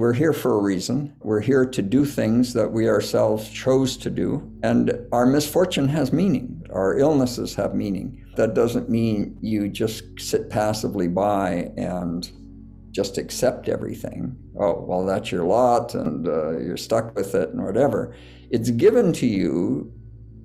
[0.00, 1.14] we're here for a reason.
[1.20, 4.50] We're here to do things that we ourselves chose to do.
[4.62, 6.66] And our misfortune has meaning.
[6.72, 8.24] Our illnesses have meaning.
[8.36, 12.32] That doesn't mean you just sit passively by and
[12.92, 14.34] just accept everything.
[14.58, 18.14] Oh, well, that's your lot and uh, you're stuck with it and whatever.
[18.50, 19.92] It's given to you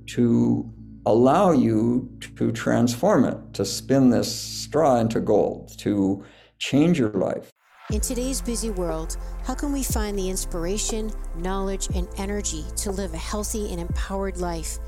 [0.08, 0.70] to
[1.06, 6.26] allow you to transform it, to spin this straw into gold, to
[6.60, 7.55] change your life.
[7.92, 13.14] In today's busy world, how can we find the inspiration, knowledge, and energy to live
[13.14, 14.80] a healthy and empowered life?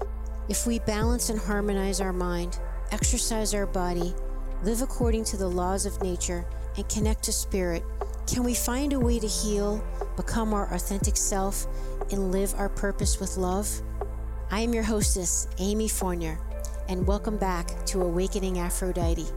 [0.49, 2.57] If we balance and harmonize our mind,
[2.91, 4.15] exercise our body,
[4.63, 6.43] live according to the laws of nature,
[6.75, 7.83] and connect to spirit,
[8.25, 9.85] can we find a way to heal,
[10.15, 11.67] become our authentic self,
[12.11, 13.69] and live our purpose with love?
[14.49, 16.39] I am your hostess, Amy Fournier,
[16.89, 19.27] and welcome back to Awakening Aphrodite.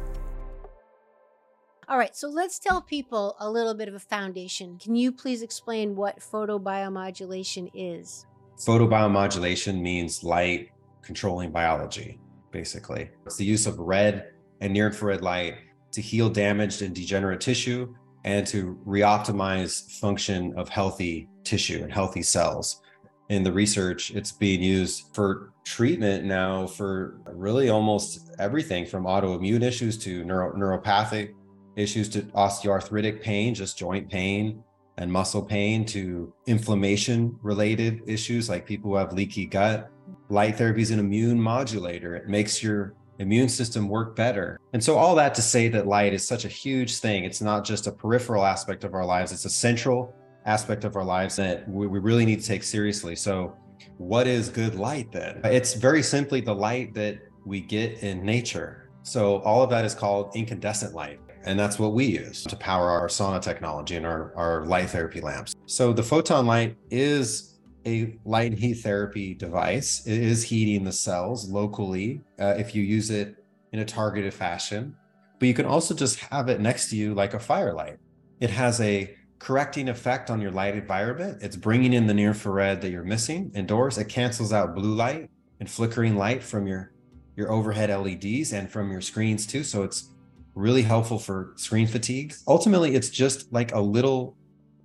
[1.90, 4.78] All right, so let's tell people a little bit of a foundation.
[4.78, 8.26] Can you please explain what photobiomodulation is?
[8.64, 10.70] Photobiomodulation means light
[11.02, 12.20] controlling biology,
[12.52, 13.10] basically.
[13.26, 15.56] It's the use of red and near infrared light
[15.90, 17.92] to heal damaged and degenerate tissue
[18.24, 22.82] and to reoptimize function of healthy tissue and healthy cells.
[23.30, 29.62] In the research, it's being used for treatment now for really almost everything from autoimmune
[29.62, 31.34] issues to neuro- neuropathic
[31.80, 34.62] issues to osteoarthritic pain, just joint pain
[34.98, 39.90] and muscle pain, to inflammation related issues like people who have leaky gut.
[40.28, 42.14] Light therapy is an immune modulator.
[42.14, 44.58] It makes your immune system work better.
[44.72, 47.24] And so, all that to say that light is such a huge thing.
[47.24, 50.14] It's not just a peripheral aspect of our lives, it's a central
[50.46, 53.14] aspect of our lives that we, we really need to take seriously.
[53.14, 53.56] So,
[53.98, 55.40] what is good light then?
[55.44, 58.90] It's very simply the light that we get in nature.
[59.02, 61.20] So, all of that is called incandescent light.
[61.44, 65.20] And that's what we use to power our sauna technology and our, our light therapy
[65.20, 65.54] lamps.
[65.66, 70.06] So the photon light is a light and heat therapy device.
[70.06, 73.36] It is heating the cells locally uh, if you use it
[73.72, 74.94] in a targeted fashion.
[75.38, 77.98] But you can also just have it next to you like a firelight.
[78.40, 81.38] It has a correcting effect on your light environment.
[81.42, 83.96] It's bringing in the near infrared that you're missing indoors.
[83.96, 86.92] It cancels out blue light and flickering light from your
[87.36, 89.64] your overhead LEDs and from your screens too.
[89.64, 90.10] So it's
[90.54, 92.34] really helpful for screen fatigue.
[92.46, 94.36] Ultimately, it's just like a little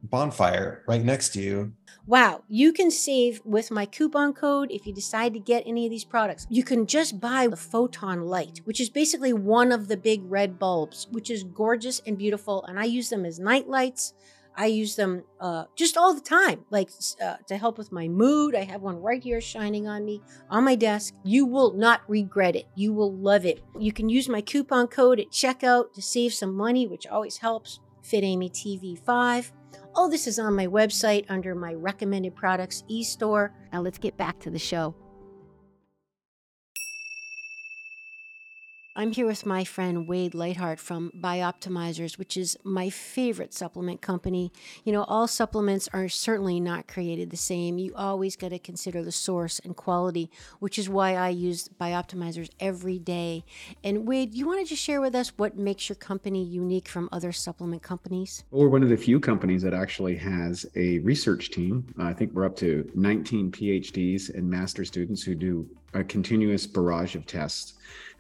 [0.03, 1.73] bonfire right next to you.
[2.07, 5.89] Wow, you can save with my coupon code if you decide to get any of
[5.89, 6.45] these products.
[6.51, 10.59] You can just buy the Photon Light, which is basically one of the big red
[10.59, 12.63] bulbs, which is gorgeous and beautiful.
[12.65, 14.13] And I use them as night lights.
[14.57, 16.89] I use them uh, just all the time, like
[17.21, 18.55] uh, to help with my mood.
[18.55, 21.13] I have one right here shining on me on my desk.
[21.23, 22.67] You will not regret it.
[22.75, 23.61] You will love it.
[23.77, 27.79] You can use my coupon code at checkout to save some money, which always helps.
[28.03, 29.51] FitAmyTV5.
[29.95, 33.53] All this is on my website under my recommended products e store.
[33.73, 34.95] Now let's get back to the show.
[38.97, 44.53] I'm here with my friend Wade Lightheart from Bioptimizers, which is my favorite supplement company.
[44.85, 47.77] You know, all supplements are certainly not created the same.
[47.77, 52.49] You always got to consider the source and quality, which is why I use Bioptimizers
[52.57, 53.43] every day.
[53.83, 57.09] And Wade, you want to just share with us what makes your company unique from
[57.11, 58.45] other supplement companies?
[58.49, 61.93] We're one of the few companies that actually has a research team.
[61.99, 67.15] I think we're up to 19 PhDs and master students who do a continuous barrage
[67.15, 67.73] of tests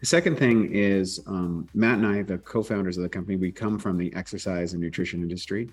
[0.05, 3.79] the second thing is um, Matt and I, the co-founders of the company, we come
[3.79, 5.67] from the exercise and nutrition industry.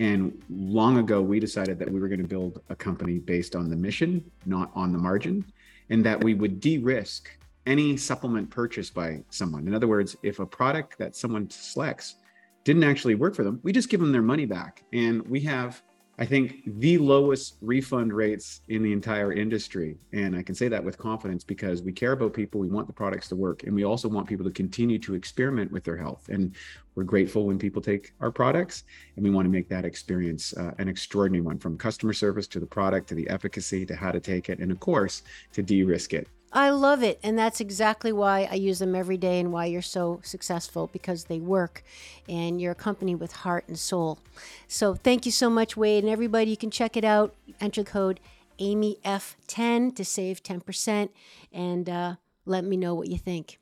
[0.00, 3.70] And long ago, we decided that we were going to build a company based on
[3.70, 5.44] the mission, not on the margin,
[5.90, 7.30] and that we would de risk
[7.66, 9.68] any supplement purchase by someone.
[9.68, 12.16] In other words, if a product that someone selects
[12.64, 14.82] didn't actually work for them, we just give them their money back.
[14.92, 15.84] And we have
[16.20, 19.98] I think the lowest refund rates in the entire industry.
[20.12, 22.60] And I can say that with confidence because we care about people.
[22.60, 23.62] We want the products to work.
[23.62, 26.28] And we also want people to continue to experiment with their health.
[26.28, 26.56] And
[26.96, 28.82] we're grateful when people take our products.
[29.14, 32.58] And we want to make that experience uh, an extraordinary one from customer service to
[32.58, 34.58] the product to the efficacy to how to take it.
[34.58, 35.22] And of course,
[35.52, 36.26] to de risk it.
[36.52, 37.20] I love it.
[37.22, 41.24] And that's exactly why I use them every day and why you're so successful because
[41.24, 41.82] they work
[42.28, 44.18] and you're a company with heart and soul.
[44.66, 46.04] So thank you so much, Wade.
[46.04, 47.34] And everybody, you can check it out.
[47.60, 48.20] Enter code
[48.58, 51.10] AmyF10 to save 10%
[51.52, 52.14] and uh,
[52.44, 53.58] let me know what you think.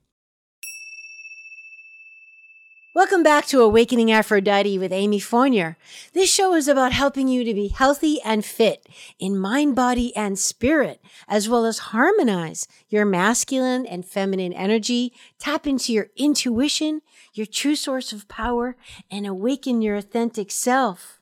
[2.96, 5.76] Welcome back to Awakening Aphrodite with Amy Fournier.
[6.14, 8.88] This show is about helping you to be healthy and fit
[9.18, 15.66] in mind, body, and spirit, as well as harmonize your masculine and feminine energy, tap
[15.66, 17.02] into your intuition,
[17.34, 18.78] your true source of power,
[19.10, 21.15] and awaken your authentic self.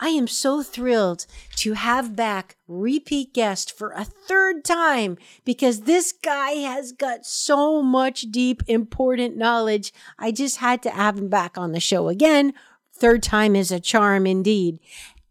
[0.00, 1.26] I am so thrilled
[1.56, 7.80] to have back repeat guest for a third time because this guy has got so
[7.80, 9.92] much deep, important knowledge.
[10.18, 12.54] I just had to have him back on the show again.
[12.92, 14.78] Third time is a charm indeed.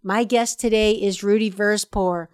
[0.01, 2.27] My guest today is Rudi Verspoor.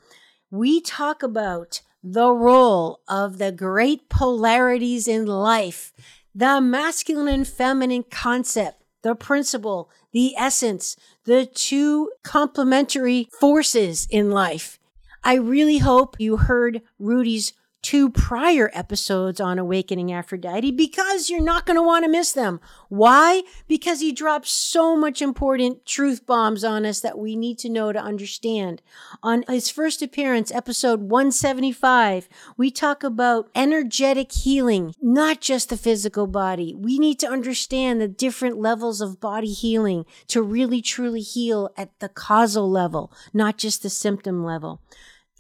[0.51, 5.93] We talk about the role of the great polarities in life,
[6.33, 10.95] the masculine and feminine concept, the principle, the essence,
[11.25, 14.79] the two complementary forces in life.
[15.23, 21.65] I really hope you heard Rudi's two prior episodes on Awakening Aphrodite because you're not
[21.65, 22.59] going to want to miss them.
[22.89, 23.43] Why?
[23.67, 27.93] Because he drops so much important truth bombs on us that we need to know
[27.93, 28.81] to understand.
[29.23, 32.27] On his first appearance, episode 175,
[32.57, 36.75] we talk about energetic healing, not just the physical body.
[36.75, 41.97] We need to understand the different levels of body healing to really truly heal at
[41.99, 44.81] the causal level, not just the symptom level.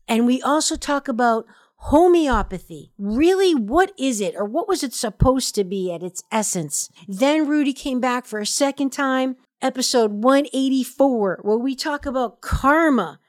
[0.07, 1.45] And we also talk about
[1.83, 2.91] Homeopathy.
[2.97, 6.89] Really, what is it or what was it supposed to be at its essence?
[7.07, 13.19] Then Rudi came back for a second time, episode 184, where we talk about karma,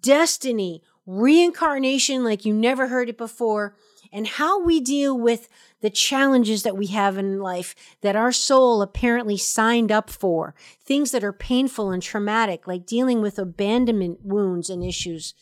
[0.00, 3.76] destiny, reincarnation like you never heard it before,
[4.12, 5.48] and how we deal with
[5.80, 10.52] the challenges that we have in life that our soul apparently signed up for,
[10.84, 15.32] things that are painful and traumatic, like dealing with abandonment wounds and issues,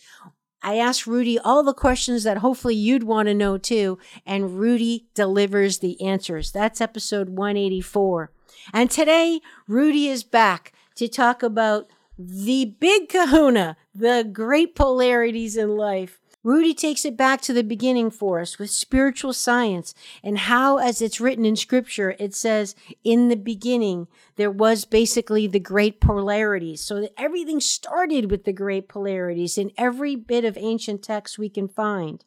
[0.63, 5.07] I asked Rudi all the questions that hopefully you'd want to know too, and Rudi
[5.15, 6.51] delivers the answers.
[6.51, 8.31] That's episode 184.
[8.73, 11.87] And today, Rudi is back to talk about
[12.19, 16.19] the big kahuna, the great polarities in life.
[16.45, 19.93] Rudi takes it back to the beginning for us with spiritual science
[20.23, 24.07] and how, as it's written in scripture, it says, in the beginning,
[24.37, 26.81] there was basically the great polarities.
[26.81, 31.49] So that everything started with the great polarities in every bit of ancient text we
[31.49, 32.25] can find.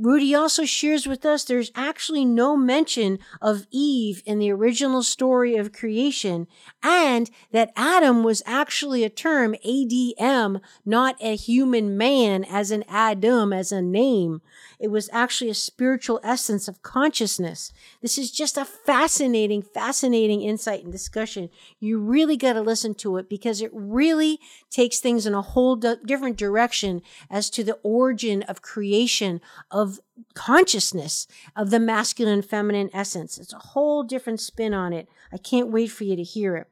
[0.00, 5.56] Rudi also shares with us there's actually no mention of Eve in the original story
[5.56, 6.46] of creation,
[6.82, 13.52] and that Adam was actually a term, ADM, not a human man as an Adam,
[13.52, 14.40] as a name.
[14.78, 17.70] It was actually a spiritual essence of consciousness.
[18.00, 21.50] This is just a fascinating, fascinating insight and discussion.
[21.78, 25.76] You really got to listen to it because it really takes things in a whole
[25.76, 29.89] different direction as to the origin of creation of
[30.34, 31.26] consciousness
[31.56, 33.38] of the masculine and feminine essence.
[33.38, 35.08] It's a whole different spin on it.
[35.32, 36.68] I can't wait for you to hear it.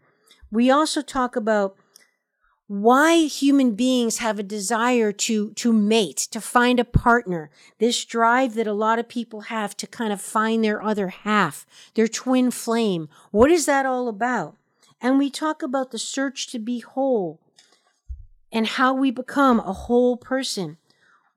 [0.50, 1.76] We also talk about
[2.68, 8.54] why human beings have a desire to to mate to find a partner this drive
[8.54, 12.50] that a lot of people have to kind of find their other half their twin
[12.50, 14.54] flame what is that all about
[15.00, 17.40] and we talk about the search to be whole
[18.52, 20.76] and how we become a whole person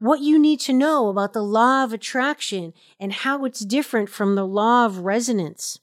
[0.01, 4.33] what you need to know about the law of attraction and how it's different from
[4.33, 5.80] the law of resonance.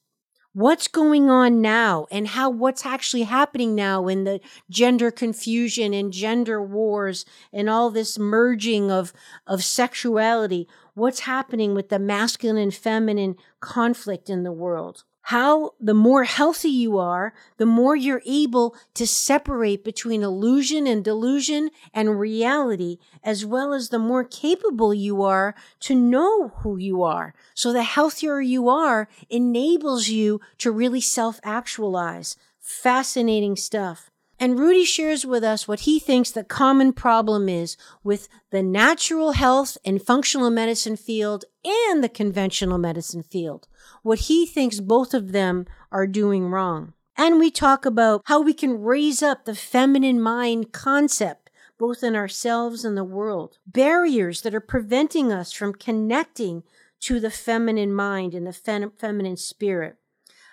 [0.53, 6.13] What's going on now and how what's actually happening now in the gender confusion and
[6.13, 9.13] gender wars and all this merging of
[9.47, 10.67] of sexuality?
[10.95, 16.71] What's happening with the masculine and feminine conflict in the world how the more healthy
[16.71, 23.45] you are, the more you're able to separate between illusion and delusion and reality, as
[23.45, 27.35] well as the more capable you are to know who you are.
[27.53, 32.35] So the healthier you are enables you to really self actualize.
[32.59, 34.11] Fascinating stuff.
[34.41, 39.33] And Rudi shares with us what he thinks the common problem is with the natural
[39.33, 43.69] health and functional medicine field and the conventional medicine field.
[44.03, 46.95] What he thinks both of them are doing wrong.
[47.17, 52.17] And we talk about how we can raise up the feminine mind concept both in
[52.17, 53.59] ourselves and the world.
[53.65, 56.65] Barriers that are preventing us from connecting
[57.01, 59.97] to the feminine mind and the fem- feminine spirit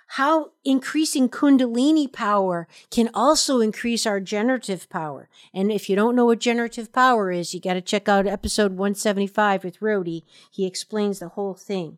[0.08, 5.30] how increasing Kundalini power can also increase our generative power.
[5.54, 8.74] And if you don't know what generative power is, you got to check out episode
[8.74, 10.24] 175 with Rudi.
[10.52, 11.98] He explains the whole thing.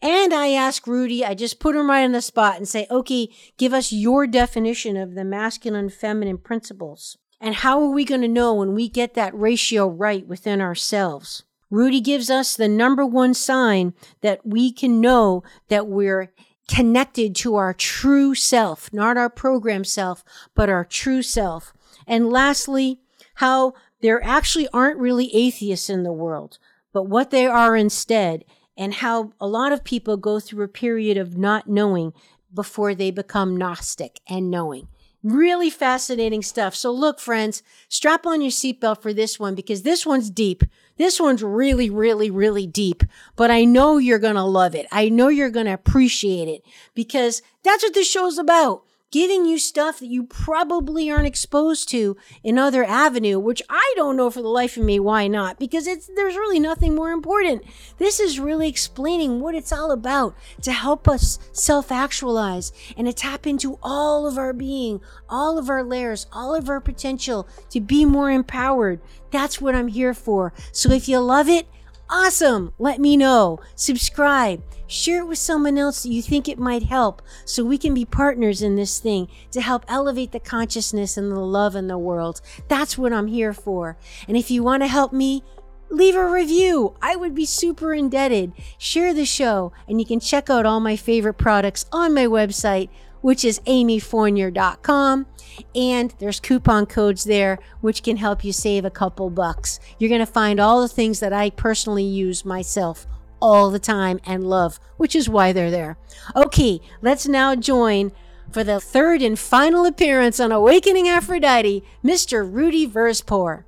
[0.00, 3.28] And I ask Rudi, I just put him right on the spot and say, okay,
[3.56, 7.18] give us your definition of the masculine feminine principles.
[7.40, 11.44] And how are we going to know when we get that ratio right within ourselves?
[11.70, 16.32] Rudi gives us the number one sign that we can know that we're
[16.68, 20.24] connected to our true self, not our program self,
[20.54, 21.72] but our true self.
[22.06, 23.00] And lastly,
[23.34, 26.58] how there actually aren't really atheists in the world,
[26.92, 28.44] but what they are instead,
[28.78, 32.12] and how a lot of people go through a period of not knowing
[32.54, 34.88] before they become Gnostic and knowing.
[35.24, 36.76] Really fascinating stuff.
[36.76, 40.62] So, look, friends, strap on your seatbelt for this one because this one's deep.
[40.96, 43.02] This one's really, really, really deep,
[43.34, 44.86] but I know you're going to love it.
[44.92, 46.62] I know you're going to appreciate it
[46.94, 52.16] because that's what this show's about giving you stuff that you probably aren't exposed to
[52.42, 55.86] in other avenue which i don't know for the life of me why not because
[55.86, 57.62] it's there's really nothing more important.
[57.98, 63.46] This is really explaining what it's all about to help us self-actualize and to tap
[63.46, 68.04] into all of our being all of our layers all of our potential to be
[68.04, 69.00] more empowered.
[69.30, 70.52] That's what i'm here for.
[70.72, 71.66] So if you love it
[72.10, 72.72] Awesome!
[72.78, 73.60] Let me know.
[73.74, 74.62] Subscribe.
[74.86, 78.06] Share it with someone else that you think it might help so we can be
[78.06, 82.40] partners in this thing to help elevate the consciousness and the love in the world.
[82.68, 83.98] That's what I'm here for.
[84.26, 85.42] And if you want to help me,
[85.90, 86.94] leave a review.
[87.02, 88.52] I would be super indebted.
[88.78, 92.88] Share the show, and you can check out all my favorite products on my website,
[93.20, 95.26] which is amyfournier.com.
[95.74, 99.80] And there's coupon codes there, which can help you save a couple bucks.
[99.98, 103.06] You're going to find all the things that I personally use myself
[103.40, 105.96] all the time and love, which is why they're there.
[106.34, 108.12] Okay, let's now join
[108.50, 112.50] for the third and final appearance on Awakening Aphrodite, Mr.
[112.50, 113.64] Rudi Verspoor.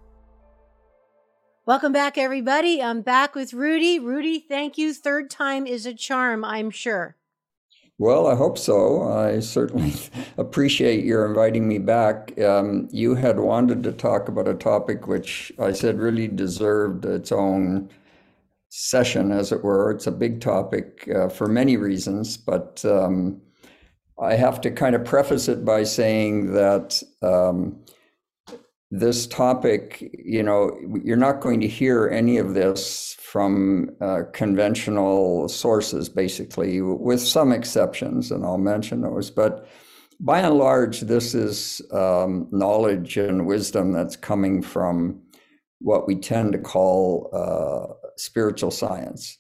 [1.66, 2.82] Welcome back, everybody.
[2.82, 4.00] I'm back with Rudi.
[4.00, 4.92] Rudi, thank you.
[4.92, 7.16] Third time is a charm, I'm sure.
[8.00, 9.02] Well, I hope so.
[9.12, 9.92] I certainly
[10.38, 12.32] appreciate your inviting me back.
[12.40, 17.30] Um, you had wanted to talk about a topic which I said really deserved its
[17.30, 17.90] own
[18.70, 19.90] session, as it were.
[19.90, 23.42] It's a big topic uh, for many reasons, but um,
[24.18, 27.79] I have to kind of preface it by saying that um,
[28.90, 35.48] this topic, you know, you're not going to hear any of this from uh, conventional
[35.48, 39.30] sources, basically, with some exceptions, and I'll mention those.
[39.30, 39.68] But
[40.18, 45.22] by and large, this is um, knowledge and wisdom that's coming from
[45.78, 49.38] what we tend to call uh, spiritual science,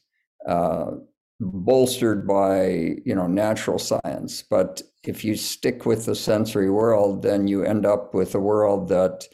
[0.48, 0.92] uh,
[1.40, 4.44] bolstered by you know natural science.
[4.48, 8.88] But if you stick with the sensory world, then you end up with a world
[8.90, 9.26] that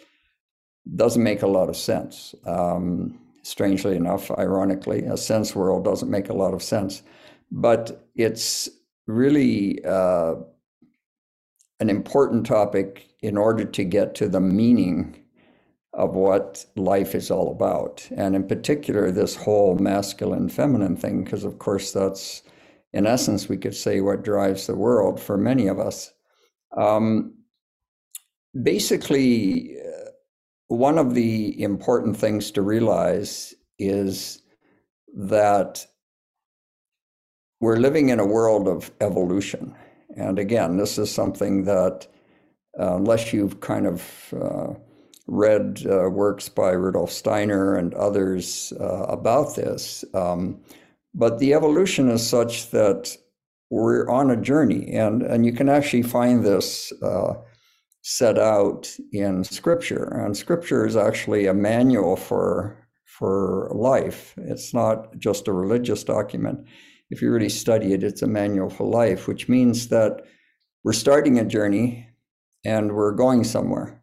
[0.94, 2.34] doesn't make a lot of sense.
[2.46, 7.02] Um, strangely enough, ironically, a sense world doesn't make a lot of sense.
[7.50, 8.68] But it's
[9.06, 10.34] really uh,
[11.80, 15.22] an important topic in order to get to the meaning
[15.92, 18.06] of what life is all about.
[18.16, 22.42] And in particular, this whole masculine feminine thing, because of course, that's
[22.92, 26.12] in essence, we could say what drives the world for many of us.
[26.76, 27.34] Um,
[28.62, 29.76] basically,
[30.68, 34.42] one of the important things to realize is
[35.14, 35.86] that
[37.60, 39.74] we're living in a world of evolution.
[40.16, 42.06] And again, this is something that,
[42.78, 44.74] uh, unless you've kind of uh,
[45.26, 50.60] read uh, works by Rudolf Steiner and others uh, about this, um,
[51.14, 53.16] but the evolution is such that
[53.70, 54.92] we're on a journey.
[54.92, 57.34] And, and you can actually find this uh,
[58.08, 64.32] set out in scripture and scripture is actually a manual for for life.
[64.36, 66.68] It's not just a religious document.
[67.10, 70.24] If you really study it it's a manual for life which means that
[70.84, 72.08] we're starting a journey
[72.64, 74.00] and we're going somewhere.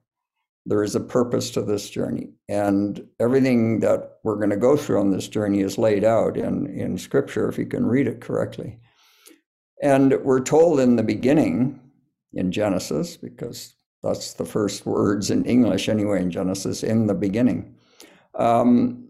[0.66, 5.00] There is a purpose to this journey and everything that we're going to go through
[5.00, 8.80] on this journey is laid out in in scripture if you can read it correctly.
[9.82, 11.80] And we're told in the beginning
[12.34, 17.74] in genesis because that's the first words in English, anyway, in Genesis, in the beginning.
[18.36, 19.08] Um,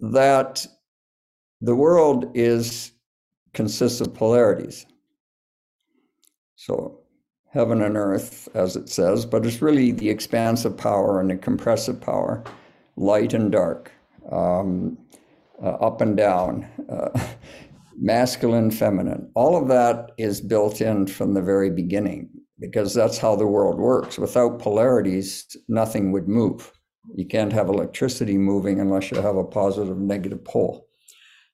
[0.00, 0.66] that
[1.60, 2.92] the world is
[3.54, 4.86] consists of polarities.
[6.56, 6.98] So
[7.50, 12.00] heaven and earth, as it says, but it's really the expansive power and the compressive
[12.00, 12.42] power,
[12.96, 13.92] light and dark,
[14.32, 14.98] um,
[15.62, 17.10] uh, up and down, uh,
[17.96, 19.30] masculine, feminine.
[19.34, 23.78] All of that is built in from the very beginning because that's how the world
[23.78, 24.18] works.
[24.18, 26.72] Without polarities, nothing would move.
[27.14, 30.86] You can't have electricity moving unless you have a positive negative pole.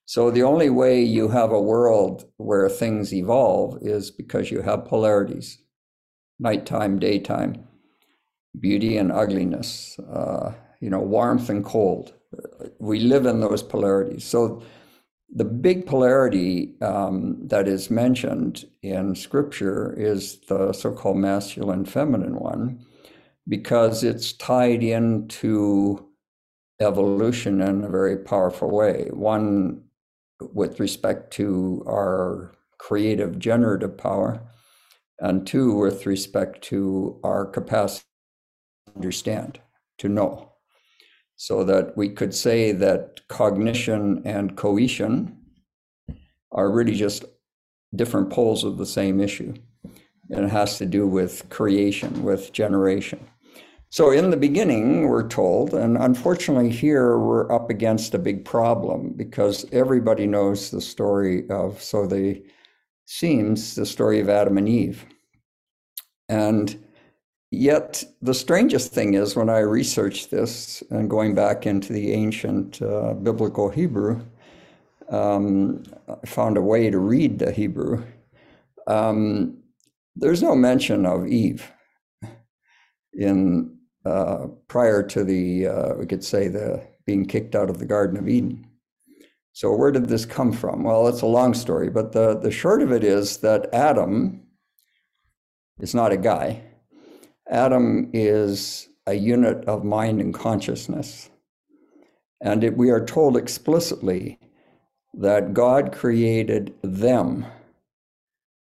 [0.04, 4.84] So the only way you have a world where things evolve is because you have
[4.84, 5.58] polarities
[6.40, 7.66] nighttime, daytime,
[8.60, 12.14] beauty and ugliness, uh, you know, warmth and cold.
[12.78, 14.24] We live in those polarities.
[14.24, 14.62] So
[15.34, 22.36] the big polarity um, that is mentioned in scripture is the so called masculine feminine
[22.36, 22.84] one
[23.46, 26.08] because it's tied into
[26.80, 29.08] evolution in a very powerful way.
[29.12, 29.82] One,
[30.40, 34.40] with respect to our creative generative power,
[35.18, 38.04] and two, with respect to our capacity
[38.86, 39.60] to understand,
[39.98, 40.47] to know.
[41.38, 45.38] So that we could say that cognition and cohesion
[46.52, 47.24] are really just
[47.94, 49.54] different poles of the same issue.
[50.30, 53.24] And it has to do with creation, with generation.
[53.90, 59.14] So, in the beginning, we're told, and unfortunately, here we're up against a big problem
[59.16, 62.42] because everybody knows the story of, so the
[63.06, 65.06] seems, the story of Adam and Eve.
[66.28, 66.84] And
[67.50, 72.80] yet, the strangest thing is when I researched this and going back into the ancient
[72.82, 74.20] uh, biblical Hebrew,
[75.10, 78.04] um, I found a way to read the Hebrew.
[78.86, 79.58] Um,
[80.16, 81.70] there's no mention of Eve
[83.14, 87.86] in uh, prior to the, uh, we could say, the being kicked out of the
[87.86, 88.66] Garden of Eden.
[89.52, 90.84] So where did this come from?
[90.84, 94.42] Well, it's a long story, but the, the short of it is that Adam
[95.80, 96.62] is not a guy.
[97.50, 101.30] Adam is a unit of mind and consciousness.
[102.40, 104.38] And it, we are told explicitly
[105.14, 107.46] that God created them,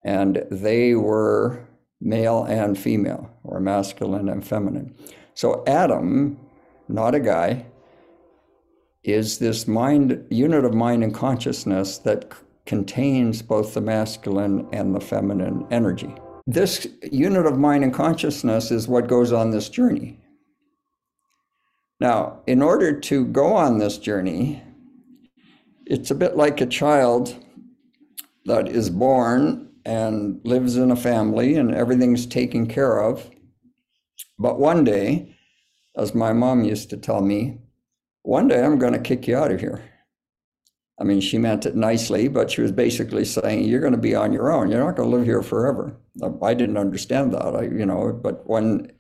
[0.05, 1.67] and they were
[2.01, 4.95] male and female, or masculine and feminine.
[5.35, 6.39] So Adam,
[6.89, 7.67] not a guy,
[9.03, 14.95] is this mind unit of mind and consciousness that c- contains both the masculine and
[14.95, 16.15] the feminine energy.
[16.51, 20.19] This unit of mind and consciousness is what goes on this journey.
[22.01, 24.63] Now, in order to go on this journey,
[25.85, 27.37] it's a bit like a child
[28.47, 33.29] that is born and lives in a family and everything's taken care of.
[34.39, 35.37] But one day,
[35.99, 37.59] as my mom used to tell me,
[38.23, 39.83] one day I'm going to kick you out of here.
[41.01, 44.17] I mean, she meant it nicely, but she was basically saying, you're going to be
[44.17, 44.71] on your own.
[44.71, 45.97] You're not going to live here forever.
[46.43, 48.91] I didn't understand that, I, you know, but when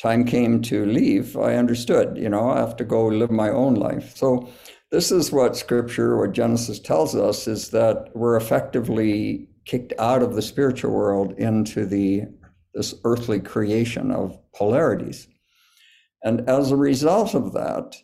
[0.00, 3.74] time came to leave, I understood, you know, I have to go live my own
[3.74, 4.16] life.
[4.16, 4.48] So
[4.92, 10.34] this is what scripture, what Genesis tells us, is that we're effectively kicked out of
[10.34, 12.26] the spiritual world into the
[12.74, 15.28] this earthly creation of polarities.
[16.24, 17.96] And as a result of that,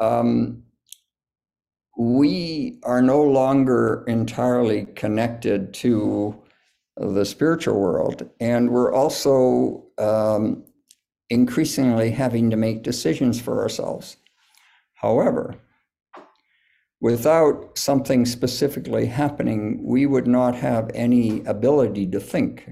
[0.00, 0.62] um,
[1.98, 6.40] we are no longer entirely connected to
[6.96, 8.30] the spiritual world.
[8.38, 10.64] And we're also um,
[11.28, 14.16] increasingly having to make decisions for ourselves.
[14.94, 15.56] However,
[17.00, 22.68] without something specifically happening, we would not have any ability to think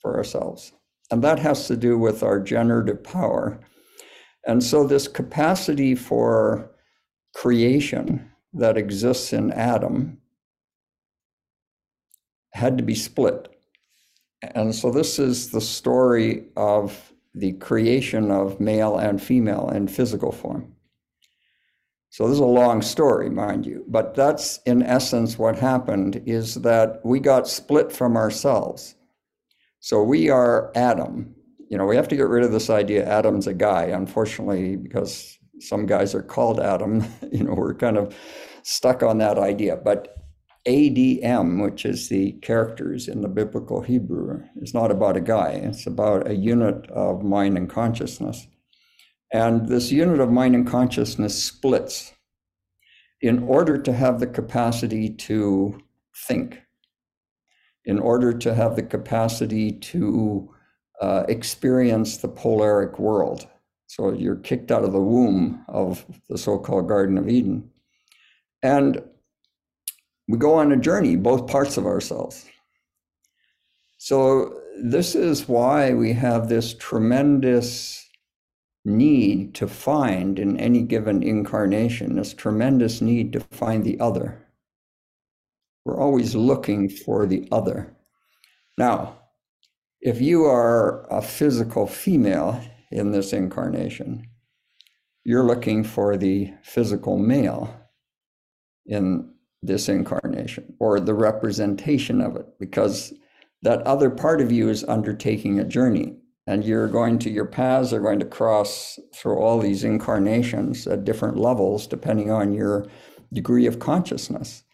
[0.00, 0.72] for ourselves.
[1.10, 3.60] And that has to do with our generative power.
[4.46, 6.71] And so, this capacity for
[7.34, 10.18] creation that exists in Adam
[12.52, 13.48] had to be split.
[14.42, 20.32] And so, this is the story of the creation of male and female in physical
[20.32, 20.74] form.
[22.12, 26.56] So this is a long story, mind you, but that's in essence what happened is
[26.56, 28.96] that we got split from ourselves.
[29.80, 31.34] So we are Adam.
[31.70, 35.38] You know, we have to get rid of this idea Adam's a guy, unfortunately, because
[35.62, 37.04] some guys are called Adam.
[37.32, 38.14] You know, we're kind of
[38.62, 39.76] stuck on that idea.
[39.76, 40.16] But
[40.66, 45.86] ADM, which is the characters in the biblical Hebrew, is not about a guy, it's
[45.86, 48.46] about a unit of mind and consciousness.
[49.32, 52.12] And this unit of mind and consciousness splits
[53.22, 55.80] in order to have the capacity to
[56.28, 56.60] think,
[57.86, 60.52] in order to have the capacity to
[61.00, 63.48] uh, experience the polaric world.
[63.92, 67.70] So you're kicked out of the womb of the so called Garden of Eden.
[68.62, 69.02] And
[70.26, 72.46] we go on a journey, both parts of ourselves.
[73.98, 78.08] So, this is why we have this tremendous
[78.86, 84.42] need to find in any given incarnation, this tremendous need to find the other.
[85.84, 87.94] We're always looking for the other.
[88.78, 89.18] Now,
[90.00, 92.58] if you are a physical female
[92.92, 94.26] in this incarnation,
[95.24, 97.74] you're looking for the physical male
[98.86, 103.12] in this incarnation or the representation of it, because
[103.62, 106.16] that other part of you is undertaking a journey
[106.48, 111.04] and you're going to your paths are going to cross through all these incarnations at
[111.04, 112.86] different levels depending on your
[113.32, 114.64] degree of consciousness.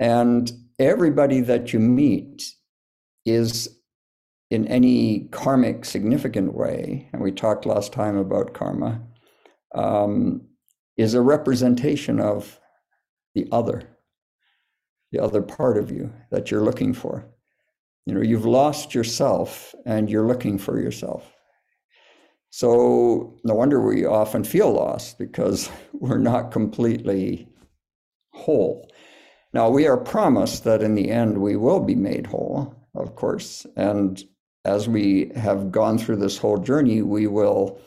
[0.00, 2.42] And everybody that you meet
[3.24, 3.77] is
[4.50, 9.00] in any karmic significant way and we talked last time about karma
[9.74, 10.42] um,
[10.96, 12.60] is a representation of
[13.34, 13.82] the other
[15.12, 17.26] the other part of you that you're looking for
[18.08, 21.30] You know, you've lost yourself and you're looking for yourself.
[22.48, 27.46] So no wonder we often feel lost because we're not completely
[28.32, 28.90] whole.
[29.52, 33.66] Now, we are promised that in the end we will be made whole, of course.
[33.76, 34.22] And
[34.68, 37.80] as we have gone through this whole journey, we will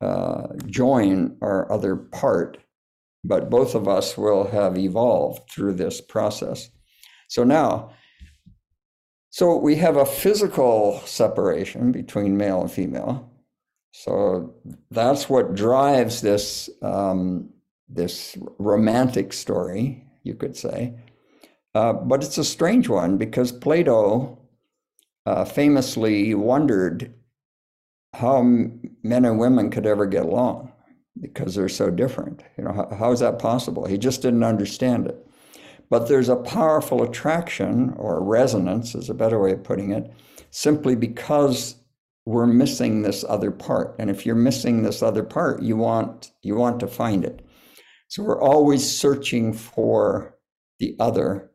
[0.00, 2.58] uh, join our other part,
[3.24, 6.70] but both of us will have evolved through this process.
[7.28, 7.90] So now,
[9.30, 13.28] so we have a physical separation between male and female.
[13.90, 14.54] So
[14.90, 17.50] that's what drives this um,
[17.88, 20.94] this romantic story, you could say.
[21.74, 24.38] Uh, but it's a strange one because Plato
[25.28, 27.12] uh, famously wondered
[28.14, 30.72] how men and women could ever get along
[31.20, 32.42] because they're so different.
[32.56, 33.84] You know, how, how is that possible?
[33.84, 35.26] He just didn't understand it.
[35.90, 40.10] But there's a powerful attraction or resonance, is a better way of putting it,
[40.50, 41.76] simply because
[42.24, 43.96] we're missing this other part.
[43.98, 47.46] And if you're missing this other part, you want you want to find it.
[48.08, 50.38] So we're always searching for
[50.78, 51.50] the other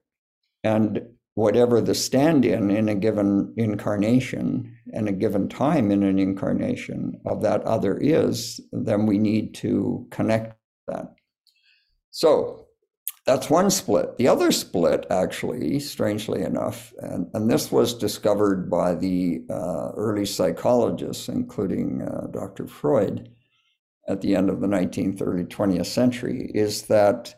[0.63, 1.01] and
[1.35, 7.19] whatever the stand in in a given incarnation and a given time in an incarnation
[7.25, 10.55] of that other is, then we need to connect
[10.87, 11.13] that.
[12.11, 12.67] So
[13.25, 14.17] that's one split.
[14.17, 20.25] The other split, actually, strangely enough, and, and this was discovered by the uh, early
[20.25, 22.67] psychologists, including uh, Dr.
[22.67, 23.29] Freud,
[24.09, 27.33] at the end of the 19th, early 20th century, is that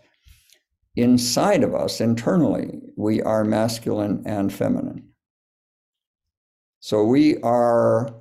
[0.95, 5.09] inside of us, internally, we are masculine and feminine.
[6.79, 8.13] So we are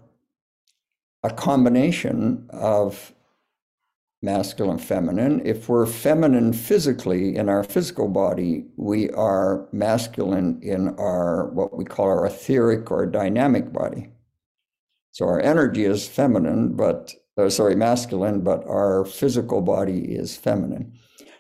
[1.23, 3.15] a combination of
[4.23, 5.43] masculine feminine.
[5.45, 11.85] If we're feminine physically in our physical body, we are masculine in our what we
[11.85, 14.09] call our etheric or dynamic body.
[15.13, 20.95] So our energy is feminine, but uh, sorry, masculine, but our physical body is feminine.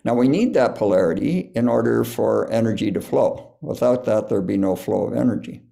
[0.04, 3.56] Now, we need that polarity in order for energy to flow.
[3.62, 5.62] Without that, there'd be no flow of energy.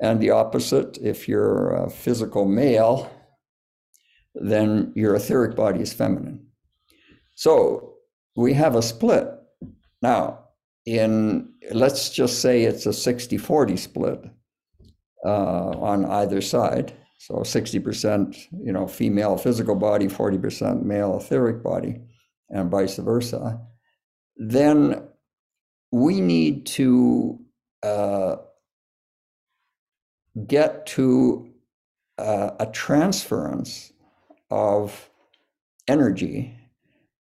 [0.00, 3.10] And the opposite, if you're a physical male,
[4.34, 6.46] then your etheric body is feminine.
[7.34, 7.94] So
[8.36, 9.28] we have a split.
[10.00, 10.44] Now,
[10.86, 14.24] in let's just say it's a 60 40 split
[15.24, 16.94] uh, on either side.
[17.18, 22.00] So 60%, you know, female physical body, 40% male etheric body
[22.50, 23.60] and vice versa,
[24.36, 25.02] then
[25.92, 27.38] we need to
[27.82, 28.36] uh,
[30.46, 31.50] get to
[32.18, 33.92] uh, a transference
[34.50, 35.10] of
[35.88, 36.54] energy.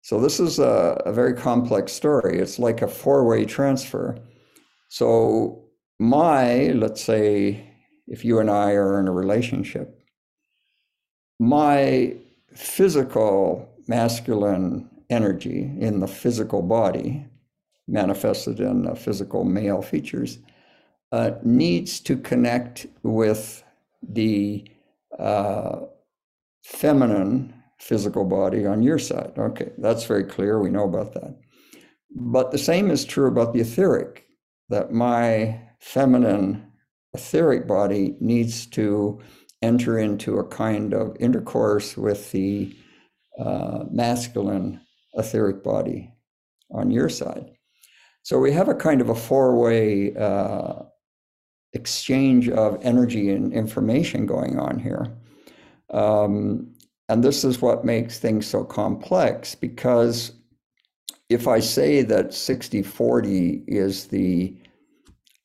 [0.01, 2.39] So, this is a, a very complex story.
[2.39, 4.17] It's like a four way transfer.
[4.88, 5.65] So,
[5.99, 7.69] my, let's say,
[8.08, 9.99] if you and I are in a relationship,
[11.39, 12.15] my
[12.53, 17.26] physical masculine energy in the physical body,
[17.88, 20.39] manifested in the physical male features,
[21.12, 23.63] uh, needs to connect with
[24.08, 24.63] the
[25.17, 25.80] uh,
[26.63, 29.32] feminine physical body on your side.
[29.38, 30.60] Okay, that's very clear.
[30.60, 31.36] We know about that.
[32.12, 34.26] But the same is true about the etheric,
[34.69, 36.72] that my feminine
[37.13, 39.19] etheric body needs to
[39.62, 42.76] enter into a kind of intercourse with the
[43.39, 44.82] uh, masculine
[45.15, 46.13] etheric body
[46.72, 47.52] on your side.
[48.24, 50.84] So we have a kind of a four way uh,
[51.74, 55.08] exchange of energy and information going on here.
[55.91, 56.74] Um,
[57.08, 60.34] and this is what makes things so complex because
[61.30, 64.56] if I say that 60 40 is the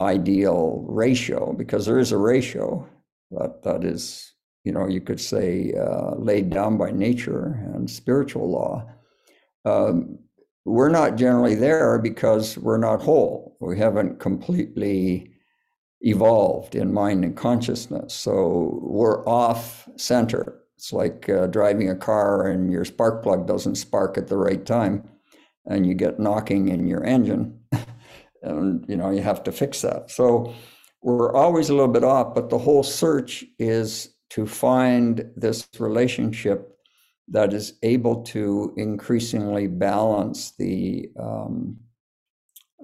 [0.00, 2.86] ideal ratio, because there is a ratio
[3.30, 4.32] that, that is,
[4.64, 8.86] you know, you could say uh, laid down by nature and spiritual law
[9.64, 10.18] um,
[10.64, 13.56] we're not generally there because we're not whole.
[13.60, 15.30] We haven't completely
[16.00, 18.14] evolved in mind and consciousness.
[18.14, 20.60] So we're off center.
[20.76, 24.64] It's like uh, driving a car and your spark plug doesn't spark at the right
[24.64, 25.08] time
[25.66, 27.58] and you get knocking in your engine
[28.42, 30.10] and you know you have to fix that.
[30.10, 30.54] So
[31.02, 36.73] we're always a little bit off, but the whole search is to find this relationship
[37.28, 41.76] that is able to increasingly balance the um,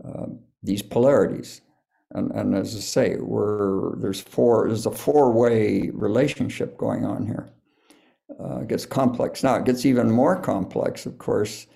[0.05, 0.27] uh,
[0.63, 1.61] these polarities.
[2.13, 7.27] And, and as I say, we're, there's four there's a four way relationship going on
[7.27, 7.51] here.
[8.39, 9.43] Uh, it gets complex.
[9.43, 11.67] Now it gets even more complex, of course,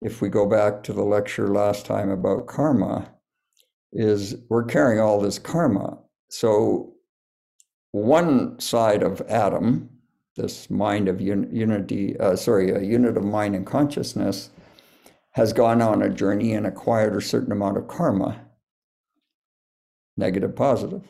[0.00, 3.12] if we go back to the lecture last time about karma.
[3.92, 5.98] Is we're carrying all this karma,
[6.28, 6.94] So,
[7.92, 9.88] one side of Adam,
[10.36, 14.50] this mind of un- unity, uh, sorry, a unit of mind and consciousness,
[15.32, 18.40] has gone on a journey and acquired a certain amount of karma,
[20.16, 21.02] negative, positive.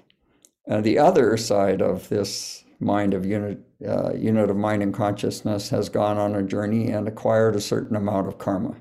[0.67, 5.71] And the other side of this mind of unit, uh, unit of mind and consciousness
[5.71, 8.75] has gone on a journey and acquired a certain amount of karma.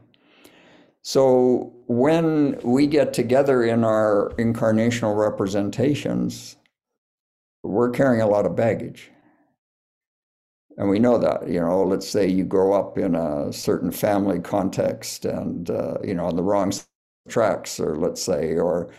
[1.02, 6.58] So when we get together in our incarnational representations,
[7.62, 9.12] we're carrying a lot of baggage.
[10.78, 14.40] And we know that, you know, let's say you grow up in a certain family
[14.40, 16.74] context and, uh, you know, on the wrong
[17.30, 18.90] tracks, or let's say, or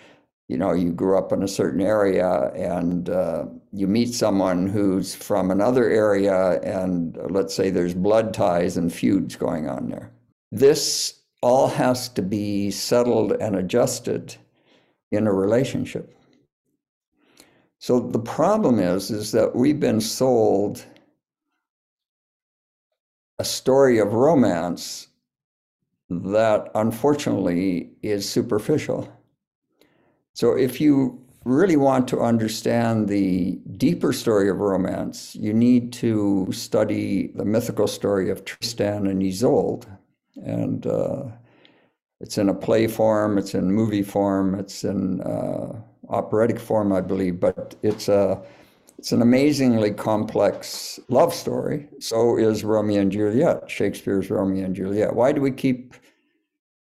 [0.48, 5.14] you know you grew up in a certain area and uh, you meet someone who's
[5.14, 10.10] from another area and uh, let's say there's blood ties and feuds going on there.
[10.52, 14.36] This all has to be settled and adjusted
[15.12, 16.14] in a relationship.
[17.78, 20.84] So the problem is is that we've been sold
[23.38, 25.08] a story of romance
[26.08, 29.08] that unfortunately is superficial
[30.34, 36.48] so if you really want to understand the deeper story of romance, you need to
[36.50, 39.86] study the mythical story of Tristan and Isolde.
[40.44, 41.26] And uh,
[42.20, 47.00] it's in a play form, it's in movie form, it's in uh, operatic form, I
[47.00, 48.42] believe, but it's a
[48.98, 51.88] it's an amazingly complex love story.
[52.00, 55.14] So is Romeo and Juliet, Shakespeare's Romeo and Juliet.
[55.14, 55.94] Why do we keep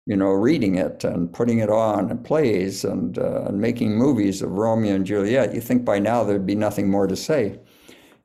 [0.05, 4.41] you know, reading it and putting it on and plays and, uh, and making movies
[4.41, 7.59] of Romeo and Juliet, you think by now there'd be nothing more to say.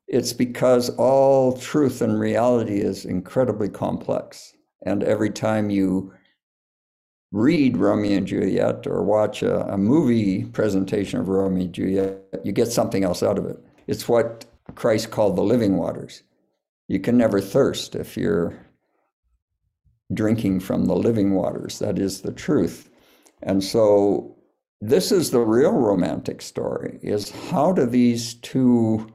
[0.08, 4.54] It's because all truth and reality is incredibly complex.
[4.82, 6.12] And every time you
[7.32, 12.52] read Romeo and Juliet or watch a, a movie presentation of Romeo and Juliet, you
[12.52, 13.58] get something else out of it.
[13.86, 14.44] It's what
[14.74, 16.22] Christ called the living waters.
[16.88, 18.66] You can never thirst if you're
[20.12, 21.78] drinking from the living waters.
[21.78, 22.88] That is the truth.
[23.42, 24.36] And so
[24.80, 29.08] this is the real romantic story is how do these two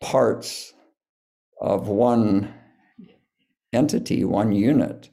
[0.00, 0.72] parts
[1.60, 2.54] of one
[3.72, 5.10] entity, one unit,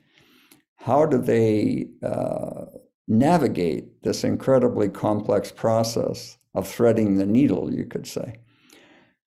[0.75, 2.65] how do they uh,
[3.08, 8.39] navigate this incredibly complex process of threading the needle, you could say?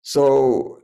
[0.09, 0.81] So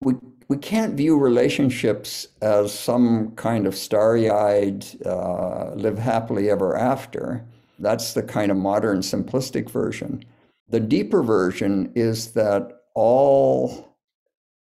[0.00, 0.14] we
[0.48, 7.44] we can't view relationships as some kind of starry eyed, uh, live happily ever after.
[7.78, 10.24] That's the kind of modern simplistic version.
[10.68, 13.96] The deeper version is that all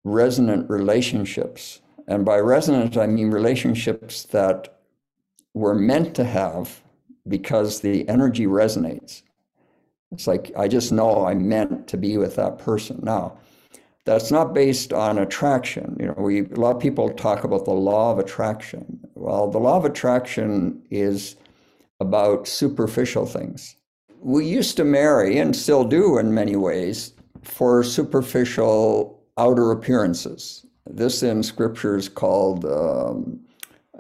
[0.05, 4.79] resonant relationships, and by resonant, I mean relationships that
[5.55, 6.83] we're meant to have
[7.27, 9.23] because the energy resonates.
[10.13, 13.01] It's like, I just know I'm meant to be with that person.
[13.03, 13.39] Now,
[14.05, 15.97] that's not based on attraction.
[15.99, 19.01] You know, we a lot of people talk about the law of attraction.
[19.15, 21.37] Well, the law of attraction is
[22.01, 23.77] about superficial things.
[24.21, 30.67] We used to marry and still do in many ways for superficial outer appearances.
[30.87, 33.41] This in scripture is called um,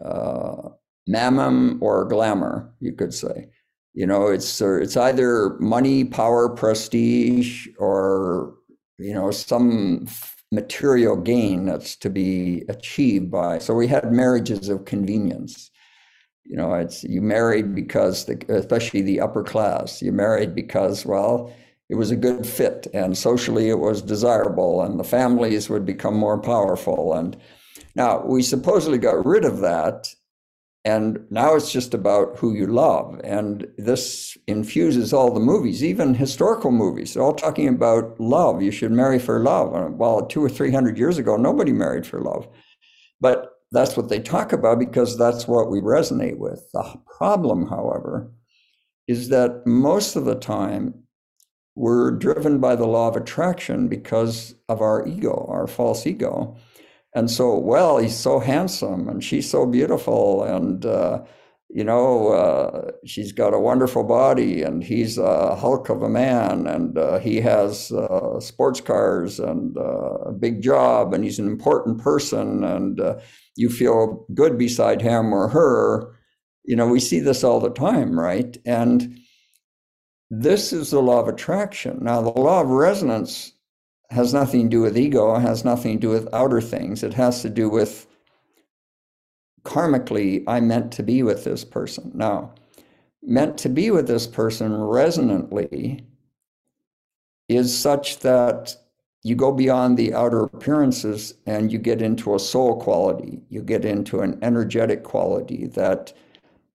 [0.05, 0.71] uh,
[1.07, 3.49] mammon or glamour, you could say.
[3.95, 8.55] You know, it's uh, it's either money, power, prestige, or
[8.99, 10.07] you know, some
[10.51, 13.59] material gain that's to be achieved by.
[13.59, 15.71] So we had marriages of convenience.
[16.45, 21.53] You know, it's you married because, the, especially the upper class, you married because, well,
[21.89, 26.17] it was a good fit and socially it was desirable and the families would become
[26.17, 27.15] more powerful.
[27.15, 27.37] And
[27.95, 30.09] now we supposedly got rid of that
[30.85, 33.21] and now it's just about who you love.
[33.23, 37.15] And this infuses all the movies, even historical movies.
[37.15, 38.63] They're all talking about love.
[38.63, 39.71] You should marry for love.
[39.95, 42.49] Well, two or 300 years ago, nobody married for love.
[43.21, 46.69] But that's what they talk about because that's what we resonate with.
[46.73, 48.33] The problem, however,
[49.07, 50.95] is that most of the time
[51.77, 56.57] we're driven by the law of attraction because of our ego, our false ego.
[57.15, 60.45] And so, well, he's so handsome and she's so beautiful.
[60.45, 61.23] And, uh,
[61.69, 66.67] you know, uh, she's got a wonderful body and he's a hulk of a man
[66.67, 71.47] and uh, he has uh, sports cars and uh, a big job and he's an
[71.47, 73.19] important person and uh,
[73.57, 76.15] you feel good beside him or her.
[76.65, 78.57] You know, we see this all the time, right?
[78.65, 79.19] And
[80.31, 81.99] this is the law of attraction.
[82.03, 83.53] Now, the law of resonance
[84.13, 87.03] has nothing to do with ego, has nothing to do with outer things.
[87.03, 88.07] It has to do with
[89.65, 92.11] karmically, I meant to be with this person.
[92.15, 92.53] Now,
[93.23, 96.05] meant to be with this person resonantly
[97.49, 98.77] is such that
[99.23, 103.41] you go beyond the outer appearances and you get into a soul quality.
[103.49, 106.13] You get into an energetic quality that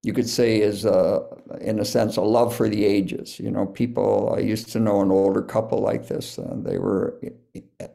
[0.04, 1.24] you could say is, a,
[1.60, 3.40] in a sense, a love for the ages.
[3.40, 6.38] You know, people, I used to know an older couple like this.
[6.40, 7.20] Uh, they were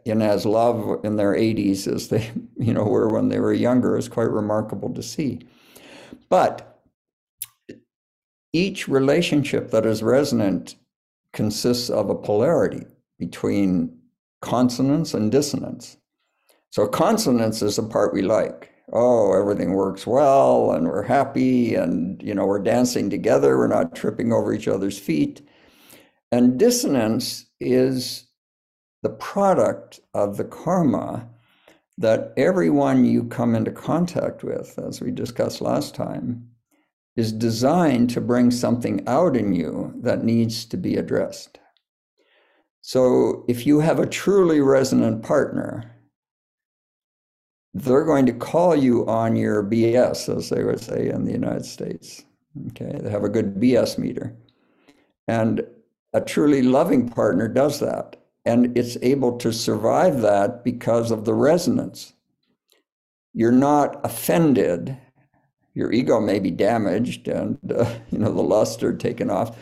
[0.05, 3.97] in as love in their 80s as they, you know, were when they were younger.
[3.97, 5.41] It's quite remarkable to see.
[6.29, 6.81] But
[8.53, 10.77] each relationship that is resonant
[11.33, 12.87] consists of a polarity
[13.19, 13.99] between
[14.43, 15.97] consonance and dissonance.
[16.71, 18.72] So consonance is the part we like.
[18.93, 23.95] Oh, everything works well and we're happy and you know we're dancing together, we're not
[23.95, 25.47] tripping over each other's feet.
[26.31, 28.27] And dissonance is
[29.03, 31.29] the product of the karma
[31.99, 36.49] that everyone you come into contact with, as we discussed last time,
[37.17, 41.59] is designed to bring something out in you that needs to be addressed.
[42.81, 45.95] So if you have a truly resonant partner,
[47.75, 51.65] they're going to call you on your BS, as they would say in the United
[51.65, 52.25] States.
[52.69, 54.37] Okay, they have a good BS meter.
[55.27, 55.65] And
[56.13, 58.17] a truly loving partner does that.
[58.45, 62.13] And it's able to survive that because of the resonance.
[63.33, 64.99] You're not offended.
[65.75, 69.57] Your ego may be damaged and, uh, you know, the luster taken off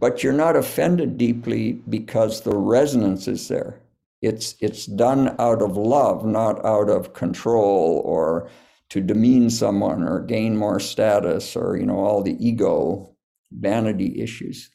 [0.00, 3.78] but you're not offended deeply because the resonance is there.
[4.22, 8.50] It's it's done out of love, not out of control or
[8.90, 13.16] to demean someone or gain more status or you know all the ego
[13.52, 14.70] vanity issues.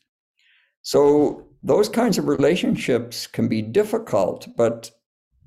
[0.82, 4.92] So those kinds of relationships can be difficult, but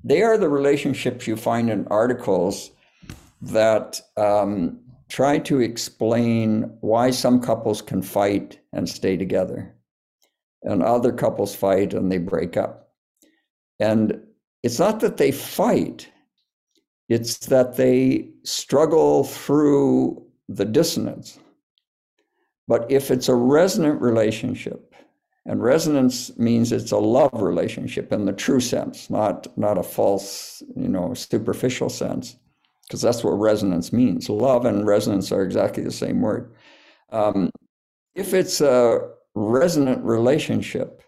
[0.03, 2.71] they are the relationships you find in articles
[3.41, 9.75] that um, try to explain why some couples can fight and stay together
[10.63, 12.88] and other couples fight and they break up.
[13.79, 14.21] And
[14.63, 16.09] it's not that they fight,
[17.07, 21.39] it's that they struggle through the dissonance.
[22.67, 24.93] But if it's a resonant relationship,
[25.45, 30.61] and resonance means it's a love relationship in the true sense, not, not a false,
[30.75, 32.35] you know, superficial sense
[32.89, 34.29] because that's what resonance means.
[34.29, 36.51] Love and resonance are exactly the same word.
[37.11, 37.51] Um,
[38.15, 41.03] if it's a resonant relationship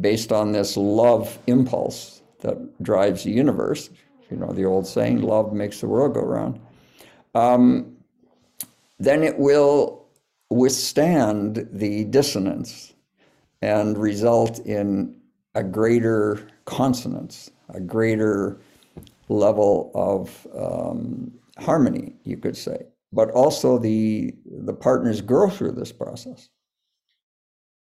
[0.00, 3.90] based on this love impulse that drives the universe,
[4.30, 6.60] you know, the old saying, love makes the world go round,
[7.34, 7.96] um,
[8.98, 10.06] then it will
[10.50, 12.94] withstand the dissonance
[13.62, 15.20] and result in
[15.54, 18.60] a greater consonance, a greater
[19.28, 22.86] level of um, harmony, you could say.
[23.12, 26.48] But also the the partners grow through this process.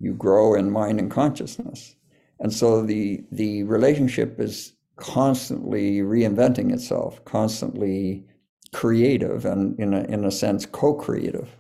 [0.01, 1.95] You grow in mind and consciousness,
[2.41, 8.25] and so the the relationship is constantly reinventing itself, constantly
[8.73, 11.57] creative, and in a in a sense co-creative.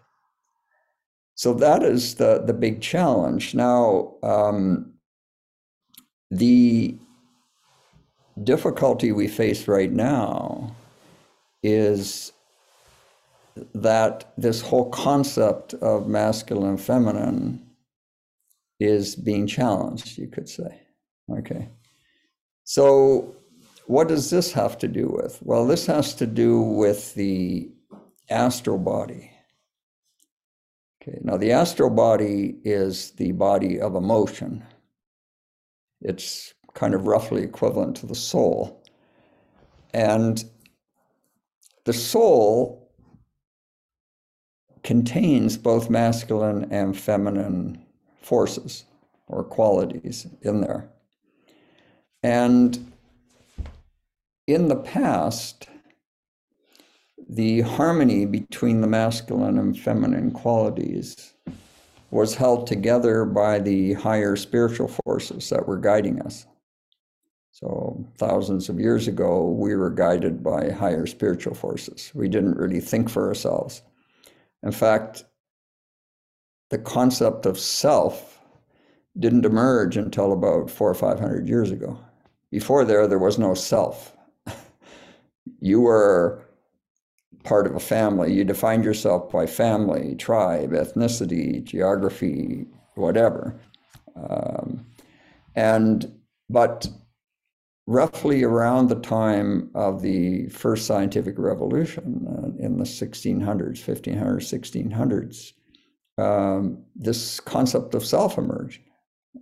[1.35, 3.55] So that is the the big challenge.
[3.55, 4.95] Now, um,
[6.31, 6.97] the
[8.43, 10.75] difficulty we face right now
[11.63, 12.33] is
[13.75, 17.70] that this whole concept of masculine and feminine
[18.81, 20.81] is being challenged, you could say.
[21.31, 21.69] Okay.
[22.65, 23.37] So,
[23.87, 25.39] what does this have to do with?
[25.43, 27.71] Well, this has to do with the
[28.31, 29.31] astral body.
[31.03, 34.65] Okay, now the astral body is the body of emotion.
[36.01, 38.83] It's kind of roughly equivalent to the soul.
[39.93, 40.45] And
[41.85, 42.93] the soul
[44.83, 47.85] contains both masculine and feminine
[48.21, 48.85] forces
[49.27, 50.89] or qualities in there.
[52.23, 52.93] And
[54.47, 55.69] in the past,
[57.29, 61.35] the harmony between the masculine and feminine qualities
[62.11, 66.47] was held together by the higher spiritual forces that were guiding us.
[67.53, 72.11] So, thousands of years ago, we were guided by higher spiritual forces.
[72.15, 73.83] We didn't really think for ourselves.
[74.63, 75.25] In fact,
[76.71, 78.41] the concept of self
[79.19, 81.99] didn't emerge until about four or five hundred years ago.
[82.51, 84.17] Before there, there was no self.
[85.61, 86.43] you were
[87.45, 88.33] part of a family.
[88.33, 93.59] You defined yourself by family, tribe, ethnicity, geography, whatever.
[94.17, 94.87] Um,
[95.55, 96.13] and
[96.49, 96.89] but
[97.87, 105.53] roughly around the time of the first scientific revolution uh, in the 1600s, 1500s, 1600s,
[106.21, 108.83] um, this concept of self emerged.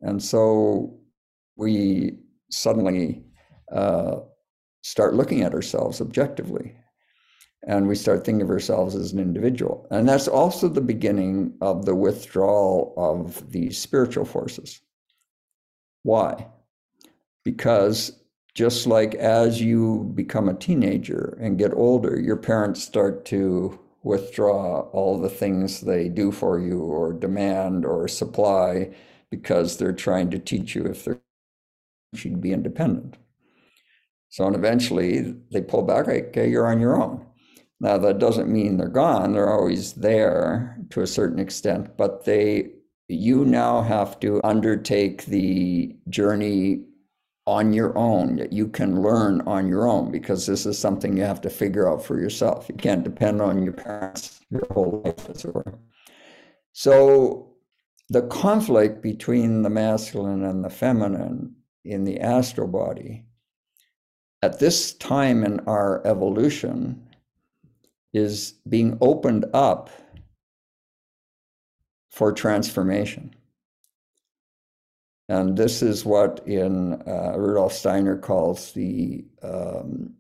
[0.02, 0.98] And so
[1.56, 2.18] we
[2.50, 3.24] suddenly
[3.72, 4.16] uh,
[4.82, 6.74] start looking at ourselves objectively
[7.66, 9.86] and we start thinking of ourselves as an individual.
[9.90, 14.80] And that's also the beginning of the withdrawal of these spiritual forces.
[16.04, 16.46] Why?
[17.44, 18.22] Because
[18.54, 24.80] just like as you become a teenager and get older, your parents start to withdraw
[24.92, 28.90] all the things they do for you or demand or supply
[29.30, 31.20] because they're trying to teach you if they're
[32.14, 33.18] you to be independent.
[34.30, 37.26] So and eventually they pull back, okay, you're on your own.
[37.80, 39.32] Now, that doesn't mean they're gone.
[39.32, 42.70] They're always there to a certain extent, but they,
[43.08, 46.84] you now have to undertake the journey
[47.48, 51.22] on your own that you can learn on your own because this is something you
[51.22, 52.68] have to figure out for yourself.
[52.68, 55.78] You can't depend on your parents your whole life, as it were.
[56.74, 57.54] So,
[58.10, 61.54] the conflict between the masculine and the feminine
[61.86, 63.24] in the astral body
[64.42, 67.02] at this time in our evolution
[68.12, 69.88] is being opened up
[72.10, 73.34] for transformation.
[75.28, 80.14] And this is what in uh, Rudolf Steiner calls the um,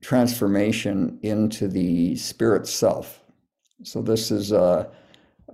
[0.00, 3.20] transformation into the spirit self.
[3.82, 4.88] So this is a,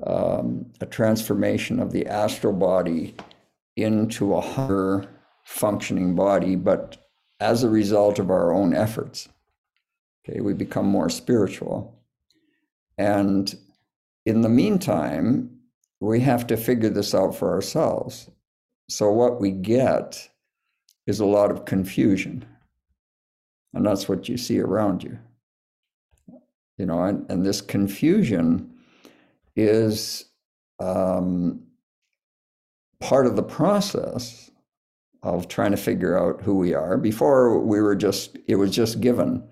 [0.07, 3.15] um, a transformation of the astral body
[3.77, 5.09] into a higher
[5.45, 7.09] functioning body, but
[7.41, 9.29] as a result of our own efforts.
[10.29, 11.99] Okay, we become more spiritual.
[12.99, 13.57] And
[14.27, 15.59] in the meantime,
[16.01, 18.29] we have to figure this out for ourselves.
[18.91, 20.29] So, what we get
[21.07, 22.45] is a lot of confusion.
[23.73, 25.17] And that's what you see around you.
[26.77, 28.73] You know, and, and this confusion
[29.55, 30.25] is
[30.81, 31.63] um,
[32.99, 34.51] part of the process
[35.23, 36.97] of trying to figure out who we are.
[36.97, 39.45] Before we were just, it was just given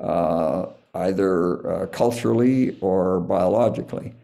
[0.00, 4.14] uh, either uh, culturally or biologically.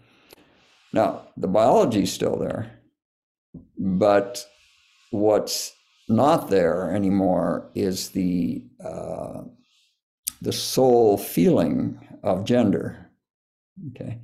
[0.94, 2.77] Now, the biology is still there,
[3.78, 4.44] but
[5.10, 5.72] what's
[6.08, 9.42] not there anymore is the uh,
[10.40, 13.10] the soul feeling of gender.
[13.90, 14.18] Okay,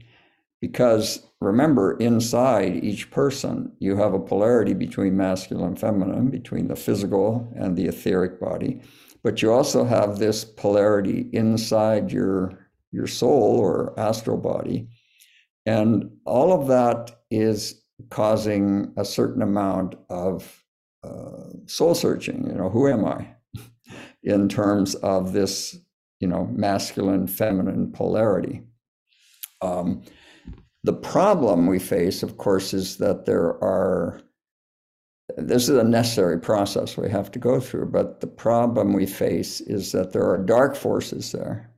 [0.61, 6.77] because remember, inside each person, you have a polarity between masculine and feminine, between the
[6.77, 8.81] physical and the etheric body
[9.25, 14.87] but you also have this polarity inside your your soul or astral body
[15.67, 20.65] and all of that is causing a certain amount of
[21.05, 23.27] uh, soul searching you know who am i?
[24.23, 25.77] In terms of this
[26.21, 28.63] you know masculine feminine polarity.
[29.61, 30.03] Um,
[30.83, 34.21] the problem we face of course is that there are
[35.37, 39.61] this is a necessary process we have to go through, but the problem we face
[39.63, 41.71] is that there are dark forces there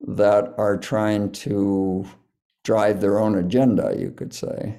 [0.00, 2.04] that are trying to
[2.64, 4.78] drive their own agenda, you could say,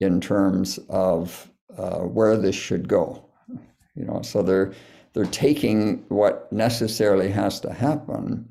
[0.00, 3.24] in terms of uh, where this should go.
[3.94, 4.72] You know, so they're
[5.12, 8.48] they're taking what necessarily has to happen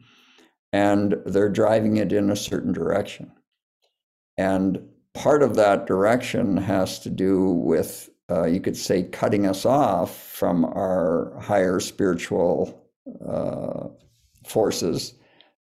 [0.74, 3.32] and they're driving it in a certain direction.
[4.38, 4.80] And
[5.14, 10.16] part of that direction has to do with, uh, you could say, cutting us off
[10.16, 12.86] from our higher spiritual
[13.26, 13.88] uh,
[14.46, 15.14] forces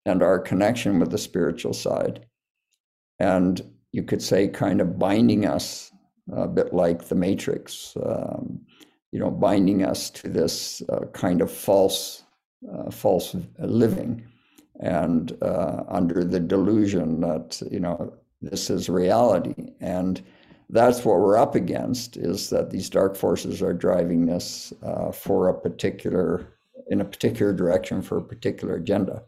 [0.06, 2.26] and our connection with the spiritual side.
[3.20, 3.62] And
[3.96, 5.92] you could say, kind of binding us
[6.34, 8.60] a bit like the Matrix, um,
[9.14, 12.24] you know, binding us to this uh, kind of false,
[12.74, 14.22] uh, false living
[14.82, 19.72] and uh, under the delusion that, you know, this is reality.
[19.80, 20.22] And
[20.70, 25.48] that's what we're up against is that these dark forces are driving this uh, for
[25.48, 26.58] a particular,
[26.90, 29.24] in a particular direction for a particular agenda.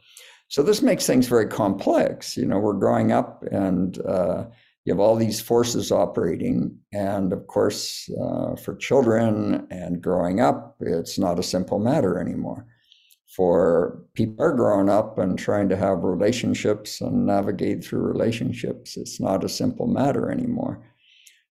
[0.47, 2.37] So this makes things very complex.
[2.37, 4.45] You know, we're growing up and uh,
[4.85, 6.77] you have all these forces operating.
[6.93, 12.65] And of course, uh, for children and growing up, it's not a simple matter anymore
[13.37, 18.97] for people are growing up and trying to have relationships and navigate through relationships.
[18.97, 20.83] It's not a simple matter anymore.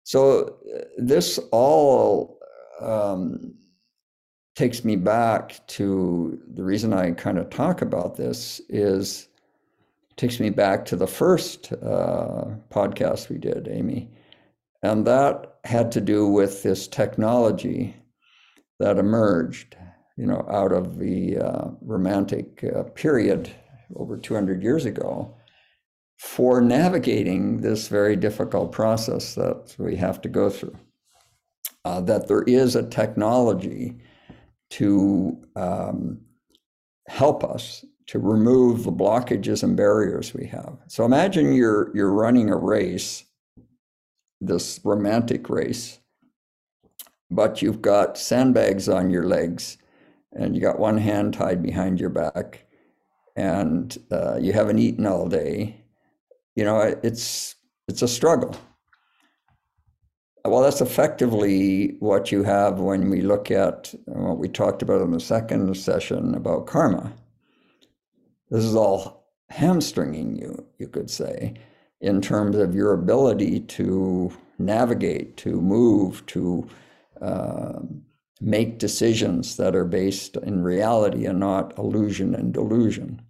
[0.02, 2.38] So uh, this all
[2.82, 3.54] um,
[4.56, 9.28] takes me back to the reason I kind of talk about this is
[10.16, 14.10] takes me back to the first uh, podcast we did, Amy,
[14.82, 17.96] and that had to do with this technology
[18.80, 19.76] that emerged
[20.16, 23.50] you know, out of the uh, Romantic uh, period
[23.96, 25.34] over 200 years ago
[26.18, 30.76] for navigating this very difficult process that we have to go through.
[31.84, 33.96] uh, that there is a technology
[34.70, 36.20] to um,
[37.08, 40.76] help us to remove the blockages and barriers we have.
[40.88, 43.24] So imagine you're you're running a race,
[44.40, 46.00] this romantic race,
[47.30, 49.78] but you've got sandbags on your legs,
[50.32, 52.66] and you got one hand tied behind your back,
[53.36, 55.84] and uh, you haven't eaten all day.
[56.56, 57.54] You know, it's
[57.86, 58.56] it's a struggle.
[60.44, 65.10] Well, that's effectively what you have when we look at what we talked about in
[65.10, 67.12] the second session about karma.
[68.48, 71.54] This is all hamstringing you, you could say,
[72.00, 76.66] in terms of your ability to navigate, to move, to
[77.20, 77.80] uh,
[78.40, 83.20] make decisions that are based in reality and not illusion and delusion,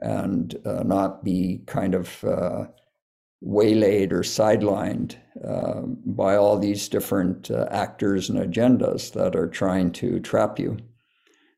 [0.00, 2.66] and uh, not be kind of uh,
[3.44, 9.90] waylaid or sidelined uh, by all these different uh, actors and agendas that are trying
[9.90, 10.76] to trap you.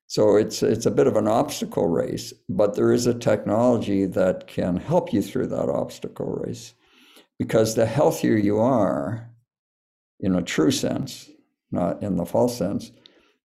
[0.06, 4.46] So it's it's a bit of an obstacle race, but there is a technology that
[4.46, 6.74] can help you through that obstacle race,
[7.38, 9.30] because the healthier you are,
[10.20, 11.30] in a true sense,
[11.70, 12.92] not in the false sense,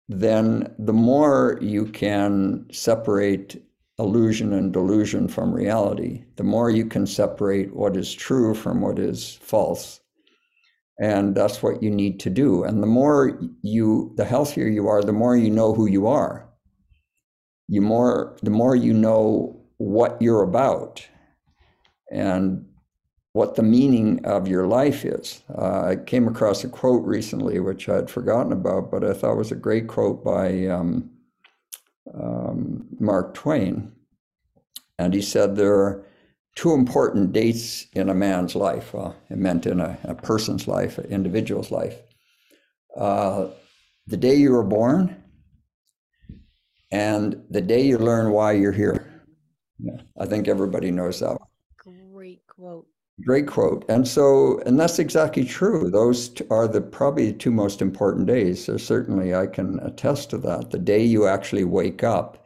[0.08, 3.62] then the more you can separate
[3.98, 8.98] illusion and delusion from reality, the more you can separate what is true from what
[8.98, 10.00] is false.
[10.98, 12.64] And that's what you need to do.
[12.64, 16.48] And the more you, the healthier you are, the more you know who you are.
[17.68, 21.06] You more, the more you know what you're about
[22.10, 22.64] and
[23.32, 25.42] what the meaning of your life is.
[25.54, 29.52] Uh, I came across a quote recently, which I'd forgotten about, but I thought was
[29.52, 31.10] a great quote by um,
[32.20, 33.92] um, Mark Twain.
[34.98, 36.06] And he said there are
[36.54, 38.94] two important dates in a man's life.
[38.94, 41.96] Well, it meant in a, a person's life, an individual's life.
[42.96, 43.48] Uh,
[44.06, 45.22] the day you were born
[46.90, 49.24] and the day you learn why you're here.
[49.78, 51.36] Yeah, I think everybody knows that.
[51.76, 52.86] Great quote.
[53.24, 53.84] Great quote.
[53.88, 55.90] And so, and that's exactly true.
[55.90, 58.64] Those are the probably two most important days.
[58.64, 60.70] So certainly I can attest to that.
[60.70, 62.44] The day you actually wake up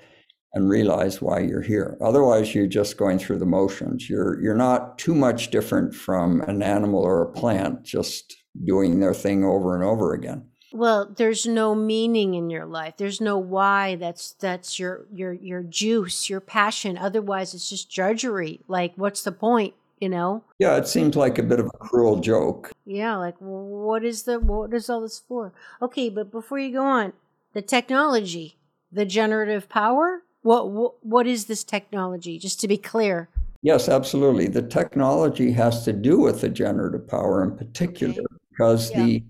[0.53, 1.97] and realize why you're here.
[2.01, 4.09] Otherwise, you're just going through the motions.
[4.09, 9.15] You're you're not too much different from an animal or a plant just doing their
[9.15, 10.47] thing over and over again.
[10.73, 12.95] Well, there's no meaning in your life.
[12.97, 13.97] There's no why.
[13.97, 16.97] That's that's your your your juice, your passion.
[16.97, 18.61] Otherwise, it's just drudgery.
[18.69, 19.75] Like, what's the point?
[20.01, 20.43] You know?
[20.59, 22.73] Yeah, it seems like a bit of a cruel joke.
[22.85, 25.53] Yeah, like what is the what is all this for?
[25.81, 27.13] Okay, but before you go on,
[27.53, 28.57] the technology,
[28.91, 32.39] the generative power, what what, what is this technology?
[32.39, 33.29] Just to be clear.
[33.63, 34.49] Yes, absolutely.
[34.49, 38.27] The technology has to do with the generative power in particular okay.
[38.51, 39.05] because yeah.
[39.05, 39.25] the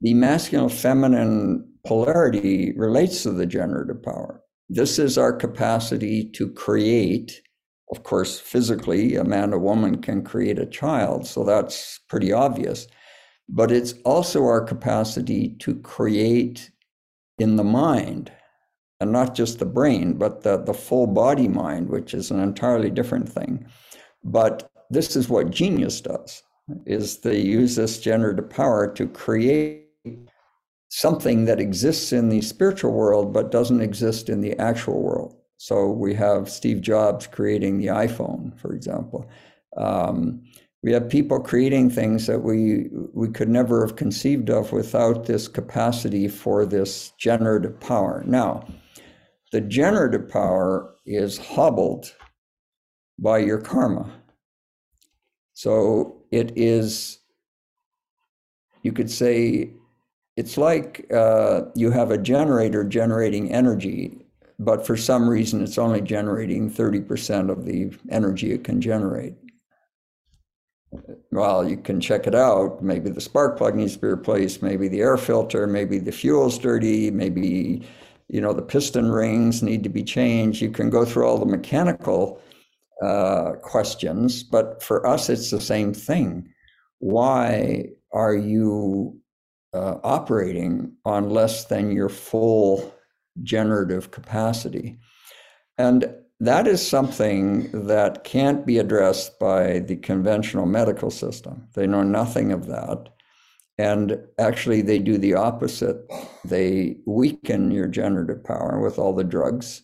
[0.00, 4.42] the masculine feminine polarity relates to the generative power.
[4.68, 7.40] This is our capacity to create
[7.90, 12.86] of course, physically, a man or woman can create a child, so that's pretty obvious.
[13.48, 16.70] But it's also our capacity to create
[17.38, 18.30] in the mind,
[19.00, 22.90] and not just the brain, but the, the full body mind, which is an entirely
[22.90, 23.64] different thing.
[24.22, 26.42] But this is what genius does,
[26.84, 29.86] is they use this generative power to create
[30.90, 35.37] something that exists in the spiritual world but doesn't exist in the actual world.
[35.58, 39.28] So we have Steve Jobs creating the iPhone, for example.
[39.76, 40.44] Um,
[40.84, 45.48] we have people creating things that we we could never have conceived of without this
[45.48, 48.22] capacity for this generative power.
[48.24, 48.66] Now,
[49.50, 52.14] the generative power is hobbled
[53.18, 54.12] by your karma.
[55.54, 57.18] So it is,
[58.84, 59.72] you could say,
[60.36, 64.27] it's like uh, you have a generator generating energy
[64.58, 69.34] but for some reason it's only generating 30% of the energy it can generate.
[71.30, 72.82] Well, you can check it out.
[72.82, 76.58] Maybe the spark plug needs to be replaced, maybe the air filter, maybe the fuel's
[76.58, 77.82] dirty, maybe
[78.28, 80.60] you know the piston rings need to be changed.
[80.60, 82.40] You can go through all the mechanical
[83.02, 86.48] uh, questions, but for us it's the same thing.
[87.00, 89.20] Why are you
[89.74, 92.94] uh, operating on less than your full
[93.42, 94.98] generative capacity.
[95.76, 101.68] And that is something that can't be addressed by the conventional medical system.
[101.74, 103.08] They know nothing of that.
[103.76, 105.98] And actually, they do the opposite.
[106.44, 109.82] They weaken your generative power with all the drugs,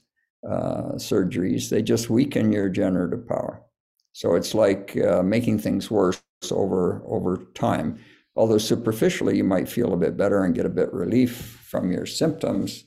[0.49, 1.69] uh, surgeries.
[1.71, 3.63] They just weaken your generative power.
[4.13, 7.99] So it's like uh, making things worse over over time.
[8.37, 12.07] although superficially you might feel a bit better and get a bit relief from your
[12.07, 12.85] symptoms,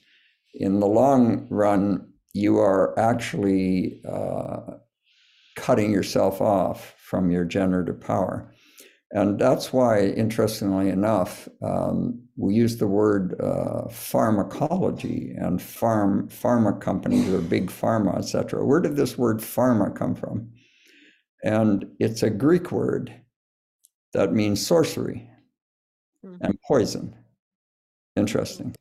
[0.59, 4.59] in the long run, you are actually uh,
[5.55, 8.53] cutting yourself off from your generative power.
[9.11, 16.79] And that's why, interestingly enough, um, we use the word uh, pharmacology and farm pharma
[16.81, 18.65] companies or big pharma, etc.
[18.65, 20.51] Where did this word pharma come from?
[21.43, 23.13] And it's a Greek word
[24.13, 25.29] that means sorcery
[26.25, 26.43] mm-hmm.
[26.43, 27.15] and poison.
[28.17, 28.75] Interesting.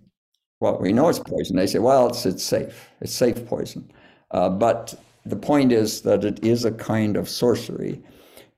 [0.61, 1.57] Well, we know it's poison.
[1.57, 2.91] They say, well, it's it's safe.
[3.01, 3.91] It's safe poison.
[4.31, 4.95] Uh, but
[5.25, 8.03] the point is that it is a kind of sorcery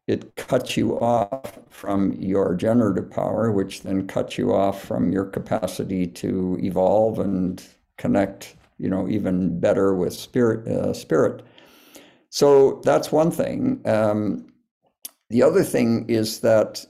[0.09, 5.27] it cuts you off from your generative power, which then cuts you off from your
[5.27, 7.63] capacity to evolve and
[7.99, 10.67] connect, you know, even better with spirit.
[10.67, 11.43] Uh, spirit.
[12.31, 13.83] So that's one thing.
[13.85, 14.51] Um,
[15.29, 16.87] the other thing is that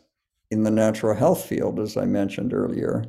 [0.53, 3.05] in the natural health field, as I mentioned earlier,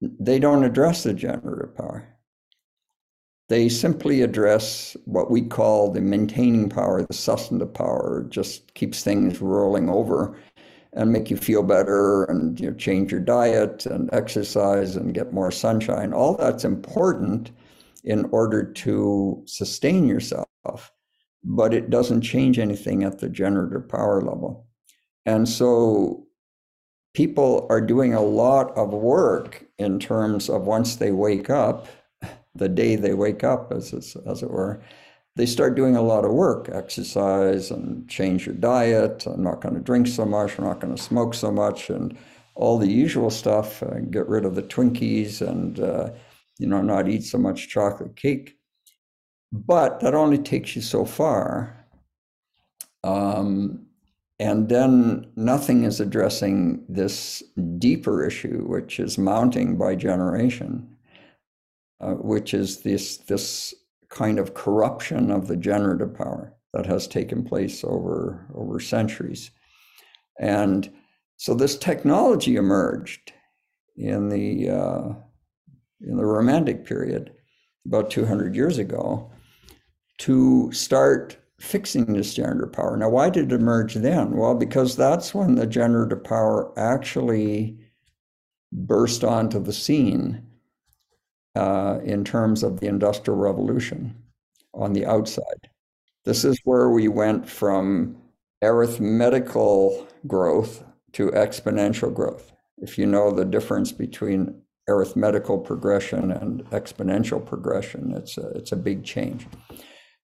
[0.00, 2.06] they don't address the generative power.
[3.48, 9.40] They simply address what we call the maintaining power, the sustenance power, just keeps things
[9.40, 10.38] rolling over
[10.92, 15.32] and make you feel better and you know, change your diet and exercise and get
[15.32, 16.12] more sunshine.
[16.12, 17.50] All that's important
[18.04, 20.46] in order to sustain yourself,
[21.44, 24.66] but it doesn't change anything at the generative power level.
[25.26, 26.26] And so
[27.14, 31.86] people are doing a lot of work in terms of once they wake up
[32.54, 33.92] the day they wake up, as,
[34.26, 34.82] as it were,
[35.36, 39.24] they start doing a lot of work, exercise and change your diet.
[39.26, 40.58] I'm not going to drink so much.
[40.58, 42.16] I'm not going to smoke so much, and
[42.56, 43.82] all the usual stuff.
[43.82, 46.10] Uh, get rid of the Twinkies and uh,
[46.58, 48.56] you know not eat so much chocolate cake.
[49.52, 51.86] But that only takes you so far.
[53.02, 53.86] Um,
[54.40, 57.44] and then nothing is addressing this
[57.78, 60.96] deeper issue, which is mounting by generation
[62.00, 63.74] uh, which is this this
[64.08, 69.50] kind of corruption of the generative power that has taken place over over centuries,
[70.38, 70.90] and
[71.36, 73.32] so this technology emerged
[73.96, 75.08] in the uh,
[76.00, 77.32] in the Romantic period
[77.86, 79.30] about 200 years ago
[80.18, 82.96] to start fixing this generative power.
[82.96, 84.36] Now, why did it emerge then?
[84.36, 87.76] Well, because that's when the generative power actually
[88.72, 90.46] burst onto the scene
[91.54, 94.16] uh, in terms of the Industrial Revolution
[94.72, 95.68] on the outside.
[96.24, 98.16] This is where we went from
[98.62, 102.52] arithmetical growth to exponential growth.
[102.78, 108.76] If you know the difference between arithmetical progression and exponential progression, it's a, it's a
[108.76, 109.46] big change.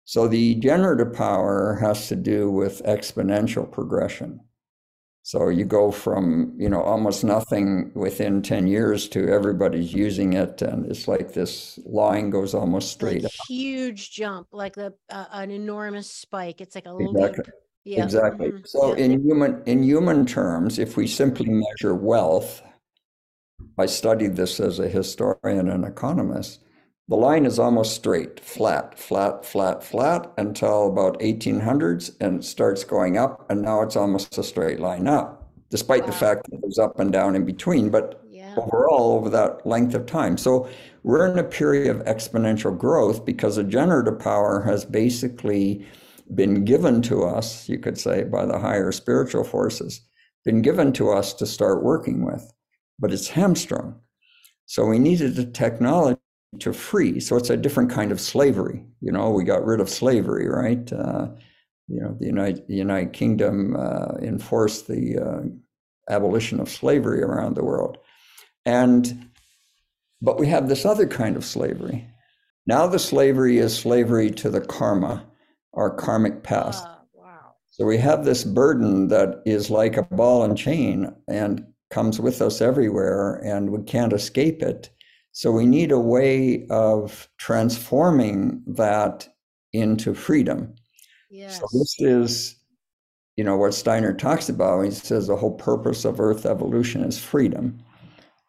[0.07, 4.41] So the generative power has to do with exponential progression.
[5.25, 10.63] So you go from, you know, almost nothing within 10 years to everybody's using it.
[10.63, 13.47] And it's like this line goes almost straight like up.
[13.49, 16.61] Huge jump, like the, uh, an enormous spike.
[16.61, 17.53] It's like a exactly.
[17.83, 18.05] Yeah.
[18.05, 18.53] Exactly.
[18.53, 18.65] Mm-hmm.
[18.65, 19.05] So yeah.
[19.05, 22.63] in human in human terms, if we simply measure wealth,
[23.77, 26.61] I studied this as a historian and economist
[27.09, 32.83] the line is almost straight, flat, flat, flat, flat until about 1800s and it starts
[32.83, 33.49] going up.
[33.49, 36.07] And now it's almost a straight line up, despite wow.
[36.07, 38.55] the fact that there's up and down in between, but yeah.
[38.57, 40.37] overall over that length of time.
[40.37, 40.69] So
[41.05, 45.87] we're in a period of exponential growth because the generative power has basically
[46.35, 50.01] been given to us, you could say, by the higher spiritual forces,
[50.45, 52.53] been given to us to start working with,
[52.99, 54.01] but it's hamstrung.
[54.67, 56.19] So we needed a technology
[56.61, 57.21] to free.
[57.21, 58.85] So it's a different kind of slavery.
[59.01, 60.93] You know, we got rid of slavery, right?
[60.93, 61.29] Uh,
[61.89, 67.55] you know, the United, the United Kingdom uh, enforced the uh, abolition of slavery around
[67.55, 67.99] the world.
[68.65, 69.31] And,
[70.21, 72.09] but we have this other kind of slavery.
[72.67, 75.25] Now the slavery is slavery to the karma,
[75.75, 76.85] our karmic past.
[77.15, 77.55] Wow.
[77.71, 82.43] So we have this burden that is like a ball and chain and comes with
[82.43, 84.91] us everywhere, and we can't escape it
[85.37, 89.28] so we need a way of transforming that
[89.74, 90.74] into freedom.
[91.28, 91.59] Yes.
[91.59, 92.57] So this is,
[93.37, 94.87] you know, what Steiner talks about.
[94.87, 97.78] He says the whole purpose of Earth evolution is freedom,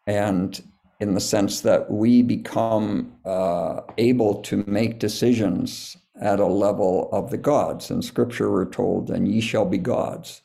[0.06, 0.62] and
[0.98, 7.30] in the sense that we become uh, able to make decisions at a level of
[7.30, 7.90] the gods.
[7.90, 10.40] In Scripture, we're told, "And ye shall be gods."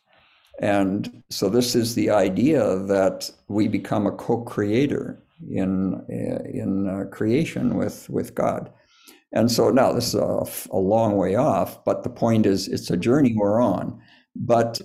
[0.59, 7.75] And so this is the idea that we become a co-creator in in uh, creation
[7.75, 8.71] with with God.
[9.33, 12.91] And so now this is a, a, long way off, but the point is it's
[12.91, 13.99] a journey we're on.
[14.35, 14.79] But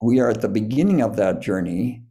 [0.00, 2.02] we are at the beginning of that journey,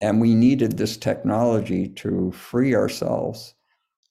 [0.00, 3.54] And we needed this technology to free ourselves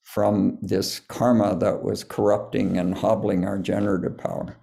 [0.02, 4.56] from this karma that was corrupting and hobbling our generative power.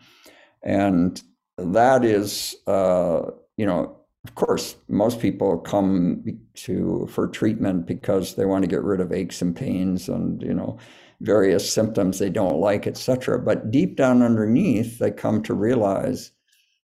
[0.64, 1.22] And
[1.58, 3.22] that is, uh,
[3.58, 8.84] you know, of course, most people come to for treatment because they want to get
[8.84, 10.78] rid of aches and pains and you know
[11.22, 13.40] various symptoms they don't like, etc.
[13.40, 16.32] But deep down underneath, they come to realize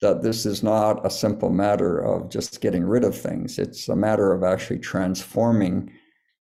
[0.02, 3.58] that this is not a simple matter of just getting rid of things.
[3.58, 5.92] It's a matter of actually transforming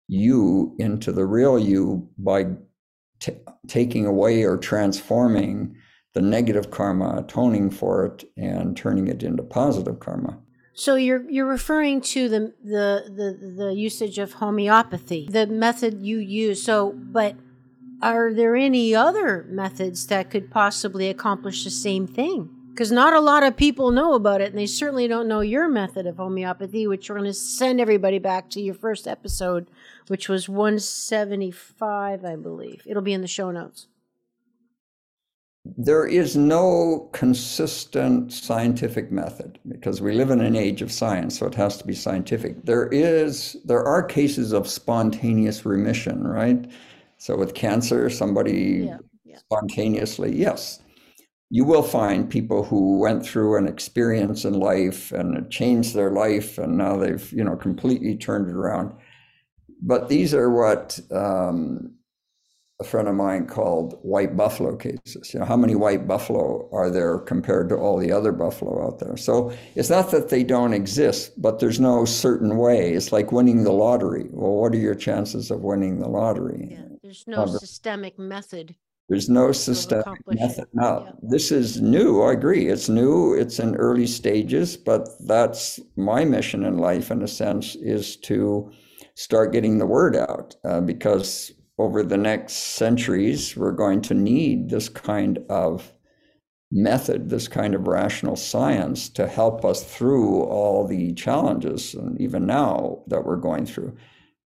[0.08, 2.46] you into the real you by
[3.20, 3.36] t-
[3.68, 5.76] taking away or transforming
[6.14, 10.38] the negative karma, atoning for it, and turning it into positive karma.
[10.74, 16.18] So you're you're referring to the the the, the usage of homeopathy, the method you
[16.18, 16.62] use.
[16.62, 17.36] So, but
[18.00, 22.50] are there any other methods that could possibly accomplish the same thing?
[22.70, 25.68] Because not a lot of people know about it, and they certainly don't know your
[25.68, 29.70] method of homeopathy, which we're going to send everybody back to your first episode,
[30.08, 32.82] which was 175, I believe.
[32.86, 33.88] It'll be in the show notes
[35.64, 41.46] there is no consistent scientific method because we live in an age of science so
[41.46, 42.64] it has to be scientific.
[42.64, 46.68] There is there are cases of spontaneous remission right?
[47.18, 49.38] So with cancer somebody yeah, yeah.
[49.38, 50.80] spontaneously yes.
[51.50, 56.10] You will find people who went through an experience in life and it changed their
[56.10, 58.94] life and now they've you know completely turned it around.
[59.80, 61.94] But these are what um,
[62.82, 65.32] a friend of mine called white buffalo cases.
[65.32, 68.98] You know, how many white buffalo are there compared to all the other buffalo out
[68.98, 69.16] there?
[69.16, 72.92] So it's not that they don't exist, but there's no certain way.
[72.92, 74.26] It's like winning the lottery.
[74.32, 76.68] Well, what are your chances of winning the lottery?
[76.72, 78.74] Yeah, there's no systemic method.
[79.08, 80.66] There's no systemic method.
[80.72, 81.12] Now, yeah.
[81.22, 82.22] this is new.
[82.22, 82.66] I agree.
[82.66, 83.34] It's new.
[83.34, 88.72] It's in early stages, but that's my mission in life, in a sense, is to
[89.14, 94.68] start getting the word out uh, because over the next centuries, we're going to need
[94.68, 95.92] this kind of
[96.70, 102.46] method, this kind of rational science to help us through all the challenges, and even
[102.46, 103.94] now that we're going through.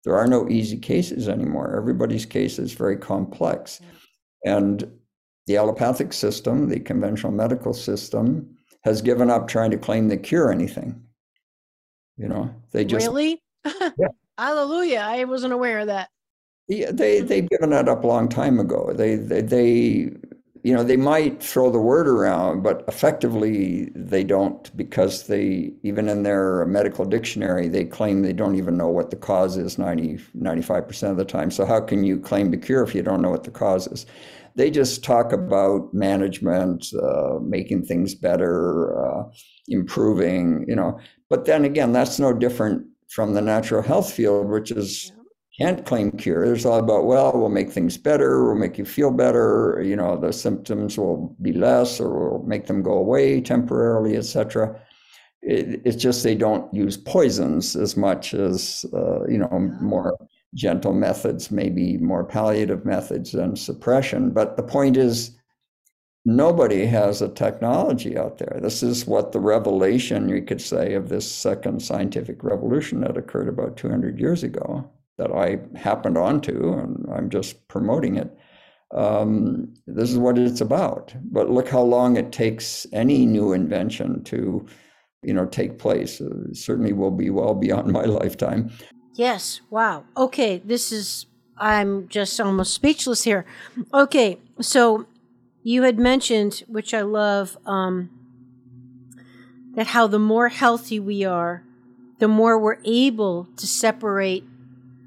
[0.04, 1.76] There are no easy cases anymore.
[1.76, 3.82] Everybody's case is very complex.
[4.46, 4.90] And
[5.48, 10.52] the allopathic system, the conventional medical system, has given up trying to claim they cure
[10.52, 11.02] anything.
[12.18, 13.08] You know, they just.
[13.08, 13.42] Really?
[13.66, 14.08] yeah.
[14.38, 15.04] Hallelujah.
[15.04, 16.10] I wasn't aware of that.
[16.68, 18.92] Yeah, they they've given that up a long time ago.
[18.94, 20.12] They, they they
[20.64, 26.10] you know they might throw the word around, but effectively they don't because they even
[26.10, 30.20] in their medical dictionary they claim they don't even know what the cause is 90
[30.34, 31.52] 95 percent of the time.
[31.52, 34.08] So how can you claim to cure if you don't know what the cause is?
[34.56, 39.24] They just talk about management, uh, making things better, uh,
[39.68, 40.98] improving, you know.
[41.30, 45.12] But then again, that's no different from the natural health field, which is
[45.58, 46.44] can't claim cure.
[46.44, 50.18] It's all about, well, we'll make things better, we'll make you feel better, you know,
[50.18, 54.80] the symptoms will be less or we'll make them go away temporarily, etc.
[55.42, 60.18] It, it's just they don't use poisons as much as, uh, you know, more
[60.56, 64.32] gentle methods, maybe more palliative methods than suppression.
[64.32, 65.38] But the point is,
[66.26, 68.60] nobody has a technology out there.
[68.62, 73.48] This is what the revelation, you could say, of this second scientific revolution that occurred
[73.48, 78.36] about 200 years ago that I happened onto, and I'm just promoting it.
[78.94, 81.14] Um, this is what it's about.
[81.24, 84.66] But look how long it takes any new invention to,
[85.24, 86.22] you know, take place.
[86.22, 88.72] Uh, certainly will be well beyond my lifetime.
[89.14, 89.62] Yes.
[89.70, 90.06] Wow.
[90.18, 90.62] Okay.
[90.64, 91.26] This is.
[91.58, 93.46] I'm just almost speechless here.
[93.94, 94.40] Okay.
[94.60, 95.08] So
[95.64, 98.10] you had mentioned, which I love, um,
[99.76, 101.64] that how the more healthy we are,
[102.20, 104.44] the more we're able to separate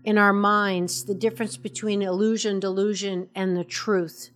[0.09, 4.30] in our minds the difference between illusion, delusion, and the truth,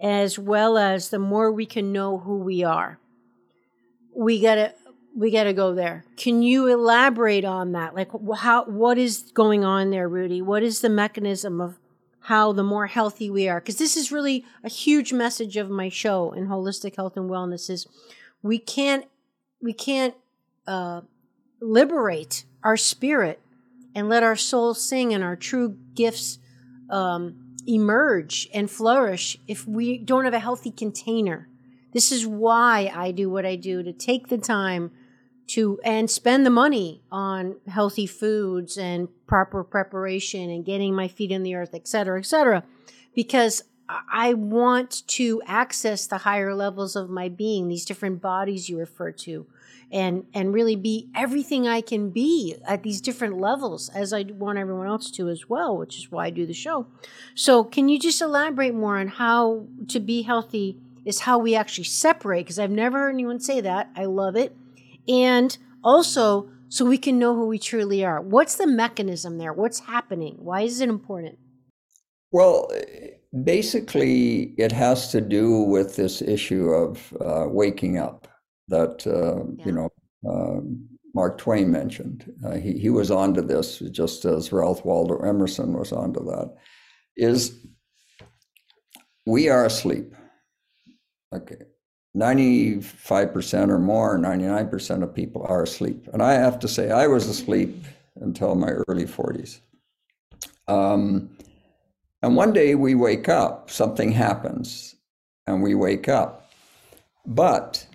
[0.00, 3.00] as well as the more we can know who we are.
[4.14, 4.72] We gotta
[5.16, 6.04] we gotta go there.
[6.16, 7.92] Can you elaborate on that?
[7.92, 10.42] Like how what is going on there, Rudi?
[10.42, 11.80] What is the mechanism of
[12.20, 13.58] how the more healthy we are?
[13.58, 17.68] Because this is really a huge message of my show in holistic health and wellness
[17.68, 17.88] is
[18.44, 19.06] we can't
[19.60, 20.14] we can't
[20.68, 21.00] uh,
[21.60, 23.40] liberate our spirit
[23.96, 26.38] and let our souls sing and our true gifts
[26.90, 31.48] um, emerge and flourish if we don't have a healthy container.
[31.92, 34.90] This is why I do what I do to take the time
[35.48, 41.32] to and spend the money on healthy foods and proper preparation and getting my feet
[41.32, 42.64] in the earth, et cetera, et cetera.
[43.14, 48.78] Because I want to access the higher levels of my being, these different bodies you
[48.78, 49.46] refer to,
[49.92, 54.58] and and really be everything I can be at these different levels as I want
[54.58, 56.86] everyone else to as well, which is why I do the show.
[57.34, 61.84] So, can you just elaborate more on how to be healthy is how we actually
[61.84, 63.90] separate because I've never heard anyone say that.
[63.94, 64.54] I love it.
[65.08, 68.20] And also so we can know who we truly are.
[68.20, 69.52] What's the mechanism there?
[69.52, 70.36] What's happening?
[70.40, 71.38] Why is it important?
[72.36, 72.70] Well,
[73.44, 78.28] basically, it has to do with this issue of uh, waking up
[78.68, 79.64] that, uh, yeah.
[79.64, 79.88] you know,
[80.28, 80.60] uh,
[81.14, 82.30] Mark Twain mentioned.
[82.44, 86.54] Uh, he, he was onto this just as Ralph Waldo Emerson was onto that.
[87.16, 87.66] Is
[89.24, 90.14] we are asleep.
[91.34, 91.62] Okay.
[92.14, 96.06] 95% or more, 99% of people are asleep.
[96.12, 99.60] And I have to say, I was asleep until my early 40s.
[100.68, 101.30] Um,
[102.22, 104.96] and one day we wake up, something happens,
[105.46, 106.50] and we wake up.
[107.26, 107.86] But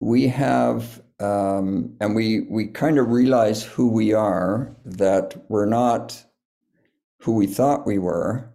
[0.00, 6.24] we have, um, and we, we kind of realize who we are, that we're not
[7.20, 8.50] who we thought we were.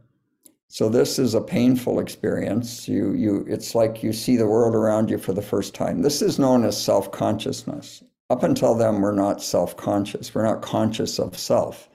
[0.68, 2.88] So this is a painful experience.
[2.88, 6.04] You, you, it's like you see the world around you for the first time.
[6.04, 8.04] This is known as self-consciousness.
[8.30, 10.36] Up until then, we're not self-conscious.
[10.36, 11.90] We're not conscious of self.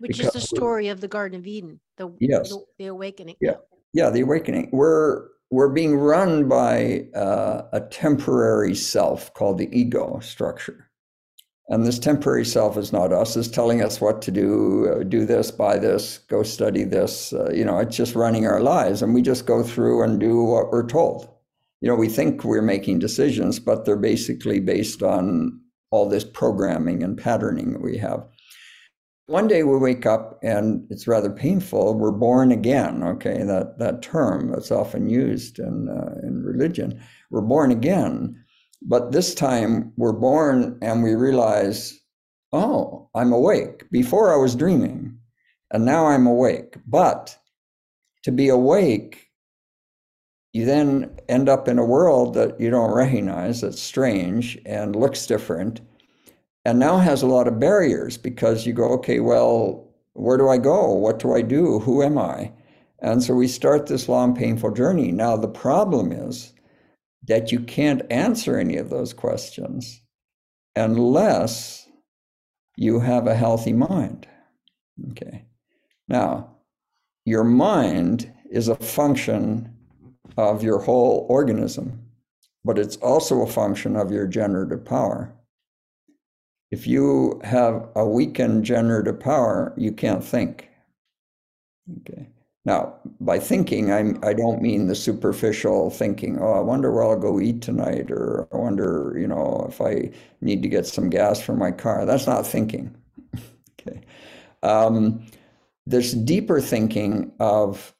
[0.00, 1.80] Which is the story of the Garden of Eden.
[1.96, 3.36] The yes, the, the awakening.
[3.40, 3.56] Yeah,
[3.92, 4.70] yeah, the awakening.
[4.72, 10.88] We're we're being run by uh, a temporary self called the ego structure.
[11.70, 15.26] And this temporary self is not us, is telling us what to do, uh, do
[15.26, 17.32] this, buy this, go study this.
[17.34, 19.02] Uh, you know, it's just running our lives.
[19.02, 21.28] And we just go through and do what we're told.
[21.82, 27.02] You know, we think we're making decisions, but they're basically based on all this programming
[27.02, 28.26] and patterning that we have.
[29.28, 31.92] One day we wake up and it's rather painful.
[31.92, 33.02] We're born again.
[33.02, 36.98] Okay, that that term that's often used in uh, in religion.
[37.30, 38.42] We're born again,
[38.80, 42.00] but this time we're born and we realize,
[42.54, 43.90] oh, I'm awake.
[43.90, 45.18] Before I was dreaming,
[45.72, 46.76] and now I'm awake.
[46.86, 47.36] But
[48.22, 49.26] to be awake,
[50.54, 55.26] you then end up in a world that you don't recognize, that's strange and looks
[55.26, 55.82] different,
[56.68, 60.58] and now has a lot of barriers because you go, okay, well, where do I
[60.58, 60.92] go?
[60.92, 61.78] What do I do?
[61.78, 62.52] Who am I?
[62.98, 65.10] And so we start this long, painful journey.
[65.10, 66.52] Now, the problem is
[67.26, 70.02] that you can't answer any of those questions
[70.76, 71.88] unless
[72.76, 74.28] you have a healthy mind.
[75.12, 75.46] Okay.
[76.06, 76.54] Now,
[77.24, 79.74] your mind is a function
[80.36, 82.10] of your whole organism,
[82.62, 85.34] but it's also a function of your generative power.
[86.70, 90.68] If you have a weakened generative power, you can't think.
[92.00, 92.28] Okay.
[92.64, 97.18] Now, by thinking, I'm, I don't mean the superficial thinking, oh, I wonder where I'll
[97.18, 100.10] go eat tonight, or I wonder, you know, if I
[100.42, 102.04] need to get some gas for my car.
[102.04, 102.94] That's not thinking.
[103.80, 104.02] okay.
[104.62, 105.26] Um,
[105.86, 107.94] there's deeper thinking of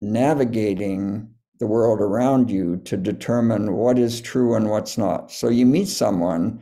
[0.00, 5.30] navigating the world around you to determine what is true and what's not.
[5.30, 6.60] So you meet someone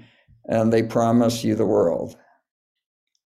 [0.48, 2.16] and they promise you the world.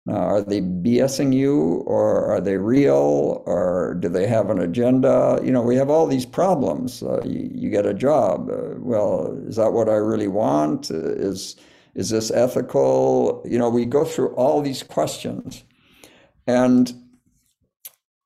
[0.06, 5.40] Now, are they BSing you or are they real or do they have an agenda?
[5.42, 7.02] You know, we have all these problems.
[7.02, 8.50] Uh, you, you, get a job.
[8.50, 10.90] Uh, well, is that what I really want?
[10.90, 11.56] Uh, is,
[11.94, 13.42] is this ethical?
[13.46, 15.64] You know, we go through all these questions
[16.46, 16.92] and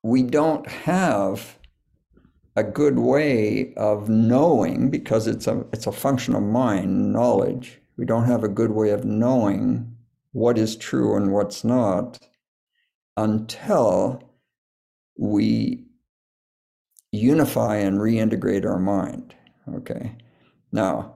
[0.03, 1.57] we don't have
[2.57, 7.79] a good way of knowing because it's a, it's a function of mind, knowledge.
[7.99, 9.93] We don't have a good way of knowing
[10.31, 12.17] what is true and what's not
[13.17, 14.23] until
[15.17, 15.83] we
[17.11, 19.35] unify and reintegrate our mind.
[19.75, 20.15] Okay.
[20.71, 21.15] Now,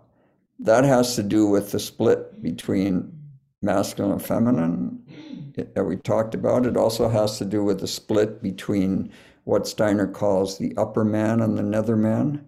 [0.59, 3.17] that has to do with the split between
[3.61, 6.65] masculine and feminine that we talked about.
[6.65, 9.09] It also has to do with the split between
[9.45, 12.45] what Steiner calls the upper man and the nether man.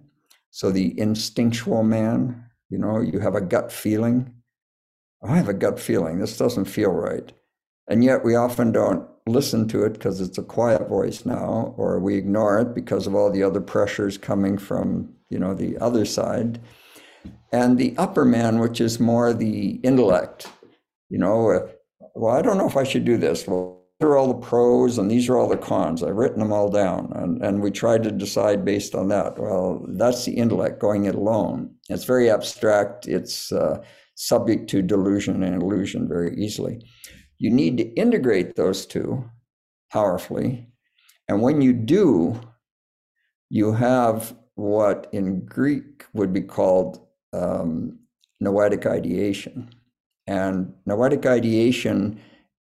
[0.52, 4.34] So, the instinctual man, you know, you have a gut feeling
[5.28, 7.32] I have a gut feeling this doesn't feel right.
[7.88, 12.00] And yet we often don't listen to it because it's a quiet voice now, or
[12.00, 16.06] we ignore it because of all the other pressures coming from, you know, the other
[16.06, 16.60] side.
[17.52, 20.48] And the upper man, which is more the intellect,
[21.10, 21.68] you know, uh,
[22.14, 23.48] well, I don't know if I should do this.
[23.48, 26.04] Well, are all the pros and these are all the cons.
[26.04, 27.12] I've written them all down.
[27.16, 29.38] And, and we tried to decide based on that.
[29.40, 31.76] Well, that's the intellect going it alone.
[31.90, 33.08] It's very abstract.
[33.08, 33.84] It's, uh,
[34.16, 36.82] subject to delusion and illusion very easily.
[37.38, 39.30] You need to integrate those two
[39.92, 40.68] powerfully.
[41.28, 42.40] And when you do,
[43.50, 48.00] you have what in Greek would be called um,
[48.40, 49.70] noetic ideation.
[50.28, 52.20] And noetic ideation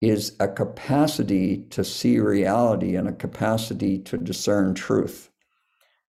[0.09, 5.31] is a capacity to see reality and a capacity to discern truth.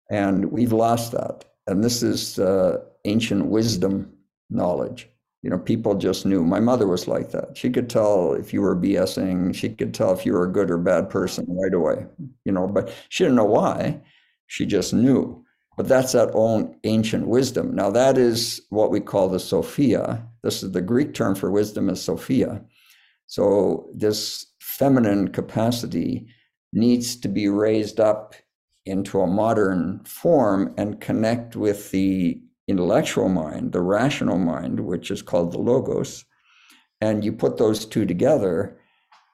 [0.09, 1.45] And we've lost that.
[1.67, 4.13] And this is uh, ancient wisdom
[4.49, 5.09] knowledge.
[5.43, 6.43] You know, people just knew.
[6.43, 7.55] My mother was like that.
[7.55, 10.71] She could tell if you were BSing, she could tell if you were a good
[10.71, 12.05] or bad person right away,
[12.43, 14.01] you know, but she didn't know why.
[14.47, 15.43] She just knew.
[15.77, 17.75] But that's that own ancient wisdom.
[17.75, 20.27] Now, that is what we call the Sophia.
[20.41, 22.63] This is the Greek term for wisdom is Sophia.
[23.27, 26.27] So, this feminine capacity
[26.73, 28.35] needs to be raised up
[28.85, 35.21] into a modern form and connect with the intellectual mind, the rational mind, which is
[35.21, 36.25] called the logos.
[37.01, 38.77] And you put those two together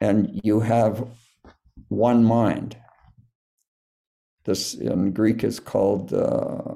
[0.01, 1.07] and you have
[1.89, 2.77] one mind.
[4.45, 6.75] This in Greek is called uh.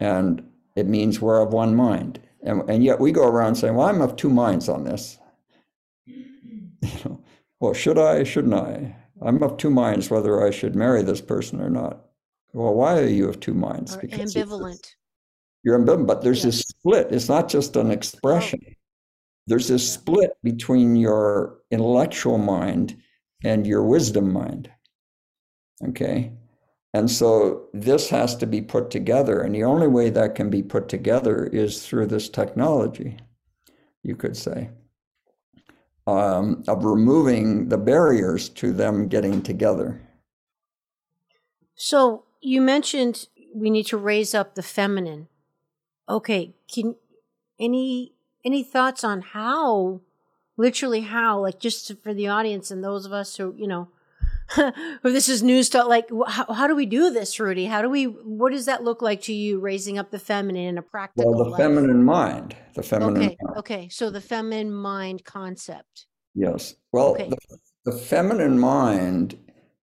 [0.00, 2.20] And it means we're of one mind.
[2.42, 5.18] And, and yet we go around saying, well, I'm of two minds on this.
[6.84, 7.20] You know,
[7.60, 8.96] well, should I, shouldn't I?
[9.24, 12.06] I'm of two minds whether I should marry this person or not.
[12.52, 13.94] Well, why are you of two minds?
[13.94, 14.84] Or because ambivalent.
[15.62, 16.56] You're ambivalent, but there's yes.
[16.56, 17.12] this split.
[17.12, 18.60] It's not just an expression.
[18.66, 18.72] Oh.
[19.46, 22.96] There's this split between your intellectual mind
[23.44, 24.68] and your wisdom mind.
[25.88, 26.32] Okay.
[26.94, 29.40] And so this has to be put together.
[29.40, 33.16] And the only way that can be put together is through this technology,
[34.02, 34.70] you could say,
[36.06, 40.02] um, of removing the barriers to them getting together.
[41.74, 45.28] So you mentioned we need to raise up the feminine.
[46.08, 46.96] Okay, can
[47.58, 48.12] any
[48.44, 50.00] any thoughts on how
[50.56, 53.88] literally how like just for the audience and those of us who, you know,
[55.02, 58.04] this is news to like how, how do we do this Rudi how do we
[58.04, 61.44] what does that look like to you raising up the feminine in a practical well
[61.44, 61.60] the life?
[61.60, 63.58] feminine mind the feminine okay mind.
[63.58, 67.28] okay so the feminine mind concept yes well okay.
[67.28, 69.38] the, the feminine mind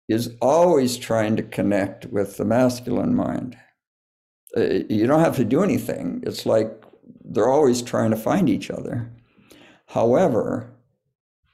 [0.09, 3.57] is always trying to connect with the masculine mind.
[4.57, 6.23] Uh, you don't have to do anything.
[6.27, 6.71] It's like
[7.25, 9.11] they're always trying to find each other.
[9.87, 10.71] However,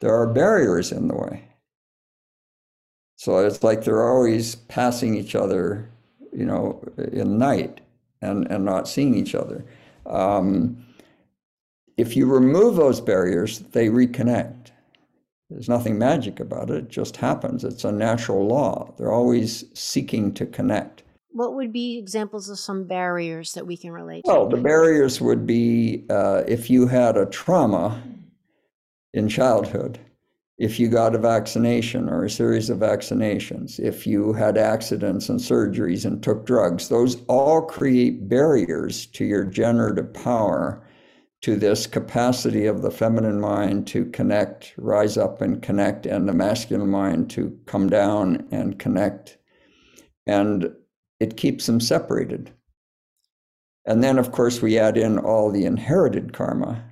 [0.00, 1.48] there are barriers in the way.
[3.20, 5.90] So it's like they're always passing each other,
[6.32, 7.82] you know, in night
[8.22, 9.62] and, and not seeing each other.
[10.06, 10.86] Um,
[11.98, 14.68] if you remove those barriers, they reconnect.
[15.50, 16.76] There's nothing magic about it.
[16.76, 17.62] It just happens.
[17.62, 18.94] It's a natural law.
[18.96, 21.02] They're always seeking to connect.
[21.28, 24.32] What would be examples of some barriers that we can relate to?
[24.32, 28.02] Well, the barriers would be uh, if you had a trauma
[29.12, 29.98] in childhood,
[30.60, 35.40] if you got a vaccination or a series of vaccinations, if you had accidents and
[35.40, 40.86] surgeries and took drugs, those all create barriers to your generative power
[41.40, 46.34] to this capacity of the feminine mind to connect, rise up and connect, and the
[46.34, 49.38] masculine mind to come down and connect.
[50.26, 50.70] And
[51.20, 52.50] it keeps them separated.
[53.86, 56.84] And then, of course, we add in all the inherited karma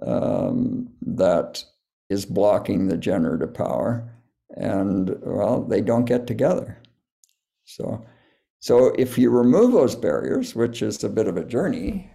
[0.00, 1.62] um, that
[2.10, 4.10] is blocking the generative power.
[4.56, 6.80] And, well, they don't get together.
[7.64, 8.04] So,
[8.60, 12.10] so if you remove those barriers, which is a bit of a journey,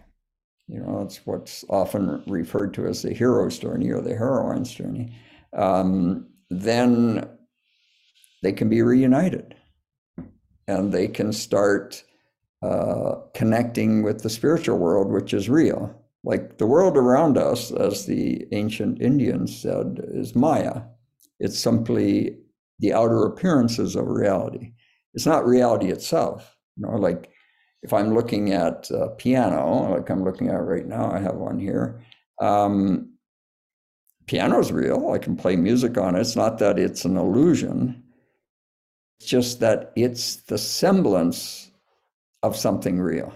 [0.68, 5.16] you know, it's what's often referred to as the hero's journey or the heroine's journey.
[5.56, 7.30] Um, then
[8.41, 9.56] they can be reunited
[10.68, 12.04] and they can start
[12.62, 15.94] uh, connecting with the spiritual world, which is real.
[16.24, 20.84] Like the world around us, as the ancient Indians said, is Maya.
[21.40, 22.38] It's simply
[22.80, 24.74] the outer appearances of reality.
[25.14, 26.56] It's not reality itself.
[26.78, 27.30] You know, like
[27.82, 31.60] if I'm looking at a piano, like I'm looking at right now, I have one
[31.60, 32.02] here.
[32.42, 33.14] Um,
[34.26, 35.12] piano's real.
[35.12, 36.22] I can play music on it.
[36.22, 38.02] It's not that it's an illusion.
[39.20, 41.72] It's just that it's the semblance
[42.42, 43.34] of something real.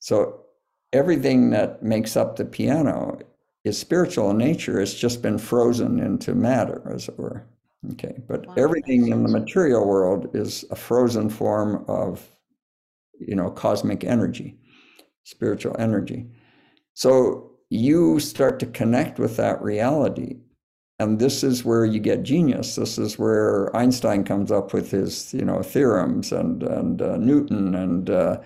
[0.00, 0.41] So
[0.92, 3.18] everything that makes up the piano
[3.64, 4.80] is spiritual in nature.
[4.80, 7.46] It's just been frozen into matter, as it were.
[7.92, 12.24] Okay, but wow, everything in the material world is a frozen form of
[13.26, 14.56] you know, cosmic energy,
[15.24, 16.26] spiritual energy.
[16.94, 20.38] So you start to connect with that reality.
[20.98, 22.76] And this is where you get genius.
[22.76, 27.74] This is where Einstein comes up with his, you know, theorems, and and uh, Newton,
[27.74, 28.38] and uh,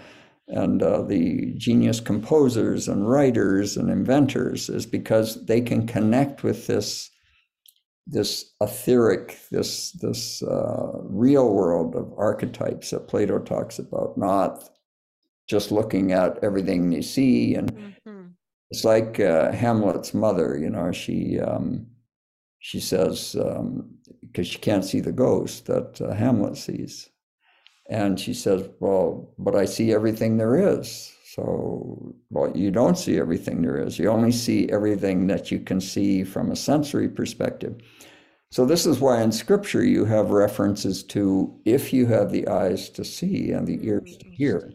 [0.49, 6.67] and uh, the genius composers and writers and inventors, is because they can connect with
[6.67, 7.11] this
[8.07, 14.71] this etheric, this this uh, real world of archetypes that Plato talks about, not
[15.49, 17.55] just looking at everything you see.
[17.55, 18.27] And mm-hmm.
[18.71, 21.87] it's like uh, Hamlet's mother, you know, she um,
[22.61, 23.99] she says because um,
[24.45, 27.09] she can't see the ghost that uh, Hamlet sees,
[27.89, 33.19] and she says, "Well, but I see everything there is." So, well, you don't see
[33.19, 33.99] everything there is.
[33.99, 37.77] You only see everything that you can see from a sensory perspective.
[38.51, 42.89] So, this is why in scripture you have references to if you have the eyes
[42.91, 44.73] to see and the ears to hear.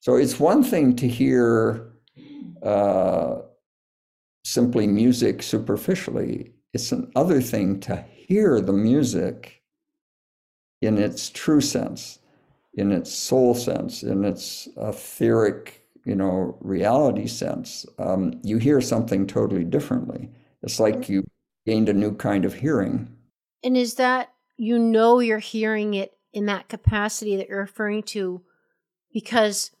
[0.00, 1.92] So, it's one thing to hear
[2.62, 3.42] uh,
[4.44, 9.57] simply music superficially, it's another thing to hear the music
[10.80, 12.18] in its true sense
[12.78, 19.26] in its soul sense, in its etheric, you know, reality sense, um, you hear something
[19.26, 20.30] totally differently.
[20.62, 21.24] It's like you
[21.66, 23.08] gained a new kind of hearing.
[23.64, 28.42] And is that you know you're hearing it in that capacity that you're referring to
[29.12, 29.72] because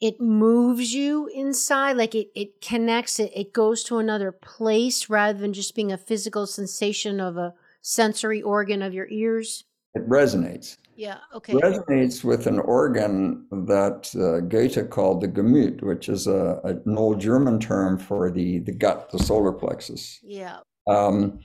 [0.00, 5.38] it moves you inside, like it, it connects, it, it goes to another place rather
[5.38, 9.64] than just being a physical sensation of a sensory organ of your ears?
[9.94, 10.76] It resonates.
[10.96, 11.54] Yeah, okay.
[11.54, 16.98] Resonates with an organ that uh, Goethe called the Gemüt, which is a, a, an
[16.98, 20.20] old German term for the, the gut, the solar plexus.
[20.22, 20.58] Yeah.
[20.86, 21.40] Um,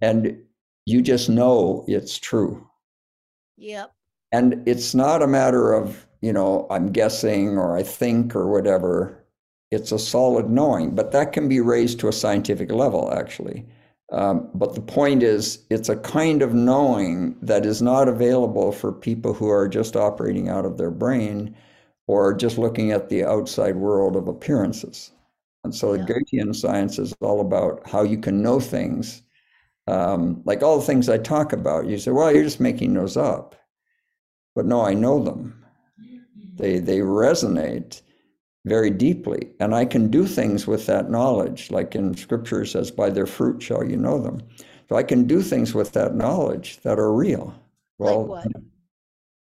[0.00, 0.38] and
[0.86, 2.66] you just know it's true.
[3.56, 3.92] Yep.
[4.32, 9.24] And it's not a matter of, you know, I'm guessing or I think or whatever.
[9.72, 13.66] It's a solid knowing, but that can be raised to a scientific level, actually.
[14.12, 18.92] Um, but the point is, it's a kind of knowing that is not available for
[18.92, 21.54] people who are just operating out of their brain
[22.08, 25.12] or just looking at the outside world of appearances.
[25.62, 26.04] And so yeah.
[26.04, 29.22] the Goethean science is all about how you can know things.
[29.86, 33.16] Um, like all the things I talk about, you say, well, you're just making those
[33.16, 33.54] up.
[34.56, 35.64] But no, I know them.
[36.56, 38.02] They, they resonate
[38.64, 39.50] very deeply.
[39.60, 43.62] And I can do things with that knowledge, like in scripture says, by their fruit
[43.62, 44.42] shall you know them.
[44.88, 47.54] So I can do things with that knowledge that are real.
[47.98, 48.46] Well, like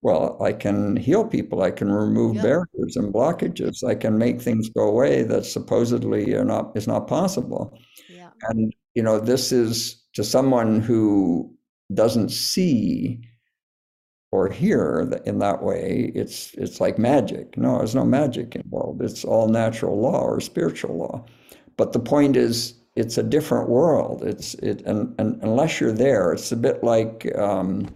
[0.02, 1.62] well, I can heal people.
[1.62, 2.44] I can remove yep.
[2.44, 3.82] barriers and blockages.
[3.82, 7.76] I can make things go away that supposedly are not is not possible.
[8.08, 8.30] Yeah.
[8.42, 11.52] And you know, this is to someone who
[11.92, 13.20] doesn't see
[14.36, 17.56] or hear in that way, it's it's like magic.
[17.56, 19.00] No, there's no magic involved.
[19.02, 21.24] It's all natural law or spiritual law.
[21.78, 24.22] But the point is, it's a different world.
[24.22, 27.88] It's it, and, and unless you're there, it's a bit like um,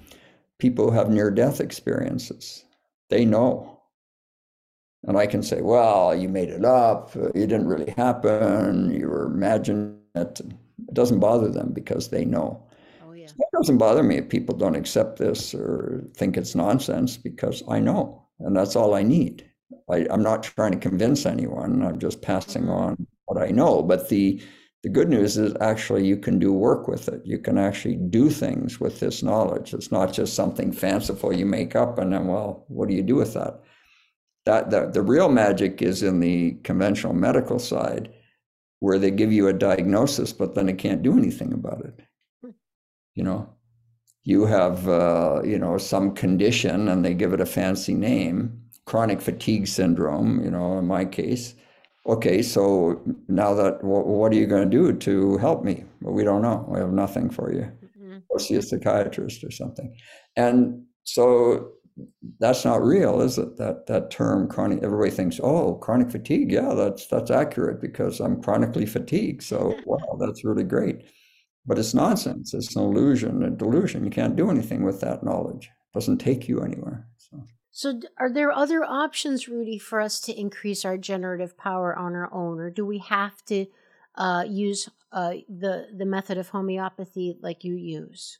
[0.58, 2.64] people who have near-death experiences.
[3.10, 3.80] They know,
[5.06, 7.14] and I can say, "Well, you made it up.
[7.16, 8.90] It didn't really happen.
[8.98, 12.69] You were imagining it." It doesn't bother them because they know.
[13.40, 17.80] It doesn't bother me if people don't accept this or think it's nonsense because I
[17.80, 19.50] know, and that's all I need.
[19.88, 21.82] I, am not trying to convince anyone.
[21.82, 22.70] I'm just passing mm-hmm.
[22.72, 23.82] on what I know.
[23.82, 24.42] But the
[24.82, 27.20] the good news is actually you can do work with it.
[27.24, 29.74] You can actually do things with this knowledge.
[29.74, 33.16] It's not just something fanciful you make up and then, well, what do you do
[33.16, 33.60] with that?
[34.46, 38.10] That the, the real magic is in the conventional medical side,
[38.78, 42.00] where they give you a diagnosis, but then they can't do anything about it
[43.20, 43.46] you know
[44.22, 49.20] you have uh, you know some condition and they give it a fancy name chronic
[49.20, 51.54] fatigue syndrome you know in my case.
[52.06, 52.62] Okay so
[53.28, 55.84] now that what are you going to do to help me?
[56.00, 56.64] Well, we don't know.
[56.66, 57.66] We have nothing for you.
[57.84, 58.18] Mm-hmm.
[58.30, 59.94] go see a psychiatrist or something.
[60.36, 61.72] And so
[62.38, 63.58] that's not real is it?
[63.58, 66.50] That that term chronic everybody thinks oh chronic fatigue.
[66.50, 69.42] Yeah that's that's accurate because i'm chronically fatigued.
[69.42, 71.02] So wow that's really great
[71.66, 72.54] but it's nonsense.
[72.54, 74.04] It's an illusion, a delusion.
[74.04, 75.66] You can't do anything with that knowledge.
[75.66, 77.08] It doesn't take you anywhere.
[77.18, 77.44] So.
[77.72, 82.32] So, are there other options, Rudi, for us to increase our generative power on our
[82.32, 83.66] own, or do we have to
[84.16, 88.38] uh, use uh, the the method of homeopathy like you use?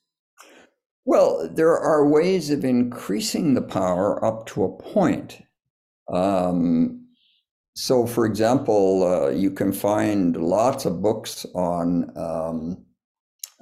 [1.04, 5.42] Well, there are ways of increasing the power up to a point.
[6.12, 7.06] Um,
[7.74, 12.84] so, for example, uh, you can find lots of books on um,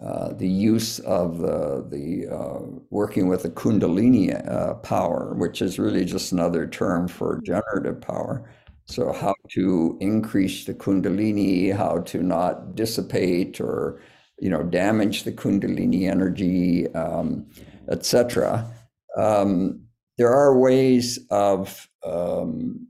[0.05, 2.61] uh, the use of the, the uh,
[2.91, 8.49] working with the Kundalini uh, power, which is really just another term for generative power.
[8.87, 14.01] So, how to increase the Kundalini, how to not dissipate or
[14.39, 17.47] you know damage the Kundalini energy, um,
[17.91, 18.73] etc.
[19.17, 19.83] Um,
[20.17, 22.87] there are ways of um,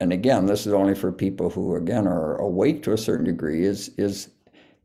[0.00, 3.64] and again, this is only for people who again are awake to a certain degree.
[3.64, 4.30] Is is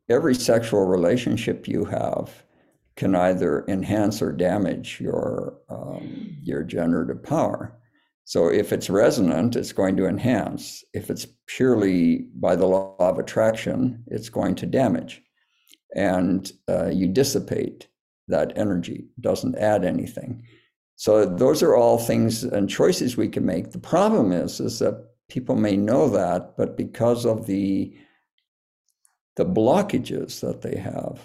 [0.09, 2.43] every sexual relationship you have
[2.95, 7.79] can either enhance or damage your um, your generative power.
[8.25, 10.83] So if it's resonant, it's going to enhance.
[10.93, 15.21] If it's purely by the law of attraction, it's going to damage,
[15.95, 17.87] and uh, you dissipate
[18.27, 19.07] that energy.
[19.19, 20.43] Doesn't add anything.
[20.95, 23.71] So those are all things and choices we can make.
[23.71, 27.93] The problem is, is that people may know that, but because of the
[29.35, 31.19] the blockages that they have,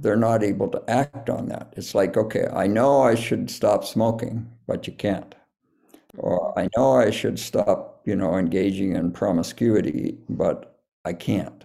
[0.00, 1.72] they're not able to act on that.
[1.76, 5.34] It's like, okay, I know I should stop smoking, but you can't.
[6.18, 11.64] Or I know I should stop, you know, engaging in promiscuity, but I can't.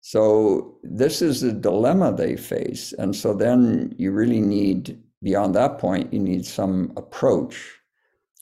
[0.00, 2.92] So this is the dilemma they face.
[2.92, 7.72] And so then you really need, beyond that point, you need some approach,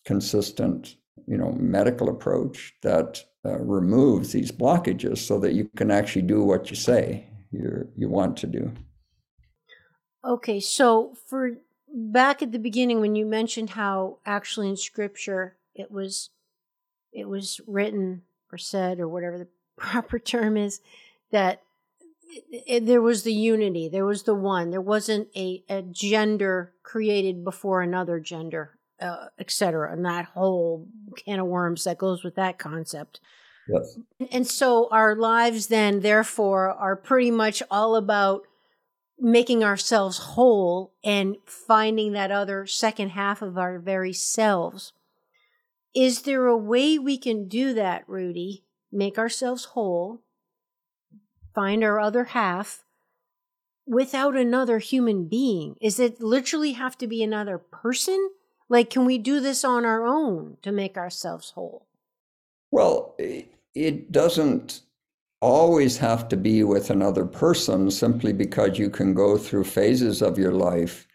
[0.04, 0.96] consistent,
[1.26, 6.42] you know, medical approach that uh, removes these blockages so that you can actually do
[6.42, 8.72] what you say you you want to do.
[10.24, 11.52] Okay, so for
[11.94, 16.30] back at the beginning when you mentioned how actually in scripture it was
[17.12, 20.80] it was written or said or whatever the proper term is
[21.32, 21.60] that
[22.50, 26.72] it, it, there was the unity there was the one there wasn't a, a gender
[26.82, 32.34] created before another gender uh, etc and that whole can of worms that goes with
[32.34, 33.20] that concept
[33.68, 33.98] yes
[34.30, 38.42] and so our lives then therefore are pretty much all about
[39.22, 44.92] making ourselves whole and finding that other second half of our very selves.
[45.94, 48.64] Is there a way we can do that, Rudi?
[48.90, 50.22] Make ourselves whole,
[51.54, 52.82] find our other half
[53.86, 55.76] without another human being?
[55.80, 58.30] Is it literally have to be another person?
[58.72, 61.84] Like, can we do this on our own to make ourselves whole?
[62.70, 63.14] Well,
[63.74, 64.80] it doesn't
[65.42, 70.38] always have to be with another person simply because you can go through phases of
[70.38, 71.06] your life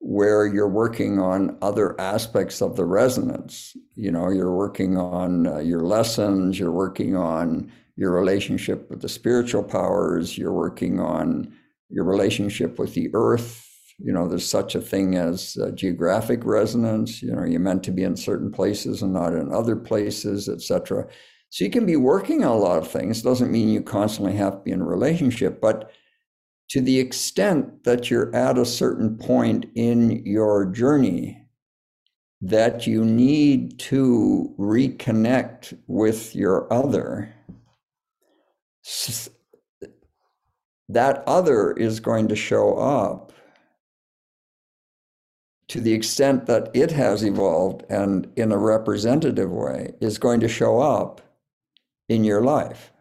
[0.00, 3.76] where you're working on other aspects of the resonance.
[3.94, 9.08] You know, you're working on uh, your lessons, you're working on your relationship with the
[9.08, 11.54] spiritual powers, you're working on
[11.88, 13.65] your relationship with the earth.
[13.98, 17.22] You know, there's such a thing as uh, geographic resonance.
[17.22, 21.06] You know, you're meant to be in certain places and not in other places, etc.
[21.48, 23.22] So you can be working on a lot of things.
[23.22, 25.90] Doesn't mean you constantly have to be in a relationship, but
[26.68, 31.42] to the extent that you're at a certain point in your journey
[32.42, 37.32] that you need to reconnect with your other,
[40.88, 43.25] that other is going to show up
[45.68, 50.48] to the extent that it has evolved and in a representative way is going to
[50.48, 51.20] show up
[52.08, 52.92] in your life.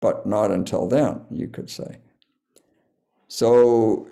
[0.00, 1.98] But not until then, you could say.
[3.28, 4.08] So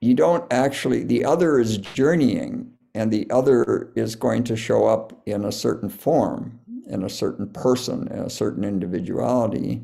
[0.00, 5.12] you don't actually, the other is journeying, and the other is going to show up
[5.26, 6.58] in a certain form,
[6.88, 9.82] in a certain person, in a certain individuality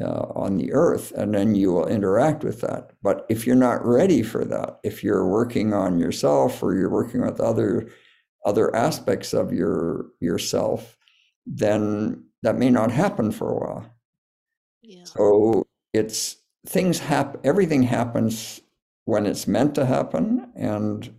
[0.00, 2.90] uh, on the earth, and then you will interact with that.
[3.02, 7.22] But if you're not ready for that, if you're working on yourself or you're working
[7.22, 7.88] with other
[8.44, 10.96] other aspects of your yourself,
[11.46, 13.90] then that may not happen for a while.
[14.82, 15.04] Yeah.
[15.04, 16.36] So it's
[16.66, 18.60] things happen, everything happens
[19.04, 21.12] when it's meant to happen and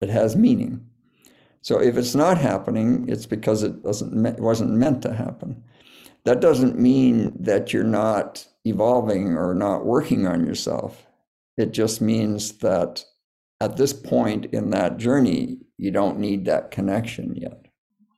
[0.00, 0.84] it has meaning.
[1.62, 5.62] So if it's not happening, it's because it doesn't it wasn't meant to happen.
[6.24, 11.06] That doesn't mean that you're not evolving or not working on yourself.
[11.56, 13.04] It just means that
[13.60, 17.66] at this point in that journey, you don't need that connection yet.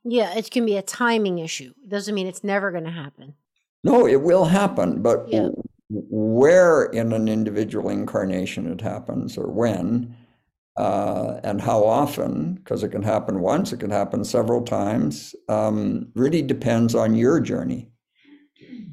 [0.03, 1.73] Yeah, it can be a timing issue.
[1.83, 3.33] It doesn't mean it's never going to happen.
[3.83, 5.49] No, it will happen, but yeah.
[5.89, 10.15] where in an individual incarnation it happens or when
[10.77, 16.07] uh, and how often, because it can happen once, it can happen several times, um,
[16.15, 17.89] really depends on your journey.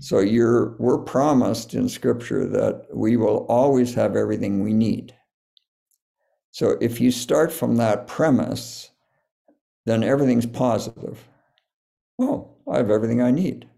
[0.02, 5.14] So you're we're promised in scripture that we will always have everything we need.
[6.50, 8.90] So if you start from that premise,
[9.86, 11.28] then everything's positive.
[12.18, 13.68] Oh, I have everything I need.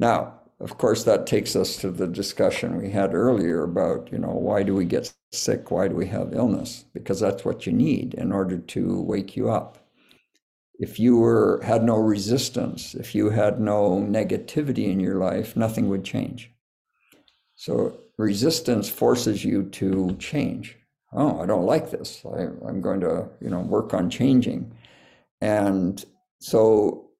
[0.00, 4.32] Now, of course, that takes us to the discussion we had earlier about, you know,
[4.32, 5.70] why do we get sick?
[5.70, 6.86] Why do we have illness?
[6.94, 9.83] Because that's what you need in order to wake you up.
[10.78, 15.88] If you were had no resistance, if you had no negativity in your life, nothing
[15.88, 16.50] would change.
[17.54, 20.76] So resistance forces you to change
[21.14, 22.22] oh, I don't like this.
[22.26, 24.72] I, I'm going to, you know, work on changing.
[25.40, 26.04] And
[26.40, 27.10] so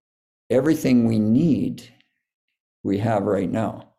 [0.51, 1.89] everything we need,
[2.82, 3.90] we have right now.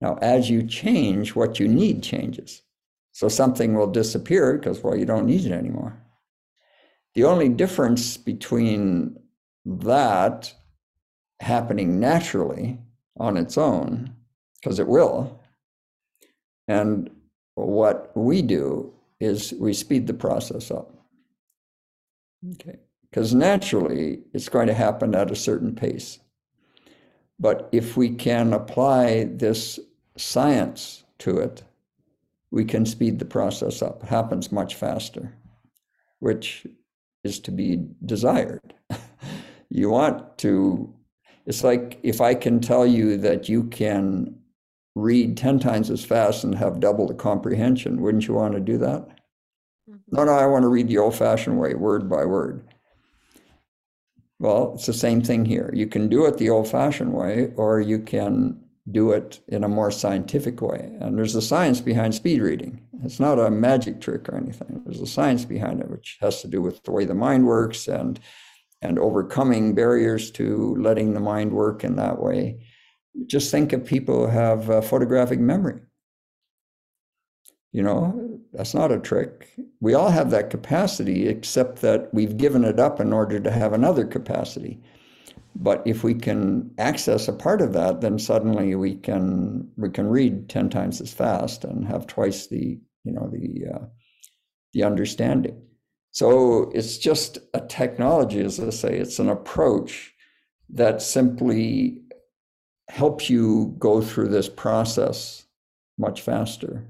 [0.00, 2.62] Now, as you change, what you need changes.
[3.12, 6.00] So something will disappear because, well, you don't need it anymore.
[7.14, 9.18] The only difference between
[9.64, 10.54] that
[11.40, 12.78] happening naturally
[13.18, 14.14] on its own,
[14.60, 15.40] because it will,
[16.68, 17.10] and
[17.54, 20.94] what we do is we speed the process up.
[22.52, 22.78] Okay.
[23.02, 26.20] Because naturally it's going to happen at a certain pace.
[27.38, 29.80] But if we can apply this
[30.16, 31.64] science to it,
[32.50, 34.02] we can speed the process up.
[34.02, 35.34] It happens much faster,
[36.18, 36.66] which
[37.24, 38.74] is to be desired.
[39.70, 40.94] you want to,
[41.46, 44.36] it's like if I can tell you that you can
[44.94, 48.78] read 10 times as fast and have double the comprehension, wouldn't you want to do
[48.78, 49.08] that?
[49.88, 50.16] Mm-hmm.
[50.16, 52.66] No, no, I want to read the old fashioned way, word by word.
[54.38, 55.70] Well, it's the same thing here.
[55.74, 58.58] You can do it the old fashioned way, or you can
[58.92, 60.96] do it in a more scientific way.
[61.00, 62.82] And there's a science behind speed reading.
[63.04, 64.82] It's not a magic trick or anything.
[64.84, 67.88] There's a science behind it, which has to do with the way the mind works
[67.88, 68.20] and
[68.82, 72.66] and overcoming barriers to letting the mind work in that way.
[73.26, 75.80] Just think of people who have photographic memory.
[77.72, 79.50] You know, that's not a trick.
[79.80, 83.72] We all have that capacity, except that we've given it up in order to have
[83.72, 84.80] another capacity.
[85.54, 90.08] But if we can access a part of that, then suddenly we can we can
[90.08, 93.84] read ten times as fast and have twice the you know the uh,
[94.72, 95.60] the understanding.
[96.12, 100.12] So it's just a technology, as I say, it's an approach
[100.70, 102.02] that simply
[102.88, 105.46] helps you go through this process
[105.98, 106.84] much faster,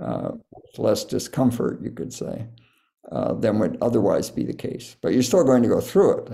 [0.00, 0.30] uh,
[0.78, 2.46] less discomfort, you could say,
[3.10, 4.96] uh, than would otherwise be the case.
[5.02, 6.32] But you're still going to go through it.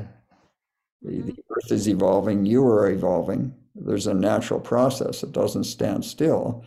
[1.03, 3.55] The, the earth is evolving, you are evolving.
[3.75, 6.65] There's a natural process, it doesn't stand still.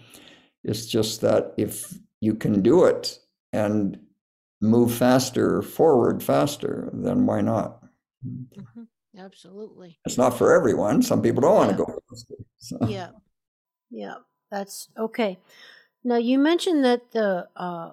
[0.63, 3.19] It's just that if you can do it
[3.51, 3.99] and
[4.61, 7.83] move faster, forward faster, then why not?
[8.25, 8.83] Mm-hmm.
[9.17, 9.99] Absolutely.
[10.05, 11.01] It's not for everyone.
[11.01, 12.35] Some people don't want to go faster.
[12.59, 12.77] So.
[12.87, 13.09] Yeah.
[13.89, 14.15] Yeah.
[14.49, 15.39] That's okay.
[16.03, 17.91] Now, you mentioned that the uh,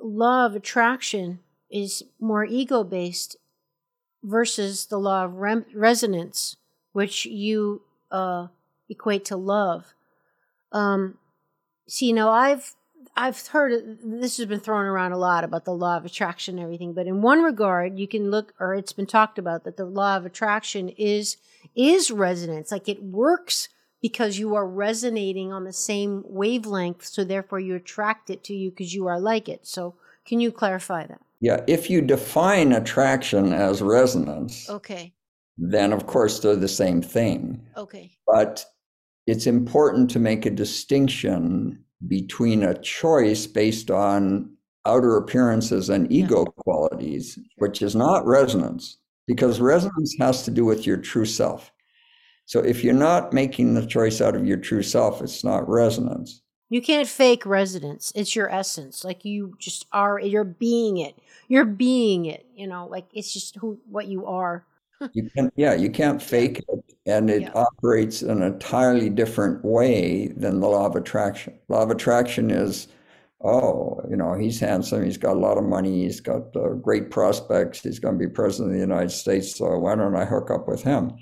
[0.00, 1.40] law of attraction
[1.70, 3.36] is more ego based
[4.26, 6.56] versus the law of rem- resonance,
[6.92, 8.48] which you uh,
[8.88, 9.94] equate to love.
[10.72, 11.18] Um,
[11.88, 12.74] see, now I've
[13.16, 16.64] I've heard this has been thrown around a lot about the law of attraction and
[16.64, 19.86] everything, but in one regard, you can look, or it's been talked about that the
[19.86, 21.38] law of attraction is
[21.74, 23.68] is resonance, like it works
[24.02, 28.70] because you are resonating on the same wavelength, so therefore you attract it to you
[28.70, 29.66] because you are like it.
[29.66, 29.94] So,
[30.26, 31.20] can you clarify that?
[31.40, 35.12] Yeah, if you define attraction as resonance, okay,
[35.58, 37.60] then of course they're the same thing.
[37.76, 38.64] Okay, but
[39.26, 44.56] it's important to make a distinction between a choice based on
[44.86, 46.62] outer appearances and ego yeah.
[46.62, 51.72] qualities, which is not resonance, because resonance has to do with your true self.
[52.46, 56.42] So if you're not making the choice out of your true self, it's not resonance.
[56.68, 58.12] You can't fake resonance.
[58.14, 59.04] It's your essence.
[59.04, 61.16] Like you just are, you're being it.
[61.48, 64.64] You're being it, you know, like it's just who, what you are.
[65.12, 67.52] you can yeah, you can't fake it and it yeah.
[67.54, 71.56] operates in an entirely different way than the law of attraction.
[71.68, 72.88] Law of attraction is,
[73.42, 77.10] oh, you know, he's handsome, he's got a lot of money, he's got uh, great
[77.10, 80.50] prospects, he's going to be president of the United States, so why don't I hook
[80.50, 81.12] up with him,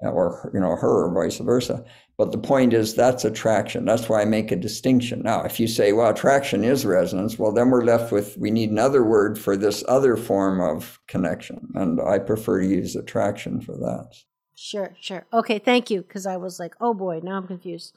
[0.00, 1.84] or you know, her, or vice versa.
[2.20, 3.86] But the point is that's attraction.
[3.86, 5.22] That's why I make a distinction.
[5.22, 8.68] Now, if you say, well, attraction is resonance, well, then we're left with we need
[8.68, 13.72] another word for this other form of connection, and I prefer to use attraction for
[13.72, 14.16] that.
[14.54, 15.24] Sure, sure.
[15.32, 16.02] Okay, thank you.
[16.02, 17.96] Because I was like, oh boy, now I'm confused.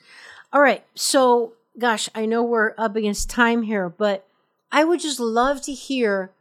[0.54, 0.86] All right.
[0.96, 4.26] So, gosh, I know we're up against time here, but
[4.72, 6.32] I would just love to hear,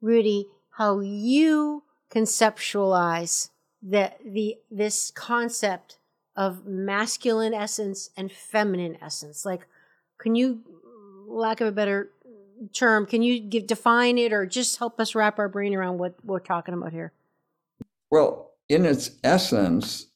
[0.00, 0.46] Rudi,
[0.78, 3.50] how you conceptualize
[3.82, 5.98] that the this concept
[6.40, 9.44] of masculine essence and feminine essence.
[9.44, 9.66] Like,
[10.16, 10.62] can you,
[11.28, 12.12] lack of a better
[12.72, 16.14] term, can you give define it or just help us wrap our brain around what
[16.24, 17.12] we're talking about here?
[18.10, 20.06] Well, in its essence,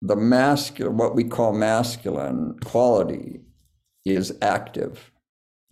[0.00, 3.40] the masculine, what we call masculine quality,
[4.04, 5.10] is active.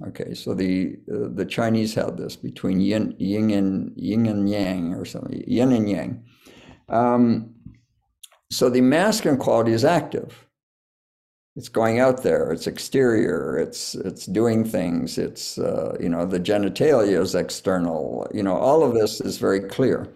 [0.09, 4.95] Okay, so the uh, the Chinese had this between yin, yin and yin and yang
[4.95, 6.25] or something, yin and yang.
[6.89, 7.52] Um,
[8.53, 10.47] so the masculine quality is active.
[11.57, 12.53] It's going out there.
[12.53, 13.59] It's exterior.
[13.59, 15.19] It's it's doing things.
[15.19, 18.27] It's uh, you know the genitalia is external.
[18.33, 20.09] You know all of this is very clear.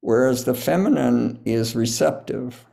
[0.00, 2.66] Whereas the feminine is receptive,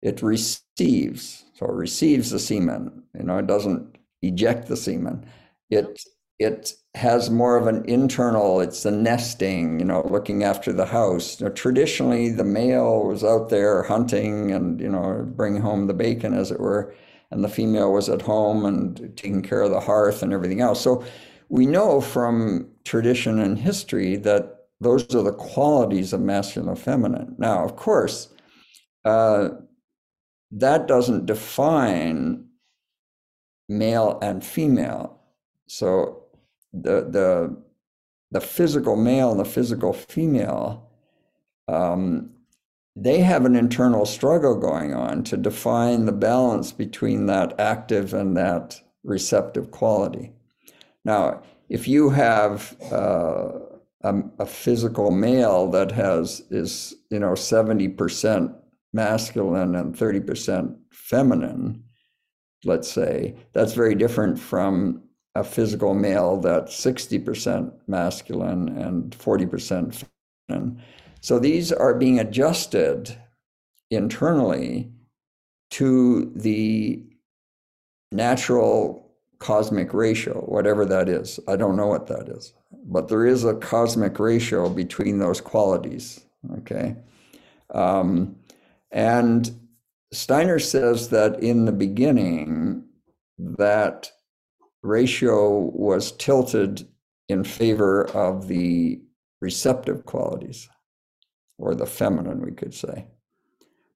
[0.00, 1.44] it receives.
[1.52, 3.02] So it receives the semen.
[3.14, 5.26] You know, it doesn't eject the semen.
[5.68, 6.02] It
[6.42, 8.60] it has more of an internal.
[8.60, 9.78] It's the nesting.
[9.78, 11.42] You know, looking after the house.
[11.54, 16.50] Traditionally, the male was out there hunting and you know bringing home the bacon, as
[16.50, 16.94] it were,
[17.30, 20.80] and the female was at home and taking care of the hearth and everything else.
[20.80, 21.04] So
[21.48, 27.34] we know from tradition and history that those are the qualities of masculine and feminine.
[27.38, 28.28] Now, of course,
[29.04, 29.50] uh,
[30.50, 32.46] that doesn't define
[33.68, 35.20] male and female.
[35.66, 36.21] So
[36.72, 37.56] the the
[38.30, 40.88] the physical male and the physical female,
[41.68, 42.30] um,
[42.96, 48.36] they have an internal struggle going on to define the balance between that active and
[48.36, 50.32] that receptive quality.
[51.04, 53.50] Now, if you have uh,
[54.02, 58.52] a, a, physical male that has is you know seventy percent
[58.92, 61.82] masculine and thirty percent feminine,
[62.64, 65.02] let's say, that's very different from
[65.34, 70.04] a physical male that's sixty percent masculine and forty percent
[70.48, 70.82] feminine.
[71.20, 73.16] So these are being adjusted
[73.90, 74.90] internally
[75.70, 77.04] to the
[78.10, 81.40] natural cosmic ratio, whatever that is.
[81.48, 82.52] I don't know what that is,
[82.84, 86.20] but there is a cosmic ratio between those qualities.
[86.58, 86.94] Okay.
[87.74, 88.36] Um,
[88.90, 89.50] and
[90.12, 92.84] Steiner says that in the beginning,
[93.38, 94.12] that
[94.82, 96.86] ratio was tilted
[97.28, 99.00] in favor of the
[99.40, 100.68] receptive qualities,
[101.58, 103.06] or the feminine, we could say.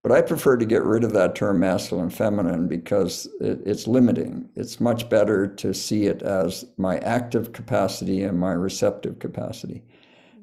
[0.02, 4.48] But I prefer to get rid of that term masculine feminine because it, it's limiting.
[4.54, 9.82] It's much better to see it as my active capacity and my receptive capacity.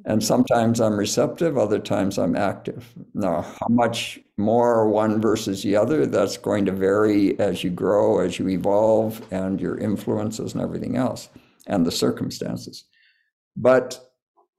[0.05, 2.93] And sometimes I'm receptive, other times I'm active.
[3.13, 8.19] Now, how much more one versus the other, that's going to vary as you grow,
[8.19, 11.29] as you evolve, and your influences and everything else,
[11.67, 12.83] and the circumstances.
[13.55, 14.13] But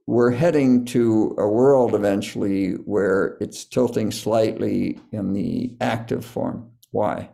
[0.06, 6.70] we're heading to a world eventually where it's tilting slightly in the active form.
[6.90, 7.30] Why?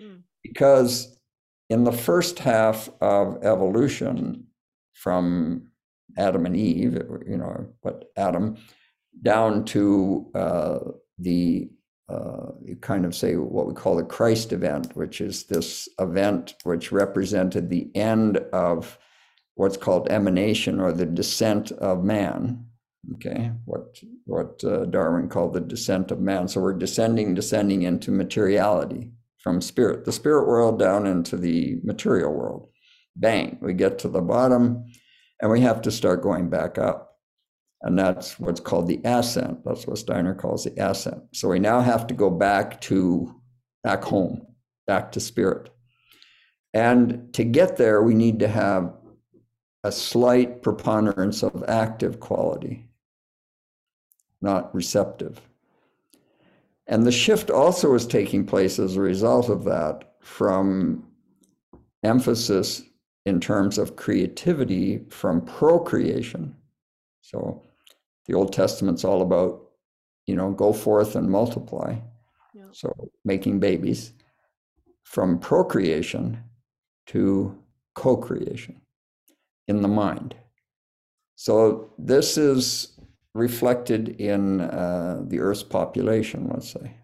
[0.00, 0.22] Mm.
[0.42, 1.18] Because
[1.70, 4.46] in the first half of evolution,
[4.94, 5.68] from
[6.16, 6.94] Adam and Eve,
[7.26, 8.56] you know, but Adam,
[9.22, 10.78] down to uh,
[11.18, 11.70] the
[12.08, 16.54] uh, you kind of say what we call the Christ event, which is this event
[16.64, 18.98] which represented the end of
[19.54, 22.66] what's called emanation or the descent of man.
[23.14, 26.48] Okay, what what uh, Darwin called the descent of man.
[26.48, 32.32] So we're descending, descending into materiality from spirit, the spirit world down into the material
[32.32, 32.68] world.
[33.14, 34.86] Bang, we get to the bottom,
[35.44, 37.18] and we have to start going back up.
[37.82, 39.62] And that's what's called the ascent.
[39.62, 41.22] That's what Steiner calls the ascent.
[41.34, 43.30] So we now have to go back to
[43.82, 44.46] back home,
[44.86, 45.68] back to spirit.
[46.72, 48.94] And to get there, we need to have
[49.82, 52.88] a slight preponderance of active quality,
[54.40, 55.42] not receptive.
[56.86, 61.06] And the shift also is taking place as a result of that from
[62.02, 62.82] emphasis
[63.26, 66.54] in terms of creativity from procreation.
[67.22, 67.62] So
[68.26, 69.62] the Old Testament's all about,
[70.26, 71.96] you know, go forth and multiply.
[72.54, 72.66] Yeah.
[72.72, 72.92] So
[73.24, 74.12] making babies
[75.04, 76.42] from procreation
[77.06, 77.58] to
[77.94, 78.80] co creation
[79.68, 80.34] in the mind.
[81.36, 82.98] So this is
[83.34, 86.94] reflected in uh, the Earth's population, let's say.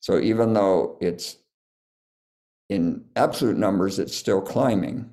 [0.00, 1.36] So even though it's
[2.68, 5.10] in absolute numbers, it's still climbing.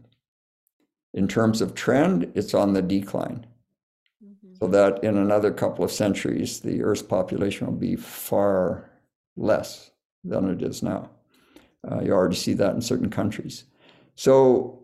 [1.13, 3.45] In terms of trend, it's on the decline.
[4.23, 4.53] Mm-hmm.
[4.59, 8.89] So that in another couple of centuries, the Earth's population will be far
[9.35, 9.91] less
[10.23, 11.09] than it is now.
[11.89, 13.63] Uh, you already see that in certain countries.
[14.15, 14.79] So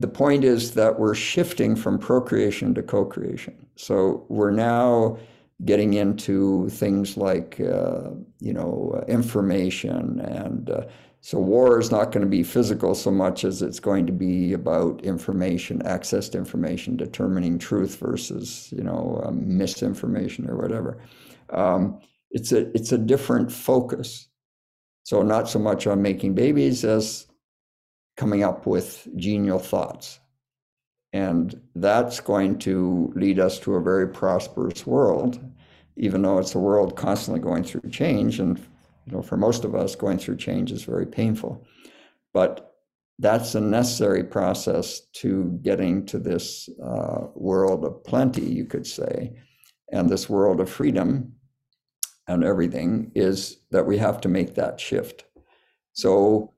[0.00, 3.66] the point is that we're shifting from procreation to co-creation.
[3.76, 5.18] So we're now
[5.64, 10.82] getting into things like uh, you know information and uh,
[11.22, 14.52] so war is not going to be physical so much as it's going to be
[14.52, 20.98] about information access to information determining truth versus you know um, misinformation or whatever
[21.50, 21.98] um,
[22.30, 24.28] it's a it's a different focus
[25.04, 27.26] so not so much on making babies as
[28.16, 30.20] coming up with genial thoughts.
[31.12, 35.38] And that's going to lead us to a very prosperous world,
[35.96, 38.40] even though it's a world constantly going through change.
[38.40, 38.64] And
[39.06, 41.66] you know, for most of us, going through change is very painful.
[42.32, 42.74] But
[43.18, 49.32] that's a necessary process to getting to this uh, world of plenty, you could say.
[49.92, 51.34] And this world of freedom
[52.26, 55.24] and everything is that we have to make that shift.
[55.92, 56.54] So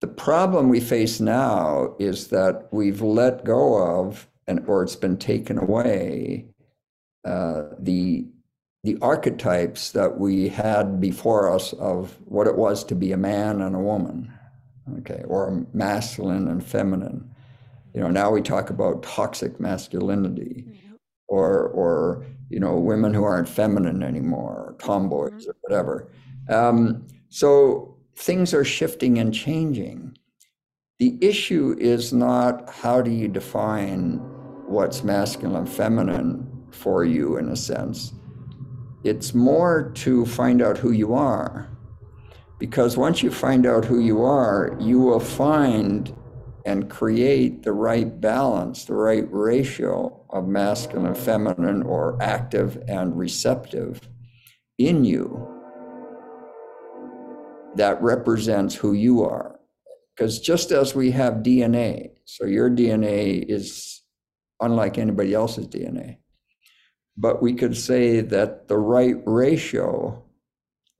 [0.00, 5.16] the problem we face now is that we've let go of, and or it's been
[5.16, 6.46] taken away,
[7.24, 8.28] uh, the
[8.84, 13.62] the archetypes that we had before us of what it was to be a man
[13.62, 14.30] and a woman,
[14.98, 17.28] okay, or masculine and feminine.
[17.94, 20.66] You know, now we talk about toxic masculinity,
[21.28, 25.50] or or you know, women who aren't feminine anymore, or tomboys mm-hmm.
[25.50, 26.12] or whatever.
[26.50, 30.18] Um, so things are shifting and changing.
[30.98, 34.18] The issue is not how do you define
[34.66, 38.12] what's masculine and feminine for you in a sense
[39.04, 41.68] it's more to find out who you are.
[42.58, 46.14] Because once you find out who you are, you will find
[46.64, 53.18] and create the right balance, the right ratio of masculine and feminine or active and
[53.18, 54.08] receptive
[54.78, 55.46] in you
[57.74, 59.60] that represents who you are.
[60.16, 64.00] Because just as we have DNA, so your DNA is
[64.60, 66.16] unlike anybody else's DNA
[67.16, 70.22] but we could say that the right ratio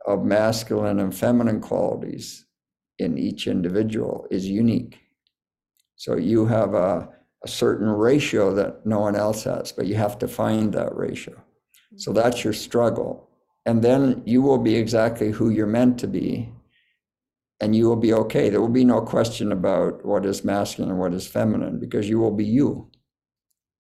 [0.07, 2.45] of masculine and feminine qualities
[2.99, 5.01] in each individual is unique.
[5.97, 7.09] So you have a,
[7.45, 11.35] a, certain ratio that no one else has, but you have to find that ratio.
[11.97, 12.21] So mm-hmm.
[12.21, 13.29] that's your struggle.
[13.67, 16.53] And then you will be exactly who you're meant to be.
[17.61, 18.51] And you will be okay.
[18.51, 22.19] There will be no question about what is masculine and what is feminine because you
[22.19, 22.91] will be you.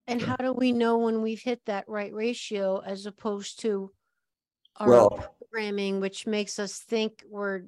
[0.07, 3.91] And how do we know when we've hit that right ratio as opposed to
[4.77, 7.63] our Well, programming, which makes us think we're,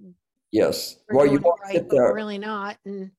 [0.52, 0.96] yes.
[1.08, 2.14] we're Well, you doing won't right, but we're that.
[2.14, 2.76] really not.
[2.84, 3.10] And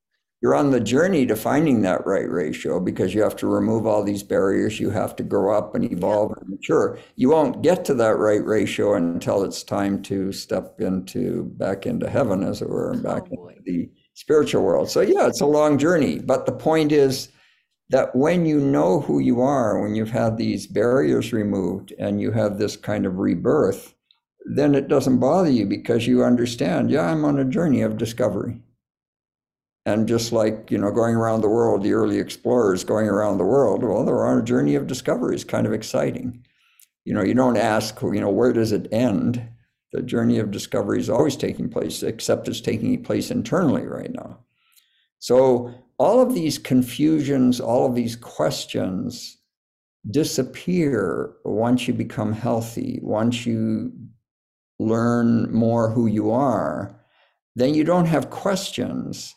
[0.41, 4.03] You're on the journey to finding that right ratio because you have to remove all
[4.03, 4.79] these barriers.
[4.79, 6.99] You have to grow up and evolve and mature.
[7.15, 12.07] You won't get to that right ratio until it's time to step into back into
[12.07, 13.49] heaven, as it were, and oh, back Oh, boy.
[13.57, 14.91] into the spiritual world.
[14.91, 16.19] So yeah, it's a long journey.
[16.19, 17.29] But the point is
[17.89, 22.31] that when you know who you are, when you've had these barriers removed and you
[22.31, 23.93] have this kind of rebirth,
[24.45, 28.61] then it doesn't bother you because you understand, yeah, I'm on a journey of discovery.
[29.85, 33.45] And just like, you know, going around the world, the early explorers going around the
[33.45, 35.33] world, well, they're on a journey of discovery.
[35.33, 36.45] It's kind of exciting.
[37.05, 39.47] You know, you don't ask, you know, where does it end?
[39.93, 44.39] The journey of discovery is always taking place, except it's taking place internally right now.
[45.19, 49.37] So all of these confusions, all of these questions
[50.09, 53.91] disappear once you become healthy, once you
[54.79, 56.99] learn more who you are,
[57.55, 59.33] then you don't have questions.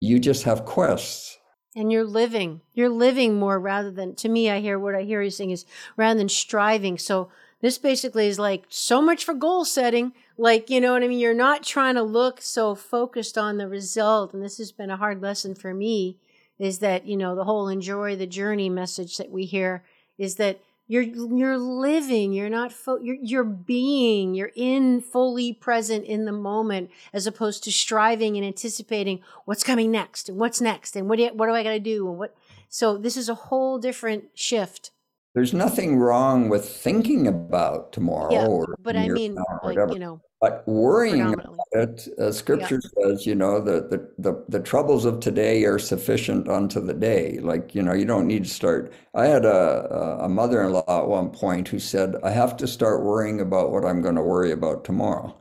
[0.00, 1.36] You just have quests.
[1.76, 5.22] and you're living, you're living more rather than, to me, I hear what I hear
[5.22, 5.64] you saying is
[5.96, 6.98] rather than striving.
[6.98, 7.30] So
[7.60, 10.12] this basically is like so much for goal setting.
[10.38, 11.18] Like, you know what I mean?
[11.18, 14.32] You're not trying to look so focused on the result.
[14.32, 16.16] And this has been a hard lesson for me
[16.58, 19.82] is that, you know, the whole enjoy the journey message that we hear
[20.18, 20.60] is that
[20.90, 26.32] you're you're living you're not fo- you're, you're being you're in fully present in the
[26.32, 31.16] moment as opposed to striving and anticipating what's coming next and what's next and what
[31.16, 32.34] do, what do i got to do and what
[32.68, 34.90] so this is a whole different shift
[35.34, 39.76] There's nothing wrong with thinking about tomorrow Yeah, or but i mean from now like
[39.76, 39.92] whatever.
[39.92, 44.60] you know But worrying about it, uh, scripture says, you know, the, the, the, the
[44.60, 47.38] troubles of today are sufficient unto the day.
[47.40, 48.92] Like, you know, you don't need to start.
[49.14, 52.66] I had a, a mother in law at one point who said, I have to
[52.66, 55.38] start worrying about what I'm going to worry about tomorrow.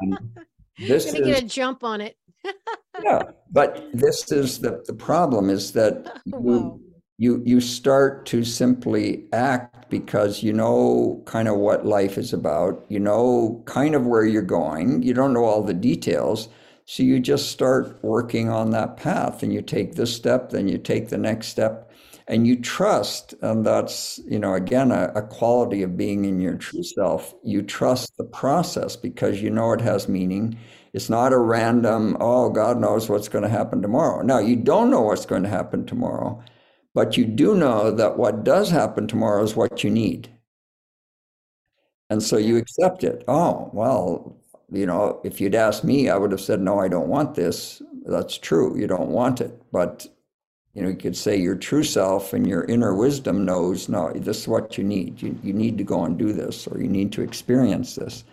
[0.00, 0.18] And
[0.88, 2.16] this gonna get a jump on it
[3.02, 6.80] yeah, but this is the, the problem is that wow you,
[7.18, 12.84] you, you start to simply act because you know kind of what life is about,
[12.88, 16.48] you know kind of where you're going, you don't know all the details.
[16.88, 20.78] So you just start working on that path and you take this step, then you
[20.78, 21.90] take the next step
[22.28, 23.34] and you trust.
[23.42, 27.34] And that's, you know, again, a, a quality of being in your true self.
[27.42, 30.58] You trust the process because you know it has meaning.
[30.92, 34.22] It's not a random, oh, God knows what's going to happen tomorrow.
[34.22, 36.42] Now, you don't know what's going to happen tomorrow,
[36.96, 40.30] but you do know that what does happen tomorrow is what you need.
[42.08, 43.22] And so you accept it.
[43.28, 44.34] Oh, well,
[44.72, 47.82] you know, if you'd asked me, I would have said, no, I don't want this.
[48.06, 48.78] That's true.
[48.78, 49.60] You don't want it.
[49.70, 50.06] But,
[50.72, 54.40] you know, you could say your true self and your inner wisdom knows, no, this
[54.40, 55.20] is what you need.
[55.20, 58.24] You, you need to go and do this, or you need to experience this.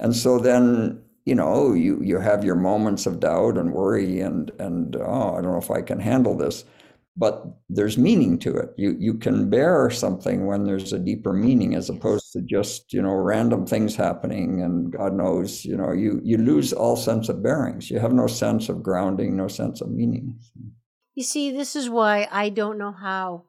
[0.00, 4.50] And so then, you know, you, you have your moments of doubt and worry and,
[4.58, 6.64] and, oh, I don't know if I can handle this.
[7.20, 8.70] But there's meaning to it.
[8.78, 13.02] You you can bear something when there's a deeper meaning, as opposed to just you
[13.02, 17.42] know random things happening and God knows you know you you lose all sense of
[17.42, 17.90] bearings.
[17.90, 20.40] You have no sense of grounding, no sense of meaning.
[21.14, 23.44] You see, this is why I don't know how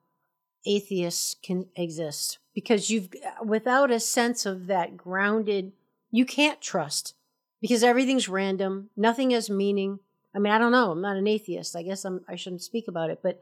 [0.65, 3.07] atheists can exist because you've
[3.41, 5.71] without a sense of that grounded,
[6.11, 7.15] you can't trust
[7.61, 9.99] because everything's random, nothing has meaning.
[10.35, 10.91] I mean, I don't know.
[10.91, 11.75] I'm not an atheist.
[11.75, 13.41] I guess I'm, I shouldn't speak about it, but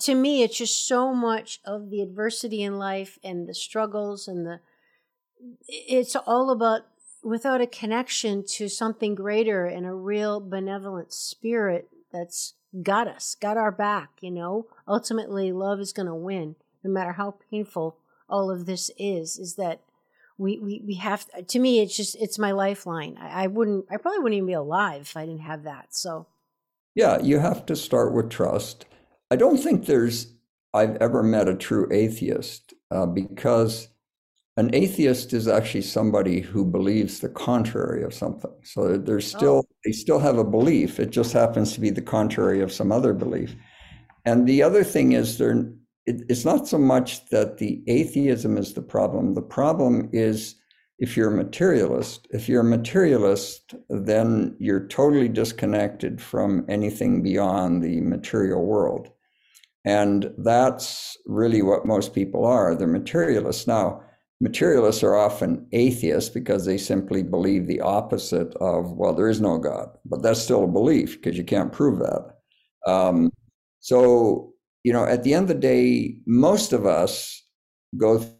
[0.00, 4.46] to me, it's just so much of the adversity in life and the struggles and
[4.46, 4.60] the.
[5.66, 6.82] It's all about
[7.22, 13.56] without a connection to something greater and a real benevolent spirit that's got us, got
[13.56, 14.66] our back, you know.
[14.86, 17.96] Ultimately, love is going to win, no matter how painful
[18.28, 19.38] all of this is.
[19.38, 19.80] Is that
[20.38, 23.18] we, we, we have, to me, it's just, it's my lifeline.
[23.20, 25.88] I, I wouldn't, I probably wouldn't even be alive if I didn't have that.
[25.90, 26.26] So,
[26.94, 28.86] yeah, you have to start with trust
[29.32, 30.34] I don't think there's
[30.74, 33.88] I've ever met a true atheist uh, because
[34.58, 38.52] an atheist is actually somebody who believes the contrary of something.
[38.62, 39.74] So there's still oh.
[39.86, 41.00] they still have a belief.
[41.00, 43.56] It just happens to be the contrary of some other belief.
[44.26, 45.72] And the other thing is there
[46.04, 49.32] it, it's not so much that the atheism is the problem.
[49.32, 50.56] The problem is
[50.98, 57.82] if you're a materialist, if you're a materialist, then you're totally disconnected from anything beyond
[57.82, 59.08] the material world.
[59.84, 62.74] And that's really what most people are.
[62.74, 63.66] They're materialists.
[63.66, 64.02] Now,
[64.40, 69.58] materialists are often atheists because they simply believe the opposite of, well, there is no
[69.58, 69.88] God.
[70.04, 72.36] But that's still a belief because you can't prove that.
[72.86, 73.30] Um,
[73.80, 74.52] so,
[74.84, 77.42] you know, at the end of the day, most of us
[77.96, 78.34] go through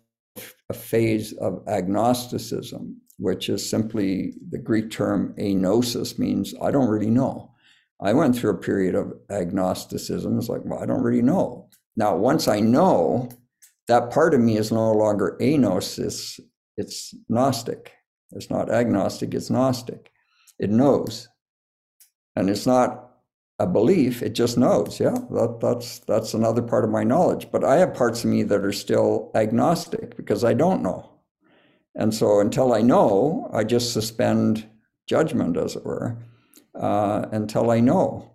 [0.71, 7.11] a phase of agnosticism, which is simply the Greek term agnosis means I don't really
[7.11, 7.52] know.
[8.03, 10.37] I went through a period of agnosticism.
[10.37, 11.69] It's like, well, I don't really know.
[11.97, 13.29] Now, once I know,
[13.87, 16.41] that part of me is no longer agnosis,
[16.77, 17.93] it's Gnostic.
[18.33, 20.11] It's not agnostic, it's Gnostic.
[20.59, 21.29] It knows.
[22.35, 23.11] And it's not
[23.59, 24.99] a belief, it just knows.
[24.99, 27.49] Yeah, that, that's that's another part of my knowledge.
[27.53, 31.11] But I have parts of me that are still agnostic because I don't know.
[31.95, 34.67] And so until I know, I just suspend
[35.07, 36.17] judgment, as it were
[36.83, 38.35] uh, until I know.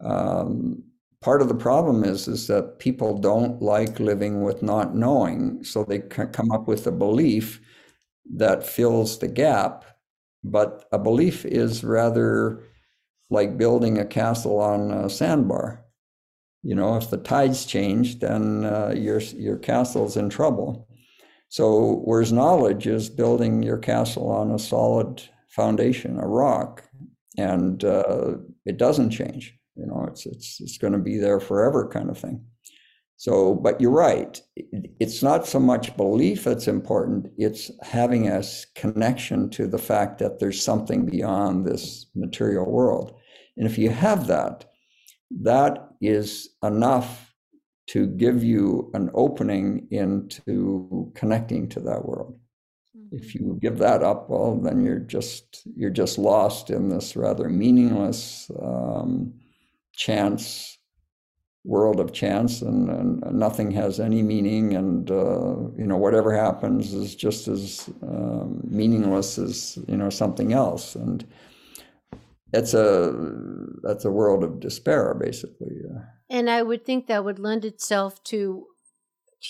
[0.00, 0.82] Um,
[1.20, 5.84] part of the problem is is that people don't like living with not knowing, so
[5.84, 7.60] they come up with a belief
[8.34, 9.84] that fills the gap.
[10.42, 12.64] But a belief is rather
[13.30, 15.84] like building a castle on a sandbar.
[16.62, 20.88] You know, if the tides change, then uh, your your castle's in trouble.
[21.48, 26.82] So, whereas knowledge is building your castle on a solid foundation, a rock,
[27.36, 29.54] and uh, it doesn't change.
[29.76, 32.44] You know, it's it's it's going to be there forever, kind of thing.
[33.16, 34.40] So, but you're right.
[35.00, 38.42] It's not so much belief that's important; it's having a
[38.74, 43.18] connection to the fact that there's something beyond this material world.
[43.56, 44.66] And if you have that,
[45.42, 47.34] that is enough
[47.86, 52.38] to give you an opening into connecting to that world
[53.14, 57.48] if you give that up, well, then you're just you're just lost in this rather
[57.48, 59.34] meaningless um,
[59.94, 60.78] chance
[61.64, 66.92] world of chance, and, and, nothing has any meaning, and uh, you know whatever happens
[66.92, 71.26] is just as um, meaningless as you know something else, and
[72.52, 73.14] it's a
[73.82, 75.76] that's a world of despair, basically.
[76.28, 78.66] And I would think that would lend itself to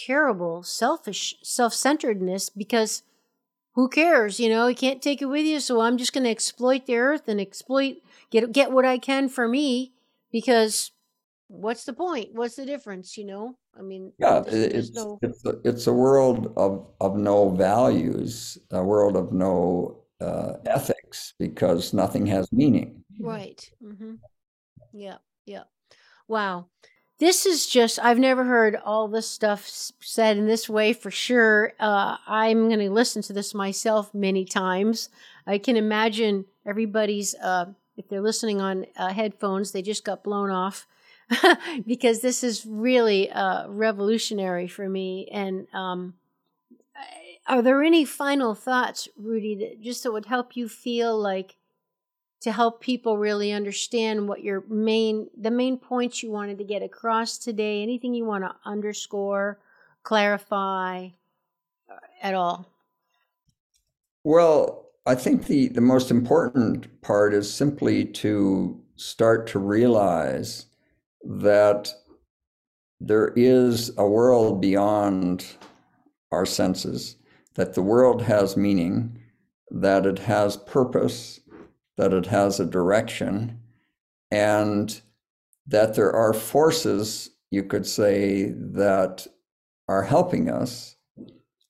[0.06, 3.02] terrible selfish self-centeredness because
[3.74, 4.40] who cares?
[4.40, 6.96] You know, you can't take it with you, so I'm just going to exploit the
[6.96, 7.96] earth and exploit
[8.30, 9.92] get get what I can for me
[10.32, 10.92] because
[11.48, 12.30] what's the point?
[12.32, 13.16] What's the difference?
[13.16, 15.18] You know, I mean, yeah, there's, it's there's no...
[15.22, 21.34] it's, a, it's a world of of no values, a world of no uh, ethics
[21.38, 23.04] because nothing has meaning.
[23.20, 23.68] Right.
[23.82, 24.14] Mm-hmm.
[24.92, 25.18] Yeah.
[25.46, 25.64] Yeah.
[26.26, 26.68] Wow
[27.24, 29.66] this is just i've never heard all this stuff
[30.00, 31.72] said in this way for sure.
[31.80, 35.08] Uh, i'm going to listen to this myself many times.
[35.46, 40.50] I can imagine everybody's uh, if they're listening on uh, headphones they just got blown
[40.50, 40.86] off
[41.86, 45.28] because this is really uh, revolutionary for me.
[45.32, 46.14] And um,
[47.46, 51.56] are there any final thoughts Rudi that just that would help you feel like
[52.44, 56.82] to help people really understand what your main the main points you wanted to get
[56.82, 57.82] across today.
[57.82, 59.58] Anything you want to underscore
[60.02, 61.08] clarify
[61.90, 62.66] uh, at all?
[64.22, 70.64] Well i think the the most important part is simply to start to realize
[71.22, 71.92] that
[73.00, 75.46] there is a world beyond
[76.32, 77.16] our senses,
[77.54, 79.18] that the world has meaning,
[79.70, 81.40] that it has purpose,
[81.96, 83.60] that it has a direction,
[84.30, 85.00] and
[85.66, 89.26] that there are forces, you could say, that
[89.88, 90.96] are helping us,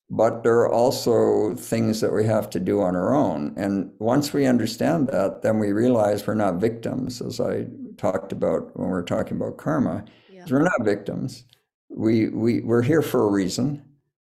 [0.09, 3.53] but there are also things that we have to do on our own.
[3.57, 8.77] And once we understand that, then we realize we're not victims, as I talked about
[8.77, 10.05] when we are talking about karma.
[10.29, 10.45] Yeah.
[10.49, 11.45] We're not victims.
[11.89, 13.83] We, we, we're here for a reason.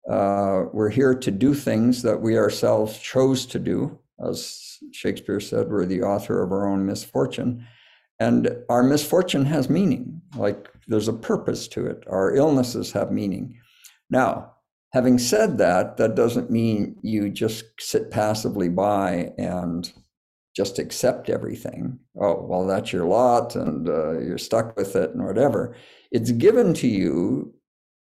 [0.10, 3.98] Uh, we're here to do things that we ourselves chose to do.
[4.28, 7.66] As Shakespeare said, we're the author of our own misfortune.
[8.20, 12.04] And our misfortune has meaning, like there's a purpose to it.
[12.08, 13.58] Our illnesses have meaning.
[14.10, 14.54] Now,
[14.94, 19.91] having said that, that doesn't mean you just sit passively by and
[20.56, 22.00] just accept everything.
[22.20, 25.76] Oh, well, that's your lot and uh, you're stuck with it and whatever.
[26.12, 27.56] It's given to you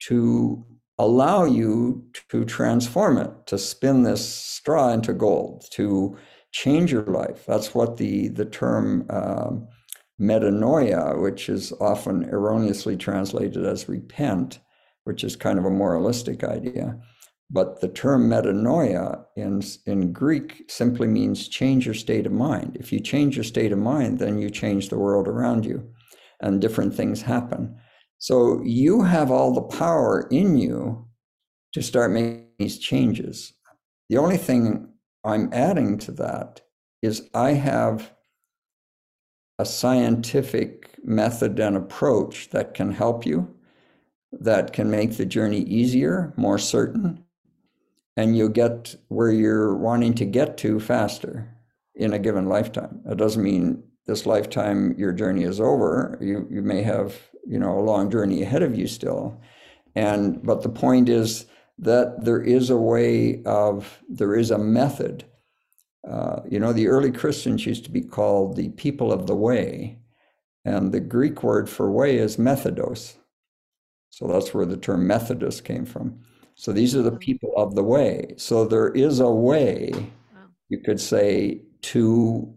[0.04, 0.64] to
[1.00, 6.14] allow you to transform it, to spin this straw into gold, to
[6.52, 7.46] change your life.
[7.46, 9.66] That's what the, the term um,
[10.20, 14.58] metanoia, which is often erroneously translated as repent,
[15.04, 16.98] which is kind of a moralistic idea.
[17.48, 22.76] But the term metanoia in, in Greek simply means change your state of mind.
[22.78, 25.90] If you change your state of mind, then you change the world around you
[26.42, 27.76] and different things happen.
[28.20, 31.06] So you have all the power in you
[31.72, 33.54] to start making these changes.
[34.10, 34.88] The only thing
[35.24, 36.60] I'm adding to that
[37.00, 38.12] is I have
[39.58, 43.54] a scientific method and approach that can help you,
[44.32, 47.24] that can make the journey easier, more certain,
[48.18, 51.56] and you'll get where you're wanting to get to faster
[51.94, 53.00] in a given lifetime.
[53.08, 56.18] It doesn't mean this lifetime your journey is over.
[56.20, 59.40] You you may have you know a long journey ahead of you still,
[59.94, 61.46] and but the point is
[61.78, 65.24] that there is a way of there is a method.
[66.08, 69.98] Uh, you know, the early Christians used to be called the people of the way,
[70.64, 73.16] and the Greek word for way is methodos.
[74.10, 76.20] So that's where the term Methodist came from.
[76.54, 78.34] So these are the people of the way.
[78.36, 79.92] So there is a way,
[80.68, 82.54] you could say, to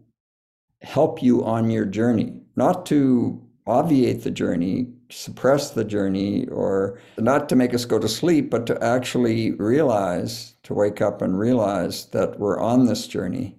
[0.81, 7.47] help you on your journey, not to obviate the journey, suppress the journey, or not
[7.49, 12.07] to make us go to sleep, but to actually realize, to wake up and realize
[12.07, 13.55] that we're on this journey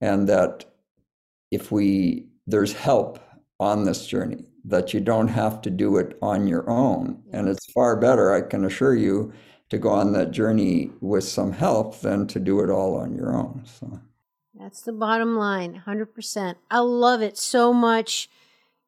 [0.00, 0.64] and that
[1.50, 3.18] if we, there's help
[3.60, 7.22] on this journey, that you don't have to do it on your own.
[7.32, 9.32] And it's far better, I can assure you,
[9.70, 13.34] to go on that journey with some help than to do it all on your
[13.34, 13.62] own.
[13.64, 14.00] So
[14.58, 16.54] that's the bottom line, 100%.
[16.70, 18.28] I love it so much.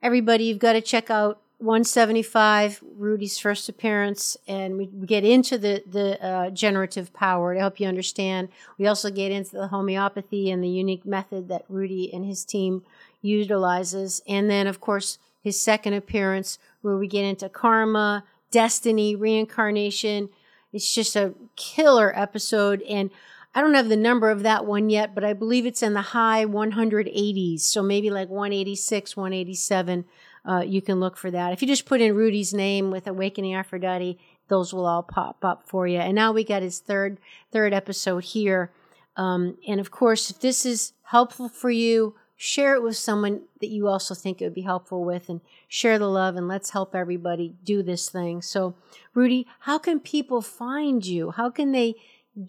[0.03, 5.83] Everybody, you've got to check out 175, Rudi's first appearance, and we get into the
[5.87, 8.51] the uh, generative power to help you understand.
[8.79, 12.83] We also get into the homeopathy and the unique method that Rudi and his team
[13.23, 20.29] utilizes, and then of course his second appearance, where we get into karma, destiny, reincarnation,
[20.73, 22.83] it's just a killer episode.
[22.83, 23.11] And
[23.57, 26.03] I don't have the number of that one yet, but I believe it's in the
[26.03, 27.61] high 180s.
[27.61, 30.05] So maybe like 186, 187.
[30.45, 31.55] Uh, you can look for that.
[31.55, 34.19] If you just put in Rudi's name with Awakening Aphrodite,
[34.49, 35.99] those will all pop up for you.
[35.99, 37.19] And now we got his third
[37.51, 38.73] third episode here.
[39.17, 43.71] Um, and of course, if this is helpful for you, share it with someone that
[43.71, 46.95] you also think it would be helpful with and share the love and let's help
[46.95, 48.43] everybody do this thing.
[48.43, 48.75] So,
[49.15, 51.31] Rudi, how can people find you?
[51.31, 51.95] How can they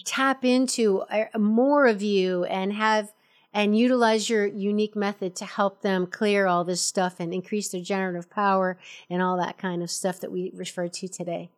[0.06, 3.12] tap into uh, more of you and have
[3.54, 7.82] and utilize your unique method to help them clear all this stuff and increase their
[7.82, 8.78] generative power
[9.10, 11.50] and all that kind of stuff that we refer to today?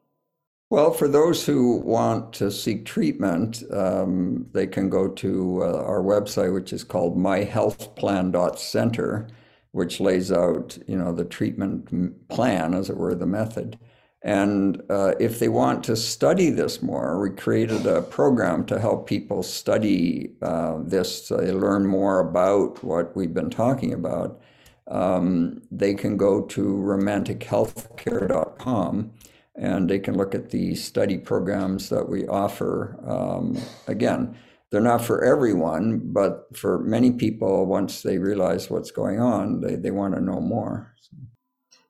[0.70, 6.04] Well, for those who want to seek treatment, um, they can go to uh, our
[6.04, 9.28] website, which is called myhealthplan.center,
[9.72, 13.80] which lays out, you know, the treatment plan, as it were, the method.
[14.22, 19.08] And uh, if they want to study this more, we created a program to help
[19.08, 24.42] people study uh, this, so they learn more about what we've been talking about.
[24.88, 29.12] Um, they can go to romantichealthcare.com
[29.56, 33.00] and they can look at the study programs that we offer.
[33.08, 34.36] Um, again,
[34.72, 39.76] they're not for everyone, but for many people, once they realize what's going on, they,
[39.76, 40.94] they want to know more.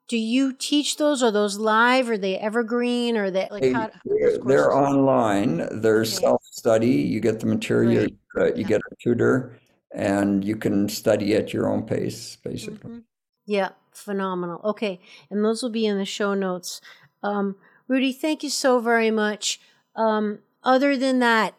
[0.10, 1.22] Do you teach those?
[1.22, 2.10] Are those live?
[2.10, 3.16] Are they evergreen?
[3.16, 5.68] Or they like they, how, they're, they're, online.
[5.82, 6.10] They're okay.
[6.10, 6.88] self study.
[6.90, 8.08] You get the material.
[8.36, 8.52] Right.
[8.52, 8.68] Uh, you yeah.
[8.68, 9.60] get a tutor,
[9.94, 12.90] and you can study at your own pace, basically.
[12.90, 13.00] Mm-hmm.
[13.46, 14.62] Yeah, phenomenal.
[14.64, 15.00] Okay,
[15.30, 16.82] and those will be in the show notes.
[17.22, 17.56] Um,
[17.88, 19.60] Rudi, thank you so very much.
[19.96, 21.54] Um, other than that,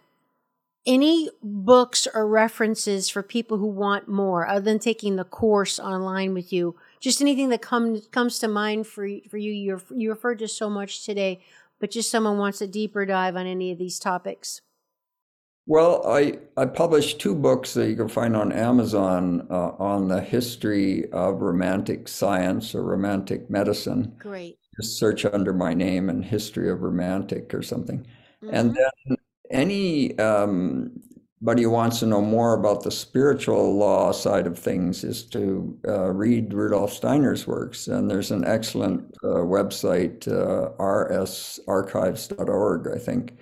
[0.86, 6.34] any books or references for people who want more, other than taking the course online
[6.34, 6.76] with you?
[7.00, 9.52] Just anything that comes comes to mind for for you.
[9.52, 11.40] You you referred to so much today,
[11.78, 14.60] but just someone wants a deeper dive on any of these topics.
[15.66, 20.20] Well, I, I published two books that you can find on Amazon uh, on the
[20.20, 24.16] history of romantic science or romantic medicine.
[24.18, 24.58] Great.
[24.80, 28.04] Just search under my name and history of romantic or something.
[28.42, 28.54] Mm-hmm.
[28.54, 29.16] And then
[29.50, 30.90] any um,
[31.40, 35.74] anybody he wants to know more about the spiritual law side of things is to
[35.88, 37.88] uh, read Rudolf Steiner's works.
[37.88, 43.38] And there's an excellent uh, website, uh, rsarchives.org, I think,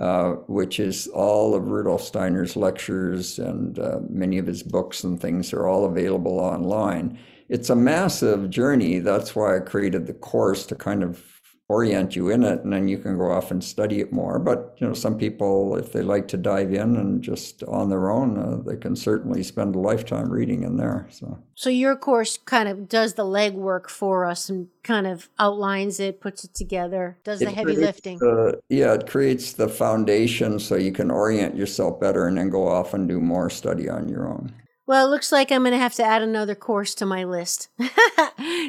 [0.00, 5.20] uh, which is all of Rudolf Steiner's lectures and uh, many of his books and
[5.20, 7.18] things are all available online.
[7.50, 8.98] It's a massive journey.
[8.98, 11.31] That's why I created the course to kind of
[11.68, 14.38] orient you in it and then you can go off and study it more.
[14.38, 18.10] But you know some people if they like to dive in and just on their
[18.10, 21.38] own uh, they can certainly spend a lifetime reading in there so.
[21.54, 26.20] So your course kind of does the legwork for us and kind of outlines it
[26.20, 28.18] puts it together does it the heavy lifting.
[28.18, 32.66] the, yeah it creates the foundation so you can orient yourself better and then go
[32.66, 34.52] off and do more study on your own
[34.86, 37.68] well, it looks like I'm going to have to add another course to my list.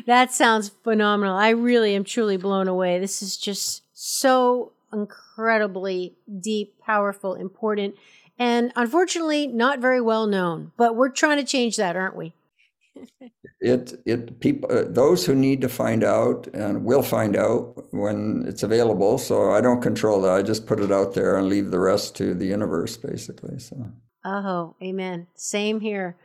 [0.06, 1.36] that sounds phenomenal.
[1.36, 3.00] I really am truly blown away.
[3.00, 7.96] This is just so incredibly deep, powerful, important,
[8.38, 10.72] and unfortunately not very well known.
[10.78, 12.34] But we're trying to change that, aren't we?
[13.64, 18.44] it it people uh, those who need to find out and will find out when
[18.46, 21.72] it's available so i don't control that i just put it out there and leave
[21.72, 23.76] the rest to the universe basically so
[24.26, 25.28] Oh, amen.
[25.36, 26.16] Same here.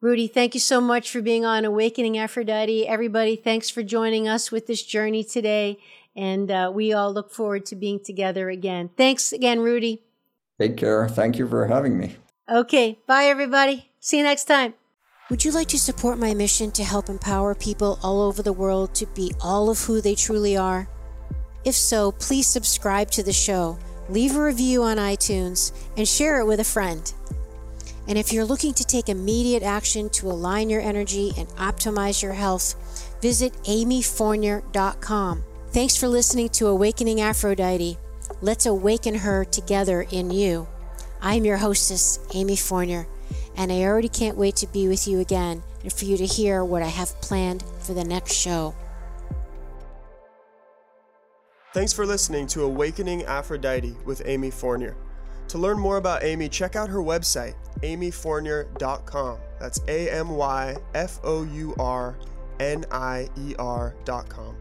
[0.00, 2.88] Rudi, thank you so much for being on Awakening Aphrodite.
[2.88, 5.78] Everybody, thanks for joining us with this journey today.
[6.16, 8.90] And uh, we all look forward to being together again.
[8.96, 10.02] Thanks again, Rudi.
[10.58, 11.08] Take care.
[11.08, 12.16] Thank you for having me.
[12.48, 12.98] Okay.
[13.06, 13.90] Bye, everybody.
[14.00, 14.74] See you next time.
[15.30, 18.94] Would you like to support my mission to help empower people all over the world
[18.96, 20.88] to be all of who they truly are?
[21.64, 23.78] If so, please subscribe to the show
[24.10, 27.12] leave a review on iTunes, and share it with a friend.
[28.08, 32.32] And if you're looking to take immediate action to align your energy and optimize your
[32.32, 32.74] health,
[33.22, 35.44] visit amyfournier.com.
[35.68, 37.98] Thanks for listening to Awakening Aphrodite.
[38.42, 40.66] Let's awaken her together in you.
[41.22, 43.06] I'm your hostess, Amy Fournier,
[43.56, 46.64] and I already can't wait to be with you again and for you to hear
[46.64, 48.74] what I have planned for the next show.
[51.72, 54.96] Thanks for listening to Awakening Aphrodite with Amy Fournier.
[55.46, 59.38] To learn more about Amy, check out her website, amyfournier.com.
[59.60, 62.18] That's A M Y F O U R
[62.58, 64.56] N I E R.com.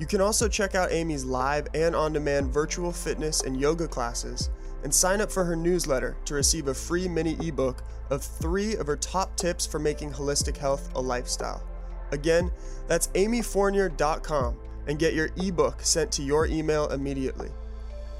[0.00, 4.50] You can also check out Amy's live and on demand virtual fitness and yoga classes
[4.82, 8.88] and sign up for her newsletter to receive a free mini ebook of three of
[8.88, 11.62] her top tips for making holistic health a lifestyle.
[12.10, 12.50] Again,
[12.88, 17.48] that's amyfournier.com and get your ebook sent to your email immediately.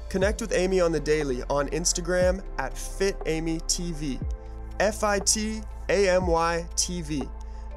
[0.09, 4.21] Connect with Amy on the daily on Instagram at FitAmyTV,
[4.79, 7.29] F I T A M Y TV,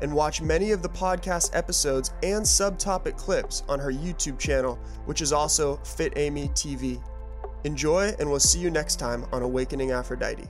[0.03, 5.23] and watch many of the podcast episodes and subtopic clips on her YouTube channel, which
[5.23, 7.03] is also Fit Amy TV.
[7.65, 10.49] Enjoy, and we'll see you next time on Awakening Aphrodite.